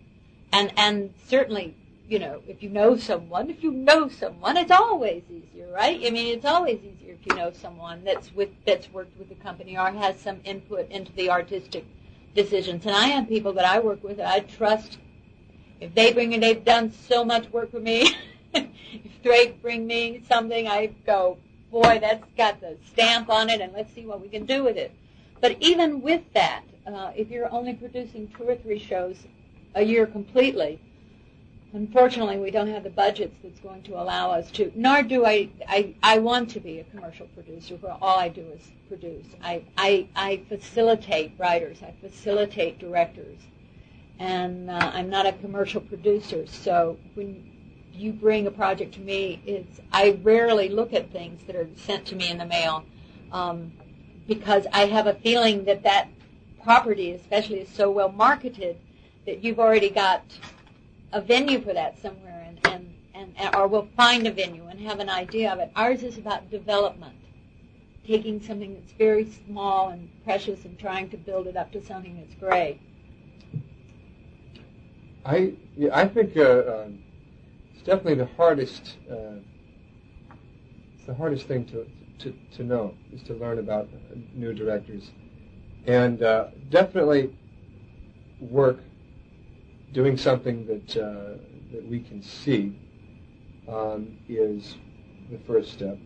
And 0.51 0.71
and 0.77 1.13
certainly, 1.27 1.75
you 2.07 2.19
know, 2.19 2.41
if 2.47 2.61
you 2.63 2.69
know 2.69 2.97
someone, 2.97 3.49
if 3.49 3.63
you 3.63 3.71
know 3.71 4.09
someone, 4.09 4.57
it's 4.57 4.71
always 4.71 5.23
easier, 5.29 5.71
right? 5.73 5.99
I 6.05 6.09
mean, 6.09 6.35
it's 6.35 6.45
always 6.45 6.79
easier 6.79 7.13
if 7.13 7.25
you 7.25 7.35
know 7.35 7.51
someone 7.51 8.03
that's 8.03 8.33
with 8.33 8.49
that's 8.65 8.91
worked 8.91 9.17
with 9.17 9.29
the 9.29 9.35
company 9.35 9.77
or 9.77 9.89
has 9.91 10.19
some 10.19 10.39
input 10.43 10.89
into 10.91 11.11
the 11.13 11.29
artistic 11.29 11.85
decisions. 12.35 12.85
And 12.85 12.95
I 12.95 13.07
have 13.07 13.27
people 13.27 13.53
that 13.53 13.65
I 13.65 13.79
work 13.79 14.03
with 14.03 14.17
that 14.17 14.27
I 14.27 14.39
trust. 14.41 14.97
If 15.79 15.95
they 15.95 16.13
bring 16.13 16.33
in, 16.33 16.41
they've 16.41 16.63
done 16.63 16.91
so 16.91 17.23
much 17.23 17.49
work 17.51 17.71
for 17.71 17.79
me. 17.79 18.15
if 18.53 19.23
they 19.23 19.47
bring 19.61 19.87
me 19.87 20.23
something, 20.27 20.67
I 20.67 20.87
go, 21.05 21.37
boy, 21.71 21.99
that's 22.01 22.23
got 22.37 22.59
the 22.59 22.77
stamp 22.91 23.29
on 23.29 23.49
it, 23.49 23.61
and 23.61 23.71
let's 23.73 23.93
see 23.93 24.05
what 24.05 24.19
we 24.19 24.27
can 24.27 24.45
do 24.45 24.63
with 24.63 24.75
it. 24.75 24.91
But 25.41 25.57
even 25.59 26.01
with 26.01 26.21
that, 26.33 26.63
uh, 26.85 27.11
if 27.15 27.29
you're 27.29 27.51
only 27.51 27.73
producing 27.73 28.27
two 28.35 28.43
or 28.43 28.55
three 28.55 28.79
shows 28.79 29.15
a 29.75 29.83
year 29.83 30.05
completely, 30.05 30.79
unfortunately, 31.73 32.37
we 32.37 32.51
don't 32.51 32.67
have 32.67 32.83
the 32.83 32.89
budgets 32.89 33.35
that's 33.43 33.59
going 33.59 33.83
to 33.83 33.93
allow 34.01 34.31
us 34.31 34.49
to. 34.51 34.71
Nor 34.75 35.03
do 35.03 35.25
I. 35.25 35.49
I, 35.67 35.95
I 36.01 36.19
want 36.19 36.49
to 36.51 36.59
be 36.59 36.79
a 36.79 36.83
commercial 36.85 37.27
producer 37.27 37.75
where 37.75 37.95
all 38.01 38.19
I 38.19 38.29
do 38.29 38.41
is 38.41 38.61
produce. 38.87 39.27
I, 39.43 39.63
I, 39.77 40.07
I 40.15 40.41
facilitate 40.49 41.33
writers. 41.37 41.77
I 41.83 41.93
facilitate 42.01 42.79
directors, 42.79 43.37
and 44.17 44.69
uh, 44.69 44.91
I'm 44.93 45.09
not 45.09 45.25
a 45.25 45.33
commercial 45.33 45.81
producer. 45.81 46.47
So 46.47 46.97
when 47.13 47.45
you 47.93 48.13
bring 48.13 48.47
a 48.47 48.51
project 48.51 48.95
to 48.95 49.01
me, 49.01 49.41
it's 49.45 49.79
I 49.93 50.19
rarely 50.23 50.69
look 50.69 50.93
at 50.93 51.11
things 51.11 51.43
that 51.47 51.55
are 51.55 51.67
sent 51.75 52.05
to 52.07 52.15
me 52.15 52.29
in 52.29 52.37
the 52.37 52.45
mail. 52.45 52.83
Um, 53.31 53.71
because 54.29 54.67
I 54.71 54.85
have 54.85 55.07
a 55.07 55.15
feeling 55.15 55.65
that 55.65 55.83
that 55.83 56.07
property, 56.63 57.11
especially, 57.11 57.61
is 57.61 57.69
so 57.69 57.89
well 57.89 58.11
marketed 58.11 58.77
that 59.25 59.43
you've 59.43 59.59
already 59.59 59.89
got 59.89 60.23
a 61.11 61.19
venue 61.19 61.59
for 61.59 61.73
that 61.73 61.99
somewhere, 61.99 62.45
and, 62.47 62.93
and, 63.15 63.33
and 63.37 63.55
or 63.55 63.67
we'll 63.67 63.89
find 63.97 64.27
a 64.27 64.31
venue 64.31 64.65
and 64.67 64.79
have 64.79 64.99
an 64.99 65.09
idea 65.09 65.51
of 65.51 65.59
it. 65.59 65.71
Ours 65.75 66.03
is 66.03 66.19
about 66.19 66.49
development, 66.51 67.15
taking 68.05 68.39
something 68.39 68.75
that's 68.75 68.91
very 68.93 69.29
small 69.47 69.89
and 69.89 70.07
precious 70.23 70.63
and 70.63 70.77
trying 70.77 71.09
to 71.09 71.17
build 71.17 71.47
it 71.47 71.57
up 71.57 71.71
to 71.71 71.83
something 71.83 72.15
that's 72.17 72.35
great. 72.35 72.79
I 75.25 75.53
yeah, 75.75 75.89
I 75.91 76.07
think 76.07 76.37
uh, 76.37 76.83
um, 76.85 76.99
it's 77.73 77.83
definitely 77.83 78.15
the 78.15 78.29
hardest. 78.37 78.97
Uh, 79.09 79.39
it's 80.95 81.05
the 81.07 81.15
hardest 81.15 81.47
thing 81.47 81.65
to, 81.65 81.87
to 82.19 82.33
to 82.57 82.63
know 82.63 82.93
is 83.13 83.23
to 83.23 83.33
learn 83.33 83.59
about 83.59 83.89
new 84.33 84.53
directors, 84.53 85.11
and 85.85 86.21
uh, 86.23 86.47
definitely 86.69 87.35
work 88.39 88.79
doing 89.93 90.17
something 90.17 90.65
that 90.67 90.97
uh, 90.97 91.37
that 91.71 91.87
we 91.87 91.99
can 91.99 92.21
see 92.21 92.77
um, 93.67 94.17
is 94.27 94.75
the 95.31 95.39
first 95.47 95.71
step. 95.71 95.97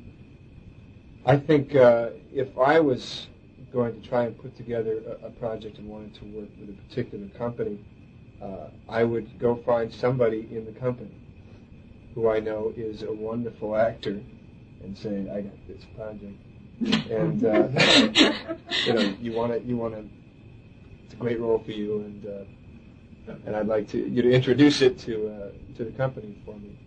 I 1.25 1.37
think 1.37 1.75
uh, 1.75 2.09
if 2.33 2.57
I 2.57 2.79
was 2.79 3.27
going 3.71 3.99
to 3.99 4.07
try 4.07 4.25
and 4.25 4.37
put 4.37 4.55
together 4.55 5.01
a, 5.23 5.27
a 5.27 5.29
project 5.31 5.77
and 5.79 5.87
wanted 5.87 6.13
to 6.15 6.25
work 6.25 6.49
with 6.59 6.69
a 6.69 6.81
particular 6.87 7.27
company, 7.29 7.79
uh, 8.41 8.67
I 8.89 9.03
would 9.03 9.39
go 9.39 9.55
find 9.55 9.91
somebody 9.91 10.47
in 10.51 10.65
the 10.65 10.77
company 10.79 11.15
who 12.13 12.29
I 12.29 12.39
know 12.39 12.73
is 12.75 13.03
a 13.03 13.11
wonderful 13.11 13.75
actor 13.75 14.21
and 14.83 14.97
saying, 14.97 15.29
I 15.29 15.41
got 15.41 15.67
this 15.67 15.83
project. 15.95 16.37
And, 17.09 17.45
uh, 17.45 18.55
you 18.85 18.93
know, 18.93 19.15
you 19.19 19.31
want 19.31 19.53
to, 19.53 19.61
you 19.61 19.77
want 19.77 19.95
to, 19.95 20.03
it's 21.05 21.13
a 21.13 21.17
great 21.17 21.39
role 21.39 21.59
for 21.59 21.71
you 21.71 21.99
and, 21.99 22.25
uh, 22.25 23.33
and 23.45 23.55
I'd 23.55 23.67
like 23.67 23.87
to, 23.89 23.97
you 23.97 24.21
to 24.21 24.31
introduce 24.31 24.81
it 24.81 24.99
to, 24.99 25.29
uh, 25.29 25.75
to 25.77 25.85
the 25.85 25.91
company 25.91 26.41
for 26.45 26.55
me. 26.57 26.77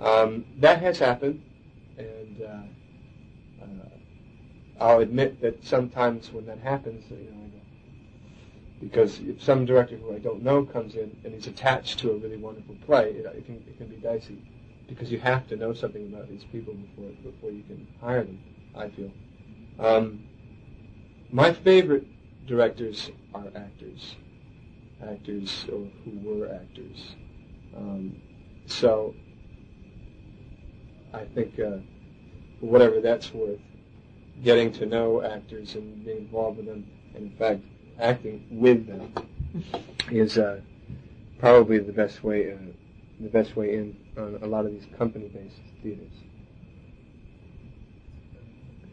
Um, 0.00 0.44
that 0.58 0.80
has 0.80 0.98
happened 0.98 1.42
and, 1.96 2.42
uh, 2.42 3.62
uh, 3.62 3.66
I'll 4.80 5.00
admit 5.00 5.40
that 5.40 5.64
sometimes 5.64 6.32
when 6.32 6.46
that 6.46 6.58
happens, 6.58 7.04
you 7.10 7.16
know, 7.16 7.46
because 8.80 9.20
if 9.20 9.42
some 9.42 9.64
director 9.64 9.96
who 9.96 10.14
I 10.14 10.18
don't 10.18 10.42
know 10.42 10.64
comes 10.64 10.96
in 10.96 11.16
and 11.24 11.32
he's 11.32 11.46
attached 11.46 11.98
to 12.00 12.10
a 12.10 12.16
really 12.16 12.36
wonderful 12.36 12.76
play, 12.84 13.10
it, 13.10 13.24
it 13.24 13.46
can 13.46 13.54
it 13.66 13.78
can 13.78 13.86
be 13.86 13.96
dicey 13.96 14.38
because 14.86 15.10
you 15.10 15.18
have 15.18 15.48
to 15.48 15.56
know 15.56 15.72
something 15.72 16.02
about 16.12 16.28
these 16.28 16.44
people 16.44 16.74
before 16.74 17.10
before 17.22 17.50
you 17.50 17.62
can 17.64 17.86
hire 18.00 18.24
them. 18.24 18.40
I 18.74 18.88
feel. 18.88 19.10
Um, 19.78 20.24
my 21.30 21.52
favorite 21.52 22.06
directors 22.46 23.10
are 23.34 23.46
actors, 23.54 24.16
actors 25.02 25.66
or 25.72 25.86
who 26.04 26.18
were 26.22 26.48
actors. 26.52 27.16
Um, 27.76 28.16
so 28.66 29.14
I 31.12 31.24
think, 31.24 31.58
uh, 31.58 31.78
for 32.60 32.66
whatever 32.66 33.00
that's 33.00 33.32
worth, 33.32 33.58
getting 34.44 34.70
to 34.72 34.86
know 34.86 35.22
actors 35.22 35.74
and 35.74 36.04
being 36.04 36.18
involved 36.18 36.58
with 36.58 36.66
them, 36.66 36.86
and 37.14 37.30
in 37.32 37.38
fact, 37.38 37.62
acting 37.98 38.44
with 38.50 38.86
them, 38.86 39.12
is 40.10 40.38
uh, 40.38 40.60
probably 41.38 41.78
the 41.78 41.92
best 41.92 42.22
way, 42.22 42.52
uh, 42.52 42.56
the 43.20 43.28
best 43.28 43.56
way 43.56 43.74
in 43.74 43.96
on 44.16 44.38
a 44.42 44.46
lot 44.46 44.66
of 44.66 44.72
these 44.72 44.86
company-based 44.98 45.62
theaters. 45.82 46.12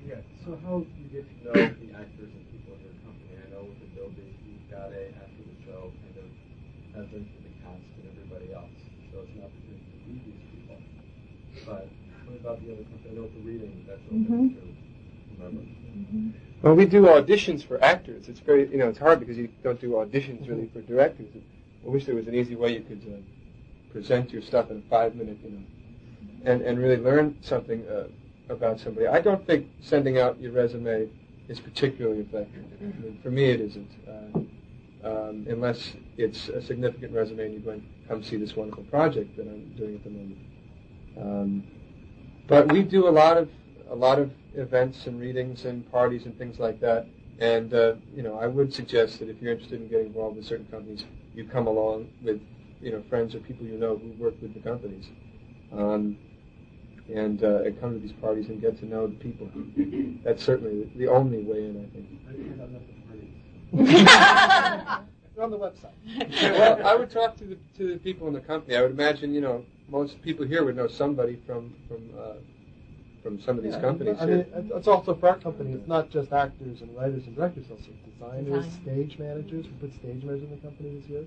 Yeah. 0.07 0.19
So 0.43 0.59
how 0.63 0.83
do 0.83 0.91
you 0.99 1.07
get 1.11 1.23
to 1.23 1.35
know 1.47 1.55
the 1.55 1.89
actors 1.95 2.27
and 2.27 2.43
people 2.51 2.75
in 2.75 2.83
your 2.83 2.97
company? 3.07 3.39
I 3.39 3.47
know 3.55 3.63
with 3.63 3.79
Adobe, 3.95 4.19
you've 4.19 4.67
got 4.67 4.91
a 4.91 5.03
after 5.15 5.43
the 5.47 5.55
show 5.63 5.91
kind 6.03 6.17
of 6.19 6.27
has 6.99 7.07
them 7.11 7.23
for 7.23 7.39
the 7.39 7.53
cast 7.63 7.87
and 7.99 8.05
everybody 8.11 8.51
else. 8.51 8.75
So 9.11 9.23
it's 9.23 9.31
an 9.39 9.47
opportunity 9.47 9.79
to 9.79 9.97
meet 10.11 10.21
these 10.27 10.43
people. 10.51 10.77
But 11.63 11.87
what 12.27 12.35
about 12.35 12.59
the 12.63 12.75
other 12.75 12.83
company? 12.83 13.11
I 13.11 13.15
know 13.15 13.27
with 13.31 13.35
the 13.39 13.43
reading, 13.47 13.71
that's 13.87 14.03
open 14.11 14.27
Mhm. 14.27 14.55
to 14.59 14.63
whomever. 15.39 15.63
Well, 16.63 16.75
we 16.75 16.85
do 16.85 17.03
auditions 17.03 17.63
for 17.63 17.83
actors. 17.83 18.29
It's 18.29 18.39
very, 18.39 18.69
you 18.71 18.77
know, 18.77 18.87
it's 18.87 18.99
hard 18.99 19.19
because 19.19 19.37
you 19.37 19.49
don't 19.63 19.79
do 19.79 19.91
auditions 19.91 20.47
really 20.47 20.67
for 20.67 20.81
directors. 20.81 21.27
I 21.85 21.89
wish 21.89 22.05
there 22.05 22.15
was 22.15 22.27
an 22.27 22.35
easy 22.35 22.55
way 22.55 22.73
you 22.73 22.81
could 22.81 23.03
uh, 23.03 23.19
present 23.93 24.31
your 24.31 24.41
stuff 24.41 24.71
in 24.71 24.81
five 24.89 25.15
minutes, 25.15 25.39
you 25.43 25.51
know, 25.51 25.63
and 26.45 26.61
and 26.61 26.79
really 26.79 26.97
learn 26.97 27.37
something 27.41 27.85
uh, 27.87 28.07
about 28.49 28.79
somebody. 28.79 29.07
I 29.07 29.21
don't 29.21 29.45
think 29.45 29.67
sending 29.81 30.17
out 30.19 30.39
your 30.41 30.51
resume 30.51 31.09
is 31.47 31.59
particularly 31.59 32.21
effective. 32.21 32.65
I 32.81 32.83
mean, 32.83 33.19
for 33.21 33.31
me, 33.31 33.45
it 33.45 33.61
isn't, 33.61 33.91
uh, 34.07 35.07
um, 35.07 35.45
unless 35.49 35.93
it's 36.17 36.49
a 36.49 36.61
significant 36.61 37.13
resume 37.13 37.45
and 37.45 37.53
you're 37.53 37.61
going 37.61 37.81
to 37.81 38.07
come 38.07 38.23
see 38.23 38.37
this 38.37 38.55
wonderful 38.55 38.83
project 38.85 39.35
that 39.37 39.47
I'm 39.47 39.73
doing 39.75 39.95
at 39.95 40.03
the 40.03 40.09
moment. 40.09 40.37
Um, 41.17 41.63
but 42.47 42.71
we 42.71 42.81
do 42.81 43.07
a 43.07 43.11
lot 43.11 43.37
of 43.37 43.49
a 43.89 43.95
lot 43.95 44.19
of 44.19 44.31
events 44.55 45.07
and 45.07 45.19
readings 45.19 45.65
and 45.65 45.89
parties 45.91 46.25
and 46.25 46.37
things 46.37 46.59
like 46.59 46.79
that. 46.79 47.07
And 47.39 47.73
uh, 47.73 47.95
you 48.15 48.23
know, 48.23 48.37
I 48.39 48.47
would 48.47 48.73
suggest 48.73 49.19
that 49.19 49.29
if 49.29 49.41
you're 49.41 49.51
interested 49.53 49.81
in 49.81 49.87
getting 49.87 50.07
involved 50.07 50.37
with 50.37 50.45
certain 50.45 50.67
companies, 50.67 51.05
you 51.35 51.45
come 51.45 51.67
along 51.67 52.09
with 52.23 52.41
you 52.83 52.91
know 52.91 53.01
friends 53.09 53.33
or 53.33 53.39
people 53.39 53.65
you 53.65 53.77
know 53.77 53.97
who 53.97 54.09
work 54.23 54.35
with 54.41 54.53
the 54.53 54.59
companies, 54.59 55.05
um, 55.71 56.17
and, 57.13 57.43
uh, 57.43 57.63
and 57.63 57.79
come 57.79 57.93
to 57.93 57.99
these 57.99 58.11
parties 58.13 58.49
and 58.49 58.61
get 58.61 58.77
to 58.79 58.85
know 58.85 59.07
the 59.07 59.15
people. 59.15 59.49
That's 60.23 60.43
certainly 60.43 60.89
the 60.95 61.07
only 61.07 61.41
way 61.43 61.65
in, 61.65 61.77
I 61.83 61.87
think. 61.93 62.07
I 62.29 62.31
think 62.33 62.61
I've 62.61 62.69
enough 62.69 62.83
parties. 63.07 64.99
They're 65.35 65.43
on 65.43 65.51
the 65.51 65.57
website. 65.57 66.59
well, 66.59 66.85
I 66.85 66.95
would 66.95 67.09
talk 67.09 67.35
to 67.37 67.45
the 67.45 67.57
to 67.77 67.93
the 67.93 67.97
people 67.99 68.27
in 68.27 68.33
the 68.33 68.39
company. 68.41 68.75
I 68.75 68.81
would 68.81 68.91
imagine, 68.91 69.33
you 69.33 69.41
know, 69.41 69.65
most 69.89 70.21
people 70.21 70.45
here 70.45 70.63
would 70.63 70.75
know 70.75 70.87
somebody 70.87 71.39
from 71.47 71.73
from 71.87 72.09
uh, 72.19 72.33
from 73.23 73.39
some 73.41 73.57
of 73.57 73.63
these 73.63 73.73
Yeah, 73.73 73.81
companies. 73.81 74.17
I 74.19 74.25
mean, 74.25 74.39
it's- 74.39 74.71
it's 74.75 74.87
also 74.87 75.15
for 75.15 75.29
our 75.29 75.37
company. 75.39 75.71
It's 75.73 75.87
not 75.87 76.09
just 76.09 76.31
actors 76.33 76.81
and 76.81 76.95
writers 76.95 77.25
and 77.25 77.35
directors. 77.35 77.65
Also 77.71 77.89
designers, 78.11 78.65
Design. 78.65 78.81
stage 78.83 79.17
managers. 79.19 79.65
We 79.65 79.71
put 79.87 79.93
stage 79.95 80.23
managers 80.23 80.43
in 80.43 80.55
the 80.57 80.57
company 80.67 80.99
this 80.99 81.09
year. 81.09 81.25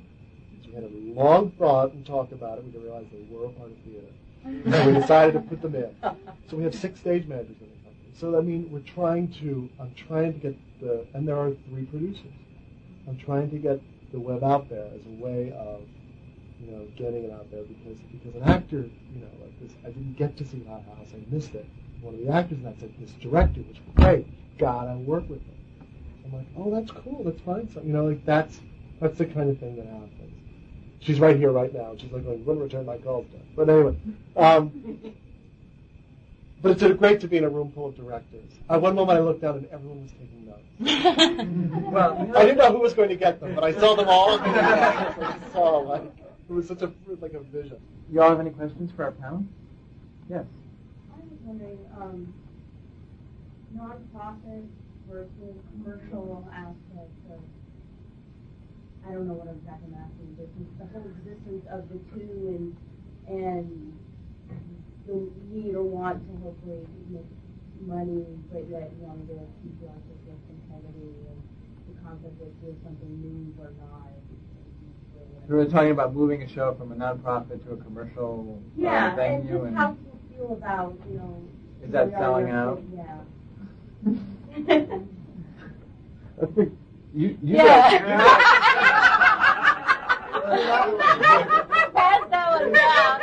We 0.68 0.74
had 0.74 0.84
a 0.84 0.90
long 1.20 1.52
thought 1.52 1.92
and 1.92 2.04
talk 2.04 2.32
about 2.32 2.58
it. 2.58 2.64
We 2.64 2.78
realized 2.78 3.08
they 3.12 3.24
were 3.30 3.46
a 3.46 3.50
part 3.50 3.70
of 3.70 3.76
theater, 3.84 4.06
uh, 4.44 4.76
and 4.76 4.94
we 4.94 5.00
decided 5.00 5.34
to 5.34 5.40
put 5.40 5.62
them 5.62 5.74
in. 5.74 5.94
So 6.48 6.56
we 6.56 6.64
have 6.64 6.74
six 6.74 7.00
stage 7.00 7.26
managers 7.26 7.56
in 7.60 7.68
the 7.68 7.84
company. 7.84 8.12
So 8.14 8.38
I 8.38 8.42
mean, 8.42 8.70
we're 8.70 8.80
trying 8.80 9.28
to. 9.40 9.68
I'm 9.80 9.94
trying 9.94 10.32
to 10.32 10.38
get 10.38 10.56
the, 10.80 11.06
and 11.14 11.26
there 11.26 11.36
are 11.36 11.52
three 11.68 11.84
producers. 11.84 12.32
I'm 13.08 13.16
trying 13.18 13.50
to 13.50 13.58
get 13.58 13.80
the 14.12 14.20
web 14.20 14.42
out 14.44 14.68
there 14.68 14.86
as 14.86 15.00
a 15.06 15.22
way 15.22 15.52
of, 15.58 15.82
you 16.60 16.70
know, 16.70 16.86
getting 16.96 17.24
it 17.24 17.32
out 17.32 17.50
there 17.50 17.62
because 17.62 17.98
because 18.12 18.34
an 18.34 18.42
actor, 18.42 18.88
you 19.12 19.20
know, 19.20 19.30
like 19.40 19.60
this, 19.60 19.72
I 19.84 19.88
didn't 19.88 20.16
get 20.16 20.36
to 20.38 20.44
see 20.44 20.64
Hot 20.68 20.82
House. 20.96 21.08
I 21.14 21.34
missed 21.34 21.54
it. 21.54 21.66
One 22.00 22.14
of 22.14 22.20
the 22.20 22.32
actors 22.32 22.58
and 22.58 22.68
I 22.68 22.74
said, 22.78 22.92
this 22.98 23.12
director 23.12 23.60
was 23.60 23.76
great. 23.96 24.26
Gotta 24.58 24.96
work 24.98 25.28
with 25.28 25.42
him. 25.42 25.54
I'm 26.24 26.32
like, 26.32 26.46
oh, 26.56 26.74
that's 26.74 26.90
cool. 26.90 27.22
Let's 27.24 27.40
find 27.40 27.70
something. 27.70 27.88
You 27.88 27.96
know, 27.96 28.06
like 28.06 28.24
that's 28.24 28.60
that's 29.00 29.18
the 29.18 29.26
kind 29.26 29.50
of 29.50 29.58
thing 29.58 29.76
that 29.76 29.86
happens. 29.86 30.35
She's 31.00 31.20
right 31.20 31.36
here 31.36 31.50
right 31.52 31.72
now. 31.72 31.94
She's 31.98 32.10
like 32.10 32.24
going, 32.24 32.44
wouldn't 32.44 32.64
return 32.64 32.86
my 32.86 32.98
calls. 32.98 33.26
Doug." 33.32 33.40
But 33.54 33.68
anyway, 33.68 33.96
um, 34.36 35.14
but 36.62 36.82
it's 36.82 36.98
great 36.98 37.20
to 37.20 37.28
be 37.28 37.36
in 37.36 37.44
a 37.44 37.48
room 37.48 37.70
full 37.72 37.86
of 37.86 37.96
directors. 37.96 38.50
At 38.68 38.80
one 38.80 38.94
moment, 38.94 39.18
I 39.18 39.22
looked 39.22 39.42
down 39.42 39.58
and 39.58 39.66
everyone 39.66 40.02
was 40.02 40.12
taking 40.12 40.46
notes. 40.46 40.62
Well, 41.92 42.32
I 42.36 42.42
didn't 42.42 42.58
know 42.58 42.72
who 42.72 42.80
was 42.80 42.92
going 42.92 43.08
to 43.08 43.16
get 43.16 43.40
them, 43.40 43.54
but 43.54 43.64
I 43.64 43.72
saw 43.72 43.94
them 43.94 44.08
all. 44.08 44.38
And 44.38 44.56
I 44.60 45.38
saw 45.52 45.78
like 45.78 46.02
it 46.48 46.52
was 46.52 46.66
such 46.68 46.82
a 46.82 46.92
like 47.20 47.34
a 47.34 47.40
vision. 47.40 47.78
you 48.10 48.20
all 48.22 48.30
have 48.30 48.40
any 48.40 48.50
questions 48.50 48.90
for 48.94 49.04
our 49.04 49.12
panel? 49.12 49.44
Yes. 50.28 50.44
I 51.12 51.18
was 51.18 51.38
wondering, 51.44 51.78
um, 52.00 52.34
nonprofit 53.76 54.66
versus 55.08 55.56
commercial 55.72 56.48
aspects 56.52 57.20
of, 57.30 57.40
I 59.06 59.12
don't 59.12 59.26
know 59.28 59.34
what 59.38 59.48
exactly 59.54 59.86
I'm 59.94 60.02
asking, 60.02 60.34
but 60.34 60.48
the- 60.56 60.84
the 60.84 60.86
whole 60.90 61.06
existence 61.14 61.64
of 61.70 61.88
the 61.88 61.98
two 62.10 62.26
and, 62.58 62.76
and 63.28 63.92
the 65.06 65.30
need 65.50 65.74
or 65.74 65.84
want 65.84 66.18
to 66.26 66.32
hopefully 66.42 66.82
make 67.08 67.26
money, 67.86 68.26
but 68.52 68.66
yet 68.68 68.90
want 68.98 69.22
to 69.28 69.38
keep 69.62 69.78
your 69.80 69.90
artistic 69.94 70.34
integrity 70.50 71.14
and 71.30 71.38
the 71.86 71.94
concept 72.02 72.34
that 72.40 72.50
there's 72.62 72.80
something 72.82 73.12
new 73.22 73.54
or 73.62 73.70
not. 73.78 74.10
We 75.48 75.54
were 75.54 75.66
talking 75.66 75.92
about 75.92 76.12
moving 76.12 76.42
a 76.42 76.48
show 76.48 76.74
from 76.74 76.90
a 76.90 76.96
nonprofit 76.96 77.62
to 77.66 77.72
a 77.74 77.76
commercial 77.76 78.60
uh, 78.60 78.80
Yeah, 78.82 79.08
and 79.08 79.16
venue, 79.16 79.52
just 79.58 79.66
and 79.66 79.76
how 79.76 79.90
people 79.92 80.18
feel 80.34 80.52
about, 80.54 80.98
you 81.08 81.14
know. 81.18 81.42
Is 81.84 81.92
that 81.92 82.10
selling 82.10 82.50
out? 82.50 82.82
Yeah. 82.92 83.18
I 86.42 86.46
think 86.46 86.72
You, 87.14 87.38
you 87.42 87.56
Pass 90.46 92.30
that 92.30 92.60
one 92.60 92.72
down. 92.72 93.20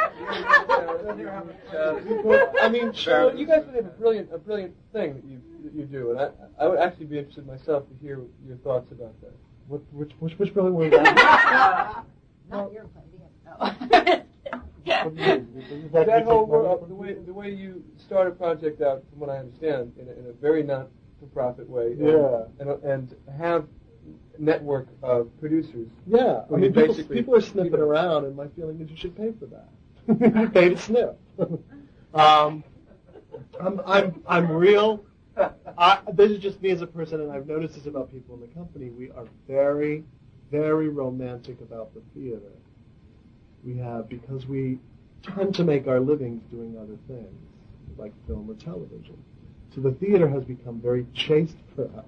I 2.61 2.69
mean, 2.69 2.93
sure. 3.03 3.33
You 3.33 3.45
guys 3.45 3.65
have 3.65 3.75
a 3.75 3.81
brilliant, 3.83 4.29
a 4.33 4.37
brilliant 4.37 4.75
thing 4.91 5.15
that 5.15 5.23
you 5.25 5.41
that 5.63 5.73
you 5.73 5.85
do, 5.85 6.11
and 6.11 6.19
I, 6.19 6.29
I 6.59 6.67
would 6.67 6.79
actually 6.79 7.05
be 7.05 7.17
interested 7.17 7.47
myself 7.47 7.83
to 7.87 7.95
hear 8.05 8.19
your 8.45 8.57
thoughts 8.57 8.91
about 8.91 9.19
that. 9.21 9.31
what 9.67 9.81
which 9.93 10.11
which 10.19 10.37
which 10.39 10.53
brilliant 10.53 10.75
were 10.79 10.85
you 10.89 10.97
at? 10.97 12.03
Not 12.49 12.71
your 12.73 12.85
idea. 12.97 14.23
No. 14.85 15.03
You 15.05 15.11
mean? 15.11 15.47
Is 15.85 15.91
that- 15.93 16.07
That 16.07 16.23
whole 16.25 16.45
world, 16.45 16.89
the 16.89 16.95
way 16.95 17.13
the 17.13 17.33
way 17.33 17.49
you 17.51 17.83
start 17.97 18.27
a 18.27 18.31
project 18.31 18.81
out, 18.81 19.03
from 19.09 19.19
what 19.21 19.29
I 19.29 19.37
understand, 19.37 19.93
in 19.97 20.07
a, 20.09 20.11
in 20.11 20.25
a 20.29 20.33
very 20.33 20.61
not-for-profit 20.63 21.69
way, 21.69 21.93
and, 21.93 21.99
Yeah. 22.07 22.43
and, 22.59 22.69
and 22.83 23.15
have 23.39 23.65
network 24.37 24.87
of 25.01 25.29
producers. 25.39 25.89
Yeah, 26.07 26.43
I 26.51 26.57
mean, 26.57 26.73
people, 26.73 26.95
people 26.95 27.35
are 27.35 27.41
sniffing 27.41 27.75
around, 27.75 28.25
and 28.25 28.35
my 28.35 28.47
feeling 28.55 28.79
is 28.81 28.89
you 28.89 28.97
should 28.97 29.15
pay 29.15 29.31
for 29.39 29.45
that. 29.47 29.69
you 30.41 30.49
pay 30.49 30.69
to 30.69 30.77
sniff. 30.77 31.15
um, 32.13 32.63
I'm, 33.59 33.81
I'm, 33.85 34.23
I'm 34.27 34.51
real. 34.51 35.03
I, 35.77 35.99
this 36.13 36.31
is 36.31 36.39
just 36.39 36.61
me 36.61 36.69
as 36.69 36.81
a 36.81 36.87
person, 36.87 37.21
and 37.21 37.31
I've 37.31 37.47
noticed 37.47 37.75
this 37.75 37.85
about 37.85 38.11
people 38.11 38.35
in 38.35 38.41
the 38.41 38.47
company. 38.47 38.89
We 38.89 39.09
are 39.11 39.25
very, 39.47 40.03
very 40.51 40.89
romantic 40.89 41.59
about 41.61 41.93
the 41.93 42.01
theater. 42.13 42.51
We 43.65 43.77
have 43.77 44.09
because 44.09 44.45
we 44.45 44.79
tend 45.23 45.55
to 45.55 45.63
make 45.63 45.87
our 45.87 45.99
livings 45.99 46.43
doing 46.51 46.77
other 46.77 46.97
things, 47.07 47.33
like 47.97 48.11
film 48.27 48.49
or 48.49 48.55
television. 48.55 49.17
So 49.73 49.81
the 49.81 49.91
theater 49.91 50.27
has 50.27 50.43
become 50.43 50.79
very 50.79 51.07
chaste 51.13 51.57
for 51.75 51.85
us. 51.85 52.05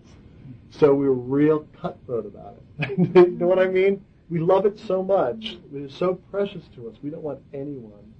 So 0.69 0.93
we're 0.93 1.11
real 1.11 1.67
cutthroat 1.79 2.25
about 2.25 2.57
it. 2.79 2.97
you 3.15 3.31
know 3.31 3.47
what 3.47 3.59
I 3.59 3.67
mean? 3.67 4.03
We 4.29 4.39
love 4.39 4.65
it 4.65 4.79
so 4.79 5.03
much. 5.03 5.57
It 5.73 5.81
is 5.81 5.93
so 5.93 6.15
precious 6.15 6.63
to 6.75 6.89
us. 6.89 6.95
We 7.03 7.09
don't 7.09 7.21
want 7.21 7.39
anyone 7.53 8.13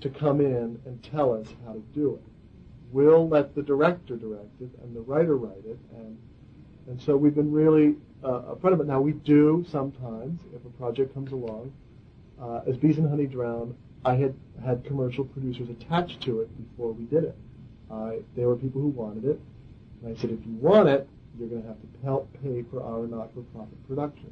to 0.00 0.10
come 0.10 0.40
in 0.40 0.80
and 0.84 1.02
tell 1.02 1.32
us 1.32 1.46
how 1.64 1.72
to 1.72 1.82
do 1.94 2.14
it. 2.14 2.22
We'll 2.90 3.28
let 3.28 3.54
the 3.54 3.62
director 3.62 4.16
direct 4.16 4.60
it 4.60 4.70
and 4.82 4.94
the 4.94 5.00
writer 5.00 5.36
write 5.36 5.64
it, 5.64 5.78
and 5.94 6.18
and 6.88 7.00
so 7.00 7.16
we've 7.16 7.34
been 7.34 7.52
really 7.52 7.96
uh, 8.24 8.54
upfront 8.54 8.72
of 8.72 8.80
it. 8.80 8.86
Now 8.86 9.00
we 9.00 9.12
do 9.12 9.64
sometimes, 9.70 10.40
if 10.54 10.64
a 10.64 10.70
project 10.70 11.12
comes 11.12 11.32
along, 11.32 11.72
uh, 12.40 12.60
as 12.66 12.76
Bees 12.78 12.96
in 12.96 13.06
Honey 13.08 13.26
Drown, 13.26 13.74
I 14.04 14.14
had 14.14 14.34
had 14.64 14.84
commercial 14.84 15.24
producers 15.24 15.68
attached 15.68 16.22
to 16.22 16.40
it 16.40 16.70
before 16.70 16.92
we 16.92 17.04
did 17.04 17.24
it. 17.24 17.36
I, 17.90 18.20
they 18.36 18.44
were 18.44 18.56
people 18.56 18.80
who 18.80 18.88
wanted 18.88 19.24
it, 19.24 19.40
and 20.02 20.16
I 20.16 20.20
said, 20.20 20.30
if 20.30 20.44
you 20.46 20.54
want 20.60 20.88
it, 20.88 21.08
you're 21.38 21.48
going 21.48 21.62
to 21.62 21.68
have 21.68 21.80
to 21.80 21.88
help 22.04 22.32
pay 22.42 22.64
for 22.70 22.82
our 22.82 23.06
not-for-profit 23.06 23.88
production 23.88 24.30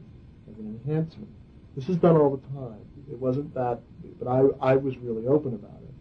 as 0.50 0.58
an 0.58 0.80
enhancement. 0.84 1.28
This 1.76 1.88
is 1.88 1.96
done 1.96 2.16
all 2.16 2.36
the 2.36 2.58
time. 2.58 2.80
It 3.10 3.18
wasn't 3.18 3.52
that, 3.54 3.80
but 4.18 4.28
I, 4.28 4.72
I 4.72 4.76
was 4.76 4.96
really 4.98 5.26
open 5.26 5.54
about 5.54 5.80
it. 5.82 5.94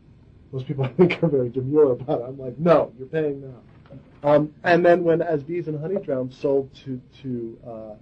Most 0.51 0.68
people, 0.68 0.86
I 0.86 0.89
think, 0.89 1.22
are 1.24 1.28
very 1.28 1.49
demure 1.49 1.91
about 1.91 2.22
it. 2.22 2.26
I'm 2.28 2.39
like, 2.39 2.58
no, 2.58 2.91
you're 2.97 3.08
paying 3.08 3.41
now. 3.41 4.30
Um, 4.30 4.53
and 4.64 4.84
then 4.84 5.03
when 5.03 5.22
As 5.22 5.43
Bees 5.43 5.68
in 5.68 5.80
Honey 5.80 5.97
Drown 6.03 6.32
sold 6.32 6.74
to 6.86 6.99
to 7.22 7.60
uh, 7.68 7.95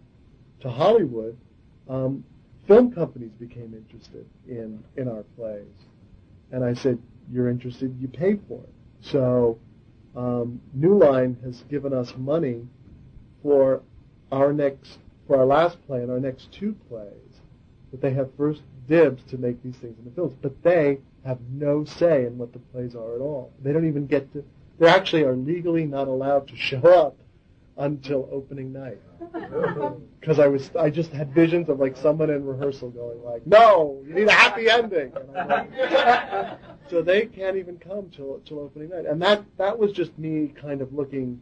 to 0.62 0.70
Hollywood, 0.70 1.38
um, 1.90 2.24
film 2.66 2.94
companies 2.94 3.32
became 3.40 3.74
interested 3.74 4.26
in 4.48 4.82
in 4.96 5.10
our 5.10 5.24
plays, 5.36 5.68
and 6.52 6.64
I 6.64 6.74
said, 6.76 6.98
you're 7.32 7.50
interested, 7.50 7.96
you 8.00 8.08
pay 8.08 8.40
for 8.48 8.62
it. 8.64 8.74
So 9.02 9.60
um, 10.16 10.62
New 10.74 10.98
Line 10.98 11.38
has 11.44 11.64
given 11.64 11.94
us 11.94 12.14
money 12.18 12.68
for 13.44 13.82
our 14.32 14.52
next 14.52 14.98
for 15.28 15.38
our 15.38 15.46
last 15.46 15.78
play 15.86 16.02
and 16.02 16.12
our 16.12 16.20
next 16.20 16.52
two 16.52 16.76
plays 16.90 17.42
that 17.92 18.02
they 18.02 18.14
have 18.14 18.30
first 18.36 18.62
dibs 18.88 19.24
to 19.30 19.38
make 19.38 19.62
these 19.64 19.76
things 19.76 19.98
in 20.00 20.06
the 20.06 20.12
films, 20.12 20.34
but 20.42 20.62
they 20.64 20.98
have 21.24 21.40
no 21.52 21.86
say 21.86 22.26
in 22.26 22.38
what 22.38 22.52
the 22.52 22.60
plays 22.60 22.96
are 22.96 23.16
at 23.16 23.22
all. 23.22 23.54
They 23.62 23.72
don't 23.72 23.88
even 23.88 24.08
get 24.08 24.32
to. 24.34 24.44
They 24.80 24.88
actually 24.88 25.24
are 25.24 25.36
legally 25.36 25.86
not 25.86 26.08
allowed 26.08 26.48
to 26.48 26.56
show 26.56 26.82
up 26.82 27.16
until 27.78 28.28
opening 28.32 28.74
night. 28.74 29.00
Because 30.20 30.40
I 30.40 30.48
was, 30.48 30.72
I 30.80 30.90
just 30.90 31.12
had 31.12 31.34
visions 31.34 31.68
of 31.68 31.82
like 31.82 31.98
someone 31.98 32.30
in 32.30 32.46
rehearsal 32.46 32.90
going 32.92 33.22
like, 33.26 33.46
"No, 33.46 34.02
you 34.08 34.14
need 34.14 34.30
a 34.30 34.32
happy 34.32 34.70
ending." 34.70 35.12
And 35.18 35.38
I'm 35.38 35.50
like, 35.50 36.60
so 36.90 37.02
they 37.02 37.26
can't 37.26 37.58
even 37.58 37.78
come 37.78 38.10
till 38.10 38.40
till 38.46 38.60
opening 38.62 38.88
night, 38.88 39.06
and 39.06 39.22
that 39.22 39.44
that 39.58 39.78
was 39.78 39.92
just 39.92 40.18
me 40.18 40.54
kind 40.56 40.80
of 40.80 40.94
looking, 40.94 41.42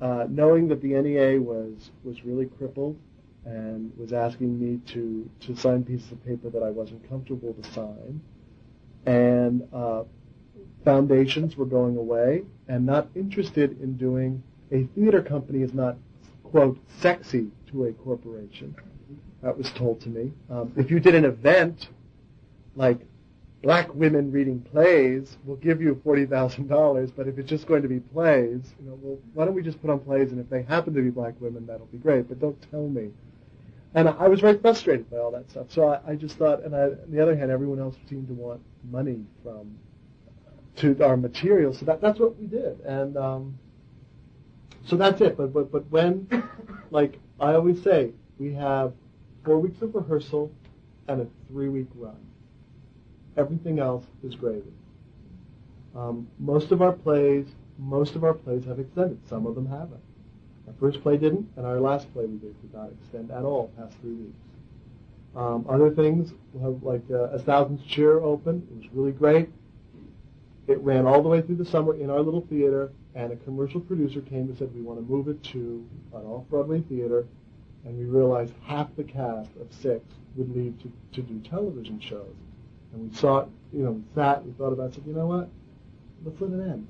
uh, 0.00 0.26
knowing 0.28 0.68
that 0.68 0.80
the 0.82 0.88
NEA 0.88 1.40
was 1.40 1.90
was 2.02 2.24
really 2.24 2.46
crippled 2.46 2.98
and 3.44 3.92
was 3.96 4.12
asking 4.12 4.58
me 4.58 4.80
to 4.92 5.28
to 5.40 5.56
sign 5.56 5.84
pieces 5.84 6.10
of 6.12 6.24
paper 6.24 6.50
that 6.50 6.62
I 6.62 6.70
wasn't 6.70 7.08
comfortable 7.08 7.54
to 7.54 7.72
sign, 7.72 8.20
and 9.06 9.66
uh, 9.72 10.04
foundations 10.84 11.56
were 11.56 11.66
going 11.66 11.96
away, 11.96 12.42
and 12.68 12.86
not 12.86 13.08
interested 13.14 13.80
in 13.80 13.96
doing 13.96 14.42
a 14.72 14.84
theater 14.94 15.22
company 15.22 15.62
is 15.62 15.74
not 15.74 15.96
quote 16.42 16.78
sexy 17.00 17.48
to 17.70 17.86
a 17.86 17.92
corporation. 17.92 18.74
That 19.42 19.56
was 19.58 19.70
told 19.72 20.00
to 20.02 20.08
me. 20.08 20.32
Um, 20.50 20.72
if 20.76 20.90
you 20.90 21.00
did 21.00 21.14
an 21.14 21.24
event 21.24 21.88
like 22.76 23.00
black 23.64 23.92
women 23.94 24.30
reading 24.30 24.60
plays, 24.60 25.38
we'll 25.44 25.56
give 25.56 25.80
you 25.80 26.00
forty 26.04 26.26
thousand 26.26 26.68
dollars. 26.68 27.10
But 27.10 27.26
if 27.26 27.38
it's 27.38 27.48
just 27.48 27.66
going 27.66 27.82
to 27.82 27.88
be 27.88 27.98
plays, 27.98 28.60
you 28.78 28.86
know, 28.88 28.98
well, 29.00 29.18
why 29.32 29.46
don't 29.46 29.54
we 29.54 29.62
just 29.62 29.80
put 29.80 29.90
on 29.90 30.00
plays? 30.00 30.30
And 30.30 30.38
if 30.38 30.48
they 30.50 30.62
happen 30.62 30.94
to 30.94 31.02
be 31.02 31.10
black 31.10 31.34
women, 31.40 31.66
that'll 31.66 31.86
be 31.86 31.98
great. 31.98 32.28
But 32.28 32.40
don't 32.40 32.60
tell 32.70 32.86
me. 32.86 33.10
And 33.94 34.08
I 34.08 34.28
was 34.28 34.40
very 34.40 34.58
frustrated 34.58 35.10
by 35.10 35.18
all 35.18 35.30
that 35.30 35.50
stuff. 35.50 35.66
So 35.70 35.88
I, 35.88 36.12
I 36.12 36.14
just 36.16 36.36
thought, 36.36 36.62
and 36.64 36.74
I, 36.74 36.82
on 36.82 36.98
the 37.08 37.22
other 37.22 37.36
hand, 37.36 37.50
everyone 37.50 37.78
else 37.78 37.94
seemed 38.08 38.28
to 38.28 38.34
want 38.34 38.60
money 38.90 39.24
from 39.42 39.76
to 40.76 41.02
our 41.02 41.16
material. 41.16 41.72
So 41.72 41.86
that 41.86 42.00
that's 42.02 42.18
what 42.20 42.38
we 42.38 42.46
did. 42.46 42.80
And 42.80 43.16
um, 43.16 43.58
so 44.84 44.96
that's 44.96 45.20
it. 45.22 45.38
But 45.38 45.54
but 45.54 45.72
but 45.72 45.90
when, 45.90 46.28
like 46.90 47.18
I 47.40 47.54
always 47.54 47.82
say, 47.82 48.10
we 48.38 48.52
have 48.52 48.92
four 49.42 49.58
weeks 49.58 49.80
of 49.80 49.94
rehearsal 49.94 50.52
and 51.08 51.22
a 51.22 51.26
three 51.48 51.68
week 51.68 51.88
run. 51.94 52.16
Everything 53.36 53.78
else 53.78 54.04
is 54.22 54.34
gravy. 54.34 54.72
Um, 55.94 56.28
most 56.38 56.72
of 56.72 56.82
our 56.82 56.92
plays, 56.92 57.46
most 57.78 58.14
of 58.14 58.24
our 58.24 58.34
plays 58.34 58.64
have 58.64 58.78
extended. 58.78 59.18
Some 59.28 59.46
of 59.46 59.54
them 59.54 59.66
haven't. 59.66 60.00
Our 60.66 60.74
first 60.80 61.02
play 61.02 61.16
didn't, 61.16 61.48
and 61.56 61.66
our 61.66 61.80
last 61.80 62.12
play 62.12 62.26
we 62.26 62.38
did 62.38 62.60
did 62.62 62.72
not 62.72 62.90
extend 62.90 63.30
at 63.30 63.44
all 63.44 63.72
past 63.76 63.96
three 64.00 64.14
weeks. 64.14 64.38
Um, 65.36 65.66
other 65.68 65.90
things, 65.90 66.32
like 66.54 67.02
uh, 67.10 67.30
A 67.30 67.38
Thousand's 67.38 67.84
Cheer 67.86 68.20
opened. 68.20 68.66
It 68.70 68.76
was 68.76 68.86
really 68.92 69.12
great. 69.12 69.50
It 70.66 70.78
ran 70.78 71.06
all 71.06 71.22
the 71.22 71.28
way 71.28 71.42
through 71.42 71.56
the 71.56 71.64
summer 71.64 71.94
in 71.94 72.08
our 72.08 72.20
little 72.20 72.46
theater, 72.48 72.92
and 73.14 73.32
a 73.32 73.36
commercial 73.36 73.80
producer 73.80 74.20
came 74.20 74.48
and 74.48 74.56
said, 74.56 74.74
we 74.74 74.80
want 74.80 74.98
to 74.98 75.04
move 75.04 75.28
it 75.28 75.42
to 75.44 75.86
an 76.14 76.24
off-Broadway 76.24 76.82
theater, 76.82 77.26
and 77.84 77.98
we 77.98 78.04
realized 78.04 78.54
half 78.62 78.88
the 78.96 79.04
cast 79.04 79.50
of 79.60 79.66
six 79.70 80.04
would 80.36 80.54
leave 80.56 80.80
to, 80.82 80.92
to 81.12 81.22
do 81.22 81.38
television 81.48 82.00
shows. 82.00 82.34
And 82.94 83.10
we 83.10 83.16
it, 83.16 83.48
you 83.72 83.82
know, 83.82 83.90
we 83.92 84.22
we 84.46 84.52
thought 84.52 84.72
about 84.72 84.90
it, 84.90 84.94
said, 84.94 85.04
you 85.06 85.12
know 85.12 85.26
what, 85.26 85.48
let's 86.24 86.40
let 86.40 86.52
it 86.52 86.62
end. 86.62 86.86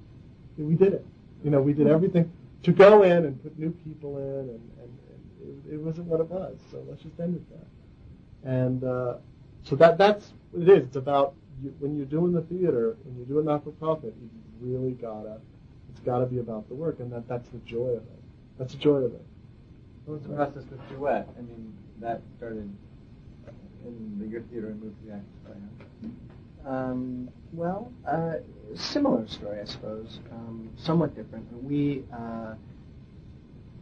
And 0.58 0.68
we 0.68 0.74
did 0.74 0.92
it. 0.92 1.06
You 1.42 1.50
know, 1.50 1.60
we 1.60 1.72
did 1.72 1.86
everything 1.86 2.30
to 2.62 2.72
go 2.72 3.02
in 3.02 3.24
and 3.24 3.42
put 3.42 3.58
new 3.58 3.70
people 3.70 4.18
in, 4.18 4.48
and, 4.48 4.70
and, 4.80 4.98
and 5.08 5.66
it, 5.66 5.74
it, 5.74 5.80
wasn't 5.80 6.06
what 6.06 6.20
it 6.20 6.28
was. 6.28 6.58
So 6.70 6.82
let's 6.88 7.02
just 7.02 7.18
end 7.20 7.36
it 7.36 7.42
there. 7.50 8.60
And 8.62 8.84
uh, 8.84 9.14
so 9.62 9.76
that 9.76 9.98
that's 9.98 10.32
what 10.50 10.68
it 10.68 10.78
is. 10.78 10.84
It's 10.84 10.96
about 10.96 11.34
you, 11.62 11.74
when 11.78 11.96
you're 11.96 12.06
doing 12.06 12.32
the 12.32 12.42
theater, 12.42 12.96
when 13.04 13.16
you're 13.16 13.26
doing 13.26 13.46
not 13.46 13.64
for 13.64 13.70
profit, 13.72 14.14
you 14.20 14.30
really 14.60 14.92
gotta. 14.92 15.40
It's 15.90 16.00
got 16.00 16.18
to 16.18 16.26
be 16.26 16.38
about 16.38 16.68
the 16.68 16.74
work, 16.74 16.98
and 17.00 17.12
that 17.12 17.28
that's 17.28 17.48
the 17.50 17.58
joy 17.58 17.90
of 17.90 18.02
it. 18.02 18.22
That's 18.58 18.72
the 18.72 18.80
joy 18.80 18.98
of 18.98 19.14
it. 19.14 19.24
What 20.04 20.14
was 20.14 20.22
the 20.22 20.34
process 20.34 20.64
with 20.70 20.80
Duet? 20.88 21.28
I 21.38 21.40
mean, 21.42 21.72
that 22.00 22.20
started 22.36 22.70
in 23.84 24.18
the, 24.18 24.26
your 24.26 24.42
theater 24.42 24.68
and 24.68 24.82
moved 24.82 25.00
to 25.02 25.06
the 25.06 25.12
Actors 25.14 25.30
Play. 25.44 26.10
Um, 26.66 27.28
well, 27.52 27.92
uh, 28.06 28.34
similar 28.74 29.26
story, 29.28 29.60
I 29.60 29.64
suppose. 29.64 30.20
Um, 30.32 30.70
somewhat 30.76 31.14
different. 31.14 31.46
We 31.62 32.04
uh, 32.12 32.54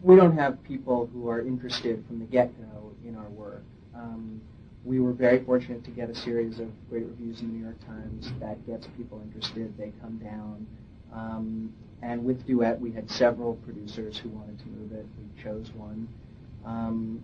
we 0.02 0.16
don't 0.16 0.36
have 0.36 0.62
people 0.64 1.08
who 1.12 1.28
are 1.28 1.40
interested 1.40 2.04
from 2.06 2.18
the 2.18 2.24
get-go 2.24 2.92
in 3.06 3.16
our 3.16 3.28
work. 3.28 3.62
Um, 3.94 4.40
we 4.84 4.98
were 4.98 5.12
very 5.12 5.44
fortunate 5.44 5.84
to 5.84 5.90
get 5.90 6.10
a 6.10 6.14
series 6.14 6.58
of 6.58 6.68
great 6.90 7.06
reviews 7.06 7.40
in 7.40 7.48
the 7.48 7.54
New 7.54 7.64
York 7.64 7.86
Times 7.86 8.32
that 8.40 8.66
gets 8.66 8.88
people 8.96 9.22
interested. 9.24 9.76
They 9.78 9.92
come 10.00 10.18
down. 10.18 10.66
Um, 11.14 11.72
and 12.02 12.24
with 12.24 12.44
Duet, 12.46 12.80
we 12.80 12.90
had 12.90 13.08
several 13.08 13.54
producers 13.56 14.18
who 14.18 14.30
wanted 14.30 14.58
to 14.58 14.66
move 14.66 14.92
it. 14.92 15.06
We 15.18 15.42
chose 15.42 15.70
one. 15.76 16.08
Um, 16.64 17.22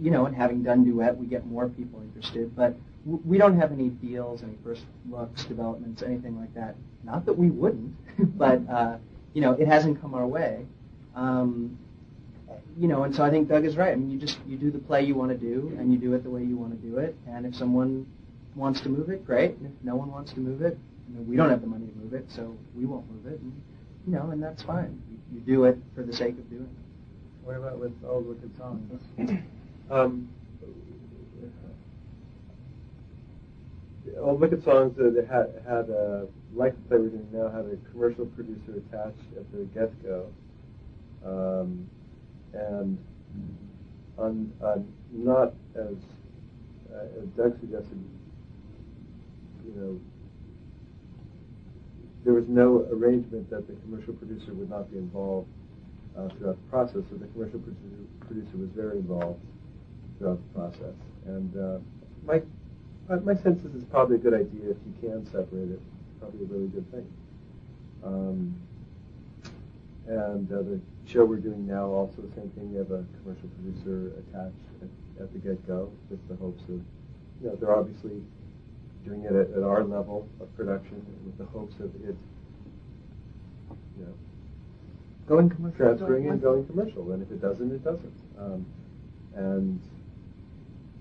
you 0.00 0.10
know, 0.10 0.26
and 0.26 0.34
having 0.34 0.62
done 0.62 0.84
Duet, 0.84 1.16
we 1.16 1.26
get 1.26 1.46
more 1.46 1.68
people 1.68 2.00
interested. 2.00 2.54
But 2.54 2.76
we 3.04 3.38
don't 3.38 3.58
have 3.58 3.72
any 3.72 3.88
deals, 3.88 4.42
any 4.42 4.56
first 4.62 4.84
looks, 5.10 5.44
developments, 5.44 6.02
anything 6.02 6.38
like 6.38 6.54
that. 6.54 6.74
Not 7.04 7.24
that 7.26 7.32
we 7.32 7.50
wouldn't, 7.50 7.94
but 8.38 8.60
uh, 8.68 8.98
you 9.34 9.40
know, 9.40 9.52
it 9.52 9.66
hasn't 9.66 10.00
come 10.00 10.14
our 10.14 10.26
way. 10.26 10.66
Um, 11.14 11.78
you 12.78 12.86
know, 12.86 13.02
and 13.04 13.14
so 13.14 13.24
I 13.24 13.30
think 13.30 13.48
Doug 13.48 13.64
is 13.64 13.76
right. 13.76 13.92
I 13.92 13.96
mean, 13.96 14.10
you 14.10 14.18
just 14.18 14.38
you 14.46 14.56
do 14.56 14.70
the 14.70 14.78
play 14.78 15.02
you 15.02 15.14
want 15.14 15.30
to 15.30 15.36
do, 15.36 15.76
and 15.78 15.92
you 15.92 15.98
do 15.98 16.14
it 16.14 16.22
the 16.22 16.30
way 16.30 16.42
you 16.42 16.56
want 16.56 16.80
to 16.80 16.88
do 16.88 16.98
it. 16.98 17.16
And 17.28 17.44
if 17.46 17.54
someone 17.54 18.06
wants 18.54 18.80
to 18.82 18.88
move 18.88 19.10
it, 19.10 19.24
great. 19.26 19.56
And 19.56 19.66
if 19.66 19.84
no 19.84 19.96
one 19.96 20.10
wants 20.10 20.32
to 20.34 20.40
move 20.40 20.62
it, 20.62 20.78
I 21.08 21.18
mean, 21.18 21.28
we 21.28 21.36
don't 21.36 21.50
have 21.50 21.60
the 21.60 21.66
money 21.66 21.86
to 21.86 21.96
move 21.96 22.14
it, 22.14 22.26
so 22.30 22.56
we 22.76 22.84
won't 22.84 23.10
move 23.10 23.32
it. 23.32 23.40
And, 23.40 23.62
you 24.06 24.12
know, 24.12 24.30
and 24.30 24.42
that's 24.42 24.62
fine. 24.62 25.00
You, 25.10 25.38
you 25.38 25.40
do 25.40 25.64
it 25.64 25.78
for 25.94 26.02
the 26.02 26.12
sake 26.12 26.38
of 26.38 26.48
doing 26.50 26.62
it. 26.62 27.46
What 27.46 27.56
about 27.56 27.78
with 27.78 27.92
Old 28.06 28.26
Wicked 28.26 28.56
Songs? 28.56 29.02
Um, 29.90 30.28
Old 34.20 34.40
Wicked 34.40 34.62
Songs 34.64 34.98
uh, 34.98 35.10
they 35.14 35.26
had 35.26 35.62
had 35.66 35.88
a 35.90 36.26
like 36.54 36.74
the 36.74 36.88
play 36.88 36.98
we're 36.98 37.08
doing 37.08 37.28
now 37.32 37.48
had 37.48 37.66
a 37.66 37.76
commercial 37.90 38.26
producer 38.26 38.76
attached 38.76 39.22
at 39.36 39.50
the 39.52 39.64
get 39.74 39.92
go, 40.02 40.26
um, 41.24 41.88
and 42.52 42.98
on, 44.18 44.52
on 44.60 44.92
not 45.12 45.54
as 45.76 45.96
uh, 46.92 47.22
as 47.22 47.28
Doug 47.36 47.58
suggested, 47.60 48.02
you 49.64 49.72
know, 49.76 50.00
there 52.24 52.34
was 52.34 52.44
no 52.48 52.88
arrangement 52.92 53.48
that 53.50 53.66
the 53.66 53.74
commercial 53.82 54.14
producer 54.14 54.52
would 54.52 54.70
not 54.70 54.90
be 54.90 54.98
involved 54.98 55.48
uh, 56.18 56.28
throughout 56.36 56.56
the 56.56 56.70
process. 56.70 57.02
So 57.10 57.16
the 57.16 57.26
commercial 57.28 57.60
producer, 57.60 58.04
producer 58.26 58.56
was 58.56 58.70
very 58.74 58.98
involved 58.98 59.40
throughout 60.18 60.38
the 60.42 60.58
process. 60.58 60.94
And 61.26 61.56
uh, 61.56 61.78
my 62.26 62.42
my 63.24 63.34
sense 63.34 63.64
is 63.64 63.74
it's 63.74 63.84
probably 63.90 64.16
a 64.16 64.18
good 64.18 64.34
idea 64.34 64.70
if 64.70 64.76
you 64.84 64.94
can 65.00 65.24
separate 65.26 65.70
it. 65.70 65.80
Probably 66.20 66.44
a 66.44 66.48
really 66.48 66.68
good 66.68 66.90
thing. 66.90 67.06
Um, 68.04 68.54
and 70.06 70.50
uh, 70.52 70.62
the 70.62 70.80
show 71.06 71.24
we're 71.24 71.36
doing 71.36 71.66
now, 71.66 71.86
also 71.86 72.22
the 72.22 72.34
same 72.34 72.50
thing. 72.50 72.72
We 72.72 72.78
have 72.78 72.90
a 72.90 73.04
commercial 73.22 73.48
producer 73.48 74.12
attached 74.18 74.56
at, 74.82 75.22
at 75.22 75.32
the 75.32 75.38
get-go 75.38 75.90
with 76.10 76.26
the 76.28 76.36
hopes 76.36 76.62
of, 76.64 76.80
you 77.40 77.48
know, 77.48 77.56
they're 77.56 77.74
obviously 77.74 78.22
doing 79.04 79.24
it 79.24 79.32
at, 79.32 79.50
at 79.56 79.62
our 79.62 79.84
level 79.84 80.28
of 80.40 80.54
production 80.56 81.04
with 81.24 81.38
the 81.38 81.44
hopes 81.46 81.74
of 81.80 81.94
it, 81.96 82.16
you 83.98 84.04
know, 84.04 84.14
going 85.26 85.48
commercial, 85.48 85.76
transferring 85.76 86.28
and 86.28 86.42
going 86.42 86.66
commercial. 86.66 87.12
And 87.12 87.22
if 87.22 87.30
it 87.30 87.40
doesn't, 87.40 87.70
it 87.70 87.84
doesn't. 87.84 88.14
Um, 88.38 88.66
and 89.34 89.80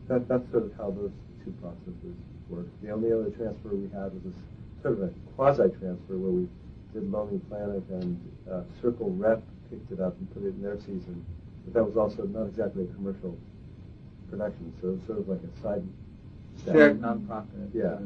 that, 0.07 0.27
that's 0.27 0.49
sort 0.51 0.63
of 0.65 0.71
how 0.77 0.91
those 0.91 1.11
two 1.43 1.51
processes 1.61 2.15
work. 2.49 2.65
The 2.81 2.91
only 2.91 3.11
other 3.11 3.29
transfer 3.31 3.69
we 3.69 3.89
had 3.89 4.13
was 4.13 4.33
a 4.33 4.81
sort 4.81 4.93
of 4.95 5.03
a 5.03 5.11
quasi-transfer 5.35 6.17
where 6.17 6.31
we 6.31 6.47
did 6.93 7.11
Lonely 7.11 7.39
Planet 7.49 7.83
and 7.89 8.19
uh, 8.51 8.61
Circle 8.81 9.11
Rep 9.11 9.41
picked 9.69 9.91
it 9.91 9.99
up 9.99 10.17
and 10.17 10.33
put 10.33 10.43
it 10.43 10.55
in 10.55 10.61
their 10.61 10.79
season. 10.79 11.25
But 11.65 11.73
that 11.73 11.83
was 11.83 11.97
also 11.97 12.23
not 12.27 12.47
exactly 12.47 12.83
a 12.83 12.87
commercial 12.95 13.37
production, 14.29 14.73
so 14.81 14.89
it 14.89 14.91
was 14.91 15.05
sort 15.07 15.19
of 15.19 15.29
like 15.29 15.39
a 15.43 15.61
side 15.61 15.83
Shared 16.65 17.01
nonprofit. 17.01 17.69
Yeah. 17.73 17.97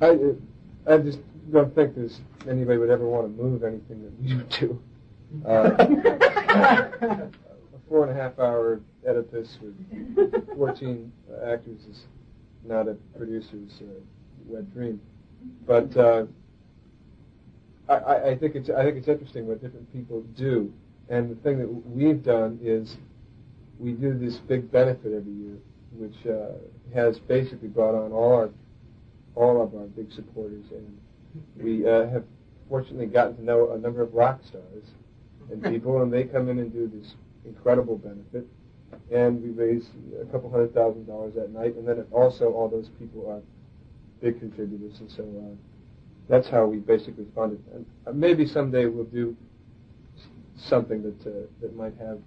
I, 0.00 0.94
I 0.94 0.98
just 0.98 1.18
don't 1.52 1.74
think 1.74 1.94
there's 1.94 2.20
anybody 2.48 2.78
would 2.78 2.90
ever 2.90 3.06
want 3.06 3.36
to 3.36 3.42
move 3.42 3.64
anything 3.64 4.02
that 4.02 4.12
we 4.22 4.58
do. 4.58 4.80
Uh, 5.46 5.70
a 7.30 7.88
four 7.88 8.06
and 8.06 8.16
a 8.18 8.22
half 8.22 8.38
hour 8.38 8.80
Oedipus 9.06 9.58
with 9.62 10.46
14 10.56 11.12
actors 11.44 11.80
is 11.90 12.04
not 12.64 12.88
a 12.88 12.94
producer's 13.16 13.80
uh, 13.80 14.00
wet 14.46 14.72
dream. 14.72 15.00
But 15.66 15.96
uh, 15.96 16.26
I, 17.88 17.94
I 17.94 18.28
I 18.30 18.36
think 18.38 18.54
it's 18.56 18.68
I 18.70 18.84
think 18.84 18.96
it's 18.96 19.08
interesting 19.08 19.46
what 19.46 19.62
different 19.62 19.90
people 19.92 20.22
do, 20.36 20.72
and 21.08 21.30
the 21.30 21.34
thing 21.42 21.58
that 21.58 21.68
we've 21.68 22.22
done 22.22 22.58
is 22.62 22.96
we 23.78 23.92
do 23.92 24.12
this 24.12 24.36
big 24.36 24.70
benefit 24.70 25.12
every 25.14 25.32
year, 25.32 25.56
which 25.92 26.26
uh, 26.26 26.58
has 26.94 27.18
basically 27.18 27.68
brought 27.68 27.94
on 27.94 28.12
all 28.12 28.34
our 28.34 28.50
all 29.34 29.62
of 29.62 29.74
our 29.74 29.86
big 29.86 30.12
supporters, 30.12 30.66
and 30.70 30.98
we 31.56 31.86
uh, 31.88 32.06
have 32.10 32.24
fortunately 32.68 33.06
gotten 33.06 33.36
to 33.36 33.44
know 33.44 33.72
a 33.72 33.78
number 33.78 34.02
of 34.02 34.12
rock 34.12 34.40
stars 34.46 34.84
and 35.50 35.62
people, 35.72 36.02
and 36.02 36.12
they 36.12 36.24
come 36.24 36.48
in 36.50 36.58
and 36.58 36.72
do 36.72 36.86
this 36.86 37.14
incredible 37.46 37.96
benefit, 37.96 38.46
and 39.12 39.42
we 39.42 39.50
raise 39.50 39.86
a 40.20 40.24
couple 40.26 40.50
hundred 40.50 40.72
thousand 40.72 41.06
dollars 41.06 41.34
that 41.34 41.50
night, 41.52 41.74
and 41.76 41.86
then 41.86 42.04
also 42.12 42.52
all 42.52 42.68
those 42.68 42.88
people 42.98 43.28
are 43.28 43.40
big 44.20 44.38
contributors, 44.38 45.00
and 45.00 45.10
so 45.10 45.22
uh, 45.22 45.54
that's 46.28 46.48
how 46.48 46.66
we 46.66 46.78
basically 46.78 47.26
fund 47.34 47.54
it. 47.54 47.74
And 47.74 47.86
uh, 48.06 48.12
maybe 48.12 48.46
someday 48.46 48.86
we'll 48.86 49.04
do 49.04 49.36
something 50.56 51.02
that 51.02 51.26
uh, 51.26 51.46
that 51.60 51.76
might 51.76 51.94
have 51.98 52.18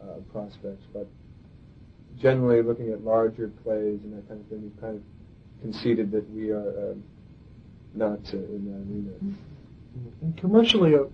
uh, 0.00 0.20
prospects, 0.32 0.84
but 0.92 1.06
generally 2.18 2.62
looking 2.62 2.92
at 2.92 3.04
larger 3.04 3.48
plays 3.62 4.00
and 4.04 4.16
that 4.16 4.26
kind 4.26 4.40
of 4.40 4.46
thing, 4.46 4.62
we've 4.62 4.80
kind 4.80 4.96
of 4.96 5.02
conceded 5.60 6.10
that 6.12 6.28
we 6.30 6.50
are 6.50 6.92
um, 6.92 7.02
not 7.92 8.20
uh, 8.32 8.38
in 8.38 8.64
that 8.64 8.80
arena. 8.90 9.36
And 10.22 10.36
commercially, 10.38 10.94
uh, 10.94 11.04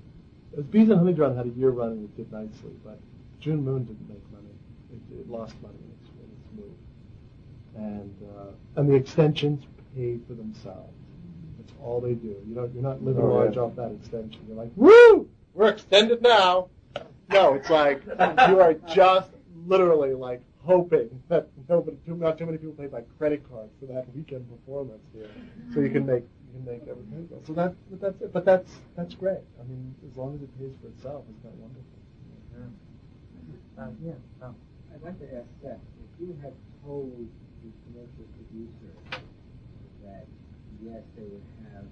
as 0.56 0.64
Bees 0.66 0.90
in 0.90 0.96
Honey 0.96 1.12
Drown 1.12 1.36
had 1.36 1.46
a 1.46 1.50
year 1.50 1.70
running, 1.70 2.04
it 2.04 2.16
did 2.16 2.32
nicely, 2.32 2.70
but 2.84 3.00
June 3.40 3.64
Moon 3.64 3.84
didn't 3.84 4.08
make. 4.08 4.31
It, 5.12 5.20
it 5.20 5.30
lost 5.30 5.54
money 5.62 5.74
in 5.84 5.90
its, 5.90 6.10
in 6.18 6.28
its 6.30 6.48
move. 6.56 6.76
And, 7.76 8.14
uh, 8.38 8.80
and 8.80 8.88
the 8.88 8.94
extensions 8.94 9.64
pay 9.94 10.18
for 10.26 10.34
themselves. 10.34 10.92
That's 11.58 11.72
all 11.82 12.00
they 12.00 12.14
do. 12.14 12.36
You 12.48 12.54
don't, 12.54 12.72
you're 12.74 12.82
not 12.82 13.02
living 13.02 13.22
Oh, 13.24 13.34
large 13.34 13.56
yeah. 13.56 13.62
off 13.62 13.76
that 13.76 13.92
extension. 13.92 14.40
You're 14.48 14.56
like, 14.56 14.70
woo! 14.76 15.28
We're 15.54 15.68
extended 15.68 16.22
now. 16.22 16.68
No, 17.30 17.54
it's 17.54 17.70
like 17.70 18.02
you 18.06 18.60
are 18.60 18.74
just 18.94 19.30
literally 19.66 20.12
like 20.14 20.42
hoping 20.64 21.22
that 21.28 21.48
nobody, 21.68 21.96
too, 22.06 22.16
not 22.16 22.38
too 22.38 22.46
many 22.46 22.58
people 22.58 22.74
pay 22.74 22.86
by 22.86 23.02
credit 23.18 23.48
card 23.50 23.68
for 23.80 23.86
that 23.86 24.06
weekend 24.14 24.48
performance. 24.50 25.02
So 25.72 25.80
you 25.80 25.90
can 25.90 26.04
make 26.06 26.24
you 26.24 26.52
can 26.52 26.64
make 26.64 26.82
everything 26.88 27.26
go. 27.30 27.40
So 27.46 27.52
that 27.54 27.74
but 27.90 28.00
that's 28.00 28.20
it. 28.22 28.32
But 28.32 28.44
that's 28.44 28.70
that's 28.96 29.14
great. 29.14 29.40
I 29.60 29.64
mean, 29.68 29.94
as 30.10 30.16
long 30.16 30.34
as 30.34 30.42
it 30.42 30.58
pays 30.58 30.72
for 30.82 30.88
itself, 30.88 31.24
it's 31.30 31.44
not 31.44 31.54
wonderful. 31.54 31.84
Uh, 33.78 33.86
yeah. 34.04 34.12
Oh. 34.42 34.54
I'd 34.92 35.02
like 35.02 35.18
to 35.20 35.28
ask 35.36 35.48
Seth, 35.62 35.80
if 35.80 36.10
you 36.20 36.36
had 36.42 36.52
told 36.84 37.16
the 37.64 37.70
commercial 37.88 38.26
producer 38.36 38.92
that 40.04 40.26
yes, 40.84 41.00
they 41.16 41.24
would 41.24 41.42
have, 41.72 41.86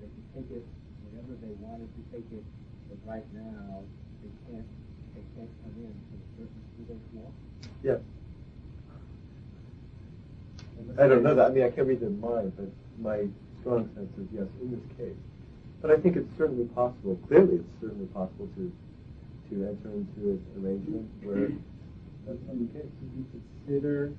they 0.00 0.06
could 0.06 0.28
take 0.34 0.50
it 0.56 0.64
whenever 1.10 1.34
they 1.42 1.52
wanted 1.58 1.90
to 1.90 2.02
take 2.14 2.26
it, 2.30 2.44
but 2.88 2.98
right 3.08 3.26
now 3.34 3.82
they 4.22 4.30
can't, 4.46 4.68
they 5.14 5.24
can't 5.34 5.50
come 5.62 5.74
in 5.74 5.94
for 6.06 6.16
the 6.16 6.28
purpose 6.38 6.68
of 6.78 6.84
their 6.88 7.02
floor. 7.10 7.30
Yes. 7.82 8.00
I 10.98 11.08
don't 11.08 11.22
know 11.22 11.34
that. 11.34 11.50
I 11.50 11.54
mean, 11.54 11.64
I 11.64 11.70
can't 11.70 11.88
read 11.88 12.00
their 12.00 12.10
mind, 12.10 12.52
but 12.56 12.68
my 13.00 13.26
strong 13.60 13.88
sense 13.94 14.12
is 14.18 14.28
yes 14.32 14.46
in 14.60 14.70
this 14.70 14.86
case. 14.96 15.16
But 15.80 15.90
I 15.90 15.96
think 15.96 16.16
it's 16.16 16.30
certainly 16.38 16.66
possible. 16.66 17.18
Clearly, 17.28 17.56
it's 17.56 17.80
certainly 17.80 18.06
possible 18.06 18.48
to 18.56 18.72
to 19.50 19.54
enter 19.68 19.90
into 19.92 20.20
an 20.20 20.40
arrangement 20.56 21.10
where 21.22 21.52
that's 22.26 22.38
not 22.46 22.58
the 22.58 22.78
case. 22.78 22.90
You 23.16 23.24
consider 23.66 24.12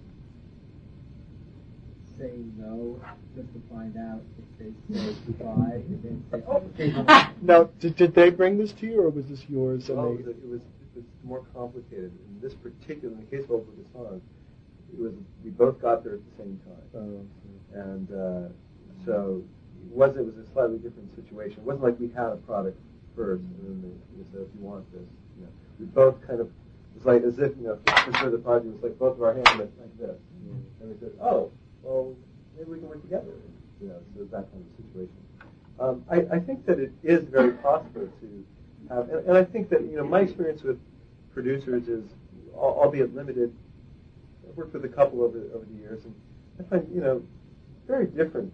saying 2.18 2.54
no 2.58 3.00
just 3.36 3.52
to 3.54 3.62
find 3.70 3.96
out 3.98 4.22
if 4.40 4.46
they 4.90 4.96
say 4.96 5.16
goodbye 5.28 5.84
and 5.84 6.04
then 6.04 6.24
say, 6.32 6.44
okay, 6.48 7.28
Now, 7.42 7.66
did, 7.80 7.96
did 7.98 8.14
they 8.16 8.30
bring 8.30 8.58
this 8.58 8.72
to 8.74 8.86
you, 8.88 9.02
or 9.02 9.10
was 9.10 9.26
this 9.28 9.44
yours? 9.50 9.90
And 9.90 9.98
Well, 9.98 10.14
they, 10.16 10.22
it 10.22 10.26
was, 10.26 10.36
it 10.38 10.50
was 10.50 10.62
it 10.96 11.00
was 11.00 11.06
more 11.26 11.44
complicated. 11.54 12.12
In 12.14 12.40
this 12.42 12.54
particular, 12.54 13.14
in 13.14 13.20
the 13.20 13.26
case 13.36 13.44
of 13.46 13.52
Over 13.52 13.72
the 13.78 13.90
Song, 13.92 14.22
it 14.94 15.00
was 15.00 15.12
we 15.44 15.50
both 15.52 15.82
got 15.82 16.04
there 16.04 16.14
at 16.14 16.20
the 16.38 16.44
same 16.44 16.60
time. 16.64 16.88
oh, 16.96 17.80
and 17.80 18.12
uh, 18.12 18.48
so 19.06 19.44
it 19.92 19.96
was 19.96 20.16
it 20.16 20.26
was 20.26 20.38
a 20.38 20.50
slightly 20.54 20.78
different 20.78 21.14
situation. 21.16 21.60
It 21.60 21.66
wasn't 21.66 21.84
like 21.84 22.00
we 22.00 22.08
had 22.16 22.32
a 22.32 22.38
product 22.48 22.80
first, 23.16 23.44
and 23.44 23.60
then 23.62 23.82
they, 23.84 24.24
they 24.24 24.30
said, 24.32 24.48
if 24.48 24.56
you 24.58 24.66
want 24.66 24.90
this, 24.94 25.02
you 25.38 25.44
know, 25.44 25.52
we 25.80 25.86
both 25.88 26.16
kind 26.26 26.40
of 26.40 26.50
it 26.96 27.04
was 27.04 27.06
like 27.06 27.24
as 27.24 27.40
if 27.40 27.58
you 27.58 27.68
know 27.68 27.80
for 28.20 28.30
the 28.30 28.38
project 28.38 28.74
was 28.74 28.84
like 28.84 28.98
both 28.98 29.18
of 29.18 29.24
our 29.24 29.34
hands 29.34 29.48
like 29.58 29.98
this, 30.00 30.16
and 30.82 30.90
we 30.90 30.96
said, 31.00 31.12
oh, 31.22 31.52
well, 31.82 32.16
maybe 32.58 32.72
we 32.72 32.80
can 32.80 32.88
work 32.88 33.02
together, 33.02 33.34
you 33.82 33.90
know, 33.90 34.00
so 34.16 34.24
that 34.26 34.50
kind 34.52 34.64
of 34.64 34.86
situation. 34.86 35.16
Um, 35.80 36.06
I, 36.10 36.38
I 36.38 36.40
think 36.40 36.66
that 36.66 36.80
it 36.80 36.94
is 37.04 37.24
very 37.26 37.52
possible 37.54 38.08
to 38.22 38.46
have, 38.90 39.10
and, 39.10 39.28
and 39.28 39.38
I 39.38 39.44
think 39.44 39.70
that 39.70 39.82
you 39.82 39.98
know 39.98 40.06
my 40.06 40.22
experience 40.22 40.64
with 40.64 40.80
producers 41.34 41.88
is, 41.88 42.06
albeit 42.56 43.14
limited, 43.14 43.54
I've 44.48 44.56
worked 44.56 44.74
with 44.74 44.86
a 44.86 44.90
couple 44.90 45.22
over 45.22 45.40
over 45.54 45.66
the 45.66 45.80
years, 45.80 46.06
and 46.06 46.16
I 46.60 46.64
find 46.70 46.88
you 46.94 47.02
know 47.02 47.22
very 47.88 48.06
different 48.06 48.54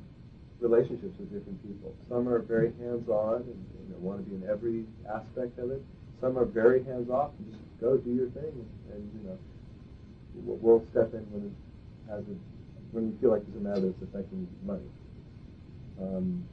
relationships 0.59 1.17
with 1.19 1.31
different 1.31 1.61
people. 1.63 1.93
Some 2.09 2.27
are 2.27 2.39
very 2.39 2.71
hands-on 2.79 3.41
and 3.41 3.65
you 3.87 3.93
know, 3.93 3.97
want 3.99 4.23
to 4.23 4.29
be 4.29 4.35
in 4.43 4.49
every 4.49 4.85
aspect 5.09 5.57
of 5.59 5.71
it. 5.71 5.83
Some 6.21 6.37
are 6.37 6.45
very 6.45 6.83
hands-off 6.83 7.31
and 7.39 7.51
just 7.51 7.63
go 7.81 7.97
do 7.97 8.13
your 8.13 8.29
thing, 8.29 8.53
and, 8.53 8.69
and 8.93 9.11
you 9.17 9.29
know 9.29 9.37
we'll, 10.35 10.57
we'll 10.57 10.85
step 10.91 11.13
in 11.13 11.25
when 11.33 11.49
it 11.49 12.11
has 12.11 12.21
a, 12.21 12.35
when 12.91 13.11
we 13.11 13.17
feel 13.19 13.31
like 13.31 13.41
there's 13.47 13.57
a 13.57 13.67
matter 13.67 13.81
that's 13.81 14.01
affecting 14.03 14.47
money. 14.63 14.85
Um, 15.99 16.45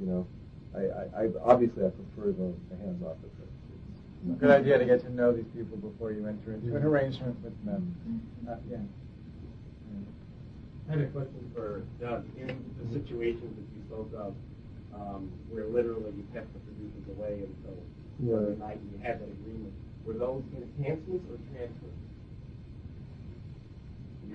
you 0.00 0.06
know, 0.06 0.26
I, 0.74 0.80
I, 0.80 1.24
I 1.24 1.28
obviously 1.44 1.84
I 1.86 1.90
prefer 1.90 2.32
the, 2.32 2.52
the 2.70 2.76
hands-off 2.82 3.16
approach. 3.18 3.54
It's 4.28 4.40
Good 4.40 4.50
idea 4.50 4.78
to 4.78 4.84
get 4.84 5.00
to 5.00 5.12
know 5.12 5.32
these 5.32 5.48
people 5.54 5.76
before 5.78 6.12
you 6.12 6.26
enter 6.26 6.52
into 6.54 6.76
an 6.76 6.82
arrangement 6.82 7.38
with 7.42 7.56
them. 7.64 7.96
Uh, 8.48 8.56
yeah. 8.68 8.76
I 10.88 10.92
had 10.92 11.00
a 11.00 11.06
question 11.06 11.50
for 11.54 11.84
Doug. 12.00 12.26
In 12.36 12.50
the 12.82 12.92
situations 12.98 13.54
that 13.54 13.66
you 13.76 13.82
spoke 13.86 14.10
of, 14.18 14.34
um, 14.92 15.30
where 15.48 15.64
literally 15.66 16.10
you 16.16 16.26
kept 16.34 16.52
the 16.52 16.58
producers 16.60 17.06
away 17.16 17.46
until 17.46 17.78
Right. 18.22 18.58
night 18.58 18.76
and 18.76 18.92
you 18.92 18.98
had 19.02 19.20
that 19.20 19.28
agreement, 19.28 19.72
were 20.04 20.14
those 20.14 20.42
enhancements 20.56 21.26
or 21.30 21.38
transfers? 21.54 21.90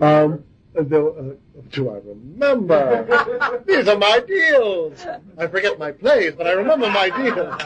Um, 0.01 0.43
though, 0.73 1.09
uh, 1.09 1.61
do 1.71 1.89
I 1.89 1.99
remember? 2.03 3.63
These 3.67 3.87
are 3.87 3.97
my 3.97 4.19
deals. 4.27 5.05
I 5.37 5.47
forget 5.47 5.79
my 5.79 5.91
plays, 5.91 6.33
but 6.35 6.47
I 6.47 6.51
remember 6.51 6.89
my 6.89 7.09
deals. 7.09 7.61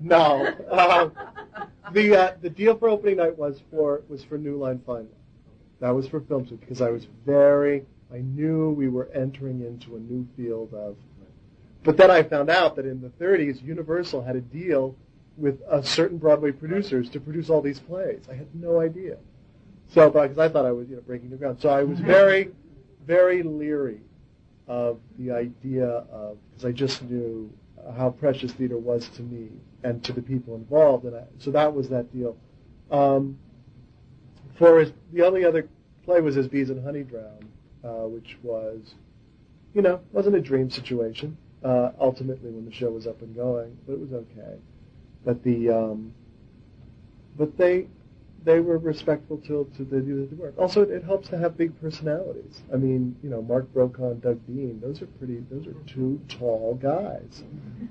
No, 0.00 0.46
um, 0.70 1.12
the 1.92 2.16
uh, 2.16 2.34
the 2.40 2.50
deal 2.50 2.78
for 2.78 2.88
opening 2.88 3.16
night 3.16 3.36
was 3.36 3.60
for 3.70 4.02
was 4.08 4.22
for 4.24 4.38
New 4.38 4.56
Line 4.56 4.80
Final. 4.86 5.08
That 5.80 5.90
was 5.90 6.08
for 6.08 6.20
Film 6.20 6.44
because 6.44 6.80
I 6.80 6.90
was 6.90 7.06
very 7.24 7.84
I 8.12 8.18
knew 8.18 8.70
we 8.70 8.88
were 8.88 9.08
entering 9.12 9.60
into 9.62 9.96
a 9.96 9.98
new 9.98 10.26
field 10.36 10.72
of. 10.74 10.96
But 11.82 11.96
then 11.96 12.10
I 12.10 12.22
found 12.22 12.50
out 12.50 12.76
that 12.76 12.86
in 12.86 13.00
the 13.00 13.10
30s, 13.24 13.62
Universal 13.62 14.22
had 14.22 14.36
a 14.36 14.40
deal 14.40 14.96
with 15.36 15.60
uh, 15.70 15.82
certain 15.82 16.18
Broadway 16.18 16.52
producers 16.52 17.10
to 17.10 17.20
produce 17.20 17.50
all 17.50 17.60
these 17.60 17.78
plays. 17.78 18.22
I 18.30 18.34
had 18.34 18.54
no 18.54 18.80
idea. 18.80 19.18
So, 19.88 20.10
because 20.10 20.38
I 20.38 20.48
thought 20.48 20.66
I 20.66 20.72
was, 20.72 20.88
you 20.88 20.96
know, 20.96 21.02
breaking 21.02 21.30
new 21.30 21.36
ground. 21.36 21.58
So 21.60 21.68
I 21.68 21.82
was 21.82 22.00
very, 22.00 22.50
very 23.06 23.42
leery 23.42 24.00
of 24.66 24.98
the 25.18 25.30
idea 25.30 25.86
of, 25.86 26.38
because 26.50 26.64
I 26.64 26.72
just 26.72 27.02
knew 27.02 27.52
how 27.96 28.10
precious 28.10 28.52
theater 28.52 28.78
was 28.78 29.08
to 29.10 29.22
me 29.22 29.48
and 29.84 30.02
to 30.04 30.12
the 30.12 30.22
people 30.22 30.56
involved. 30.56 31.04
And 31.04 31.16
I, 31.16 31.22
so 31.38 31.50
that 31.52 31.72
was 31.72 31.88
that 31.90 32.12
deal. 32.12 32.36
Um, 32.90 33.38
for 34.58 34.80
his, 34.80 34.92
the 35.12 35.22
only 35.22 35.44
other 35.44 35.68
play 36.04 36.20
was 36.20 36.34
his 36.34 36.48
Bees 36.48 36.70
in 36.70 36.82
Honey 36.82 37.02
Drown, 37.02 37.48
uh, 37.84 38.08
which 38.08 38.38
was, 38.42 38.94
you 39.74 39.82
know, 39.82 40.00
wasn't 40.12 40.34
a 40.34 40.40
dream 40.40 40.70
situation. 40.70 41.36
Uh, 41.62 41.90
ultimately, 42.00 42.50
when 42.50 42.64
the 42.64 42.72
show 42.72 42.90
was 42.90 43.06
up 43.06 43.22
and 43.22 43.34
going, 43.34 43.76
but 43.86 43.94
it 43.94 44.00
was 44.00 44.12
okay. 44.12 44.56
But 45.26 45.42
the, 45.42 45.70
um, 45.70 46.14
but 47.36 47.58
they, 47.58 47.88
they 48.44 48.60
were 48.60 48.78
respectful 48.78 49.38
to 49.38 49.68
to 49.76 49.84
the 49.84 50.00
the 50.00 50.36
work. 50.36 50.54
Also, 50.56 50.82
it, 50.82 50.90
it 50.90 51.02
helps 51.02 51.28
to 51.30 51.36
have 51.36 51.56
big 51.56 51.78
personalities. 51.80 52.62
I 52.72 52.76
mean, 52.76 53.16
you 53.24 53.28
know, 53.28 53.42
Mark 53.42 53.70
Brokaw 53.74 54.12
and 54.12 54.22
Doug 54.22 54.46
Beane; 54.46 54.80
Those 54.80 55.02
are 55.02 55.06
pretty. 55.06 55.44
Those 55.50 55.66
are 55.66 55.74
two 55.84 56.20
tall 56.28 56.78
guys 56.80 57.42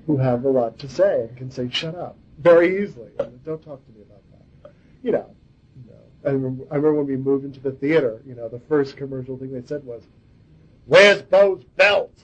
who 0.06 0.16
have 0.16 0.46
a 0.46 0.48
lot 0.48 0.78
to 0.78 0.88
say 0.88 1.26
and 1.28 1.36
can 1.36 1.50
say 1.50 1.68
"shut 1.68 1.94
up" 1.94 2.16
very 2.38 2.82
easily. 2.82 3.10
Don't 3.44 3.62
talk 3.62 3.84
to 3.84 3.92
me 3.92 4.00
about 4.00 4.22
that. 4.32 4.72
You 5.02 5.12
know. 5.12 5.36
You 5.76 5.90
know. 5.90 5.98
I 6.24 6.30
remember, 6.30 6.64
I 6.70 6.76
remember 6.76 7.02
when 7.02 7.06
we 7.06 7.16
moved 7.18 7.44
into 7.44 7.60
the 7.60 7.72
theater. 7.72 8.22
You 8.26 8.34
know, 8.34 8.48
the 8.48 8.60
first 8.60 8.96
commercial 8.96 9.36
thing 9.36 9.52
they 9.52 9.66
said 9.66 9.84
was, 9.84 10.02
"Where's 10.86 11.20
Bo's 11.20 11.64
belt?" 11.76 12.14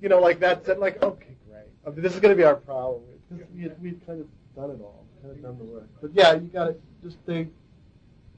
You 0.00 0.08
know, 0.08 0.20
like 0.20 0.40
that. 0.40 0.64
Said 0.64 0.78
like, 0.78 1.02
okay, 1.02 1.36
great. 1.46 1.64
I 1.86 1.90
mean, 1.90 2.00
this 2.00 2.14
is 2.14 2.20
going 2.20 2.32
to 2.32 2.36
be 2.36 2.44
our 2.44 2.56
problem 2.56 3.02
because 3.28 3.46
we 3.54 3.62
had, 3.62 3.82
we'd 3.82 4.06
kind 4.06 4.22
of 4.22 4.26
done 4.56 4.70
it 4.70 4.80
all, 4.80 5.04
kind 5.22 5.36
of 5.36 5.42
done 5.42 5.58
the 5.58 5.64
work. 5.64 5.88
But 6.00 6.12
yeah, 6.14 6.32
you 6.32 6.48
got 6.48 6.66
to 6.66 6.76
just 7.04 7.18
they 7.26 7.48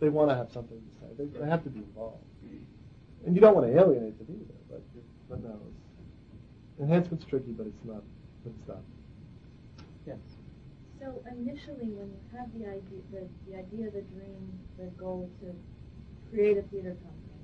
they 0.01 0.09
want 0.09 0.31
to 0.31 0.37
have 0.37 0.51
something 0.53 0.77
to 0.77 0.93
say. 1.01 1.07
They, 1.17 1.39
they 1.39 1.49
have 1.49 1.63
to 1.65 1.71
be 1.71 1.79
involved. 1.79 2.23
and 3.25 3.35
you 3.35 3.41
don't 3.41 3.55
want 3.55 3.67
to 3.67 3.73
alienate 3.79 4.19
them 4.19 4.27
either. 4.29 4.59
But 4.69 4.83
but 5.31 5.43
no, 5.43 5.59
it's, 5.71 6.83
enhancement's 6.83 7.25
tricky, 7.25 7.53
but 7.53 7.67
it's 7.67 7.85
not. 7.85 8.03
But 8.45 8.53
it's 8.59 8.69
not. 8.69 8.83
Yes. 10.07 10.19
So 11.01 11.23
initially, 11.31 11.95
when 11.95 12.11
you 12.11 12.21
have 12.37 12.51
the 12.59 12.67
idea, 12.67 13.01
the, 13.13 13.29
the 13.47 13.59
idea, 13.59 13.91
the 13.91 14.03
dream, 14.03 14.59
the 14.77 14.87
goal 14.99 15.31
to 15.41 15.55
create 16.31 16.59
a 16.59 16.63
theater 16.63 16.97
company, 16.99 17.39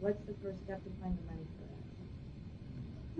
what's 0.00 0.22
the 0.24 0.34
first 0.42 0.64
step 0.64 0.82
to 0.82 0.90
find 1.02 1.18
the 1.18 1.24
money 1.28 1.44
for 1.52 1.66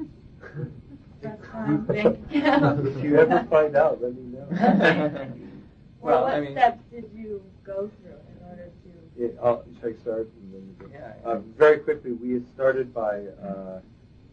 that? 0.01 0.71
That's 1.23 1.45
fine. 1.47 1.85
Thank 1.87 2.19
you. 2.31 2.43
if 2.91 3.05
you 3.05 3.19
ever 3.19 3.45
find 3.51 3.77
out, 3.77 4.01
let 4.03 4.15
me 4.15 4.23
know. 4.37 4.47
well, 4.51 5.31
Well, 6.01 6.23
what 6.25 6.35
I 6.35 6.41
mean- 6.41 6.53
steps 6.53 6.83
did 6.91 7.05
you 7.15 7.43
go 7.65 7.91
through 8.03 8.13
in 8.13 8.49
order 8.49 8.67
to? 8.67 8.91
Yeah, 9.19 9.29
I'll, 9.43 9.65
should 9.81 9.97
I 9.97 10.01
start? 10.03 10.29
And 10.43 10.53
then 10.53 10.77
you? 10.81 10.91
Yeah. 10.93 11.13
Uh, 11.25 11.39
very 11.57 11.79
quickly, 11.79 12.13
we 12.13 12.33
had 12.35 12.47
started 12.55 12.93
by 12.93 13.21
uh, 13.43 13.81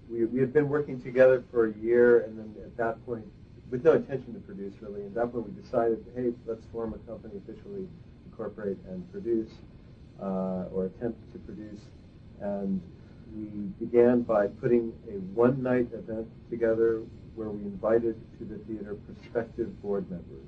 we 0.10 0.26
we 0.26 0.40
had 0.40 0.52
been 0.52 0.68
working 0.68 1.02
together 1.02 1.44
for 1.52 1.68
a 1.68 1.74
year, 1.78 2.20
and 2.26 2.38
then 2.38 2.54
at 2.64 2.76
that 2.78 3.04
point, 3.06 3.26
with 3.72 3.84
no 3.86 3.94
intention 3.94 4.34
to 4.34 4.40
produce 4.42 4.74
really, 4.82 5.06
at 5.06 5.14
that 5.16 5.32
point 5.32 5.48
we 5.50 5.62
decided, 5.62 6.04
hey, 6.16 6.34
let's 6.46 6.66
form 6.72 6.94
a 6.94 6.98
company 7.10 7.36
officially, 7.48 7.88
incorporate 8.26 8.78
and 8.90 9.10
produce, 9.12 9.50
uh, 10.22 10.66
or 10.74 10.86
attempt 10.86 11.32
to 11.32 11.40
produce, 11.40 11.80
and 12.42 12.82
we 13.36 13.46
began 13.86 14.22
by 14.22 14.48
putting 14.48 14.94
a 15.10 15.18
one-night 15.34 15.88
event 15.94 16.28
together 16.50 17.02
where 17.36 17.50
we 17.50 17.64
invited 17.64 18.16
to 18.38 18.46
the 18.46 18.58
theater 18.66 18.96
prospective 19.08 19.82
board 19.82 20.10
members, 20.10 20.46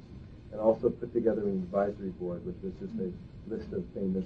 and 0.51 0.61
also 0.61 0.89
put 0.89 1.11
together 1.13 1.41
an 1.41 1.57
advisory 1.63 2.09
board, 2.21 2.45
which 2.45 2.55
was 2.63 2.73
just 2.79 2.93
a 2.99 3.11
list 3.53 3.73
of 3.73 3.83
famous 3.93 4.25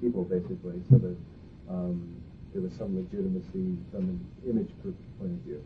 people, 0.00 0.24
basically, 0.24 0.82
so 0.90 0.98
that 0.98 1.16
um, 1.68 2.16
there 2.52 2.62
was 2.62 2.72
some 2.72 2.96
legitimacy 2.96 3.76
from 3.92 4.00
an 4.00 4.26
image 4.48 4.70
point 4.82 5.30
of 5.30 5.38
view. 5.46 5.62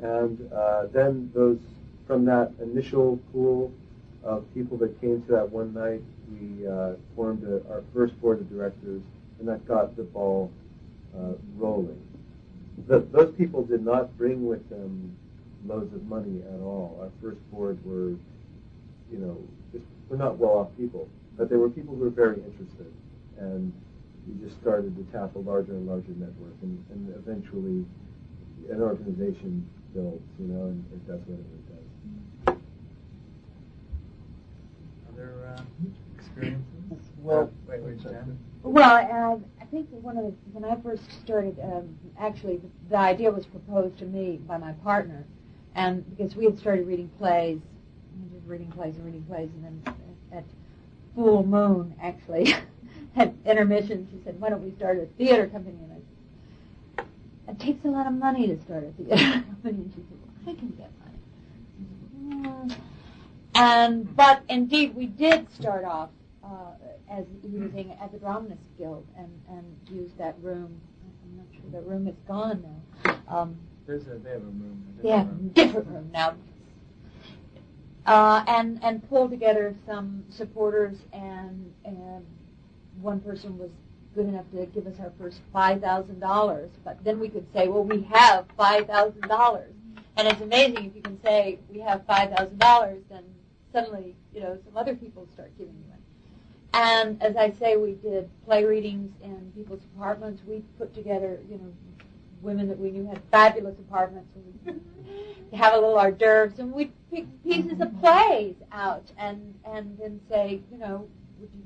And 0.00 0.52
uh, 0.52 0.86
then 0.92 1.30
those, 1.34 1.58
from 2.06 2.24
that 2.26 2.52
initial 2.62 3.18
pool 3.32 3.72
of 4.22 4.44
people 4.54 4.76
that 4.78 5.00
came 5.00 5.22
to 5.22 5.32
that 5.32 5.50
one 5.50 5.74
night, 5.74 6.02
we 6.30 6.66
uh, 6.66 6.92
formed 7.16 7.42
a, 7.44 7.68
our 7.68 7.82
first 7.92 8.18
board 8.20 8.40
of 8.40 8.48
directors, 8.48 9.02
and 9.38 9.48
that 9.48 9.66
got 9.66 9.96
the 9.96 10.04
ball 10.04 10.52
rolling. 11.56 12.00
The, 12.88 13.00
those 13.12 13.34
people 13.36 13.64
did 13.64 13.84
not 13.84 14.16
bring 14.18 14.46
with 14.46 14.68
them 14.68 15.16
loads 15.66 15.94
of 15.94 16.04
money 16.04 16.42
at 16.42 16.60
all. 16.60 16.98
Our 17.00 17.10
first 17.22 17.40
board 17.50 17.78
were, 17.84 18.10
you 19.10 19.18
know, 19.18 19.38
just, 19.72 19.84
were 20.08 20.16
not 20.16 20.36
well-off 20.38 20.68
people, 20.76 21.08
but 21.38 21.48
they 21.48 21.56
were 21.56 21.70
people 21.70 21.94
who 21.94 22.00
were 22.00 22.10
very 22.10 22.36
interested, 22.36 22.92
and 23.38 23.72
we 24.26 24.46
just 24.46 24.60
started 24.60 24.96
to 24.96 25.02
tap 25.12 25.34
a 25.36 25.38
larger 25.38 25.72
and 25.72 25.86
larger 25.86 26.12
network, 26.12 26.54
and, 26.62 26.84
and 26.90 27.14
eventually 27.16 27.84
an 28.70 28.80
organization 28.80 29.68
builds, 29.94 30.22
you 30.38 30.46
know, 30.46 30.66
and 30.66 30.84
it 30.92 31.06
does 31.06 31.20
what 31.26 31.38
it 31.38 31.46
does. 32.46 32.56
Other 35.12 35.54
uh, 35.56 35.62
experiences? 36.16 36.64
Well, 37.18 37.50
wait, 37.68 37.82
wait, 37.82 38.02
Jen. 38.02 38.38
Well, 38.62 38.84
uh, 38.84 39.36
I 39.53 39.53
think 39.74 39.88
one 39.90 40.16
of 40.16 40.24
the 40.24 40.32
when 40.52 40.64
I 40.64 40.80
first 40.80 41.02
started, 41.20 41.58
um, 41.60 41.96
actually, 42.18 42.60
the, 42.88 42.96
idea 42.96 43.30
was 43.30 43.44
proposed 43.44 43.98
to 43.98 44.04
me 44.04 44.40
by 44.46 44.56
my 44.56 44.72
partner, 44.84 45.24
and 45.74 46.04
because 46.16 46.36
we 46.36 46.44
had 46.44 46.56
started 46.58 46.86
reading 46.86 47.10
plays, 47.18 47.58
just 48.32 48.46
reading 48.46 48.70
plays 48.70 48.94
and 48.94 49.04
reading 49.04 49.24
plays, 49.24 49.50
and 49.54 49.64
then 49.64 49.94
at, 50.32 50.44
full 51.16 51.44
moon, 51.44 51.94
actually, 52.00 52.54
at 53.16 53.34
intermission, 53.44 54.06
she 54.12 54.24
said, 54.24 54.40
"Why 54.40 54.48
don't 54.48 54.62
we 54.62 54.72
start 54.76 54.98
a 54.98 55.06
theater 55.18 55.48
company?" 55.48 55.76
And 55.82 55.92
I 55.92 57.02
said, 57.02 57.56
"It 57.56 57.60
takes 57.60 57.84
a 57.84 57.88
lot 57.88 58.06
of 58.06 58.12
money 58.12 58.46
to 58.46 58.60
start 58.62 58.84
a 58.84 59.02
theater 59.02 59.16
company." 59.62 59.82
And 59.82 59.92
she 59.92 60.02
said, 60.02 60.18
well, 60.22 60.54
"I 60.54 60.58
can 60.58 60.68
get 60.70 60.90
money." 61.02 62.68
"Mm." 62.68 62.76
And 63.56 64.16
but 64.16 64.42
indeed, 64.48 64.94
we 64.94 65.06
did 65.06 65.52
start 65.52 65.84
off 65.84 66.10
uh, 66.44 66.74
as 67.14 67.24
using 67.42 67.92
at 68.00 68.12
the 68.12 68.18
Dramatist 68.18 68.76
Guild 68.78 69.06
and 69.16 69.30
and 69.48 69.64
use 69.90 70.10
that 70.18 70.36
room. 70.42 70.80
I'm 71.24 71.36
not 71.36 71.46
sure 71.52 71.80
the 71.80 71.88
room 71.88 72.08
is 72.08 72.16
gone 72.26 72.62
now. 73.04 73.16
Um, 73.28 73.56
There's 73.86 74.06
a, 74.06 74.18
they 74.18 74.30
have 74.30 74.42
a 74.42 74.46
room. 74.46 74.84
a 75.00 75.02
different 75.02 75.04
yeah, 75.04 75.22
room. 75.22 75.50
different 75.54 75.88
room 75.88 76.10
now. 76.12 76.34
Uh, 78.06 78.44
and 78.48 78.78
and 78.82 79.08
pull 79.08 79.28
together 79.28 79.74
some 79.86 80.24
supporters 80.30 80.98
and 81.12 81.72
and 81.84 82.24
one 83.00 83.20
person 83.20 83.58
was 83.58 83.70
good 84.14 84.26
enough 84.26 84.44
to 84.52 84.66
give 84.66 84.86
us 84.86 84.94
our 85.00 85.12
first 85.18 85.40
five 85.52 85.80
thousand 85.80 86.20
dollars. 86.20 86.70
But 86.84 87.02
then 87.04 87.20
we 87.20 87.28
could 87.28 87.46
say, 87.52 87.68
well, 87.68 87.84
we 87.84 88.02
have 88.12 88.46
five 88.56 88.86
thousand 88.86 89.22
dollars, 89.22 89.72
and 90.16 90.28
it's 90.28 90.40
amazing 90.40 90.86
if 90.86 90.96
you 90.96 91.02
can 91.02 91.20
say 91.22 91.58
we 91.72 91.80
have 91.80 92.04
five 92.06 92.30
thousand 92.30 92.58
dollars, 92.58 93.02
then 93.10 93.24
suddenly 93.72 94.14
you 94.34 94.40
know 94.40 94.58
some 94.66 94.76
other 94.76 94.94
people 94.94 95.26
start 95.32 95.56
giving 95.58 95.74
you. 95.74 95.93
And 96.74 97.22
as 97.22 97.36
I 97.36 97.52
say, 97.52 97.76
we 97.76 97.92
did 97.92 98.28
play 98.44 98.64
readings 98.64 99.12
in 99.22 99.52
people's 99.54 99.82
apartments. 99.94 100.42
We 100.44 100.64
put 100.76 100.92
together, 100.92 101.38
you 101.48 101.56
know, 101.56 101.72
women 102.42 102.66
that 102.66 102.76
we 102.76 102.90
knew 102.90 103.06
had 103.06 103.22
fabulous 103.30 103.78
apartments, 103.78 104.28
and 104.66 104.80
we 105.52 105.56
have 105.56 105.72
a 105.72 105.76
little 105.76 105.96
hors 105.96 106.10
d'oeuvres, 106.10 106.58
and 106.58 106.72
we 106.72 106.90
pick 107.12 107.26
pieces 107.44 107.80
of 107.80 107.96
plays 108.00 108.56
out, 108.72 109.04
and 109.18 109.54
and 109.64 109.96
then 109.98 110.20
say, 110.28 110.60
you 110.72 110.78
know, 110.78 111.08
would 111.38 111.48
you, 111.54 111.62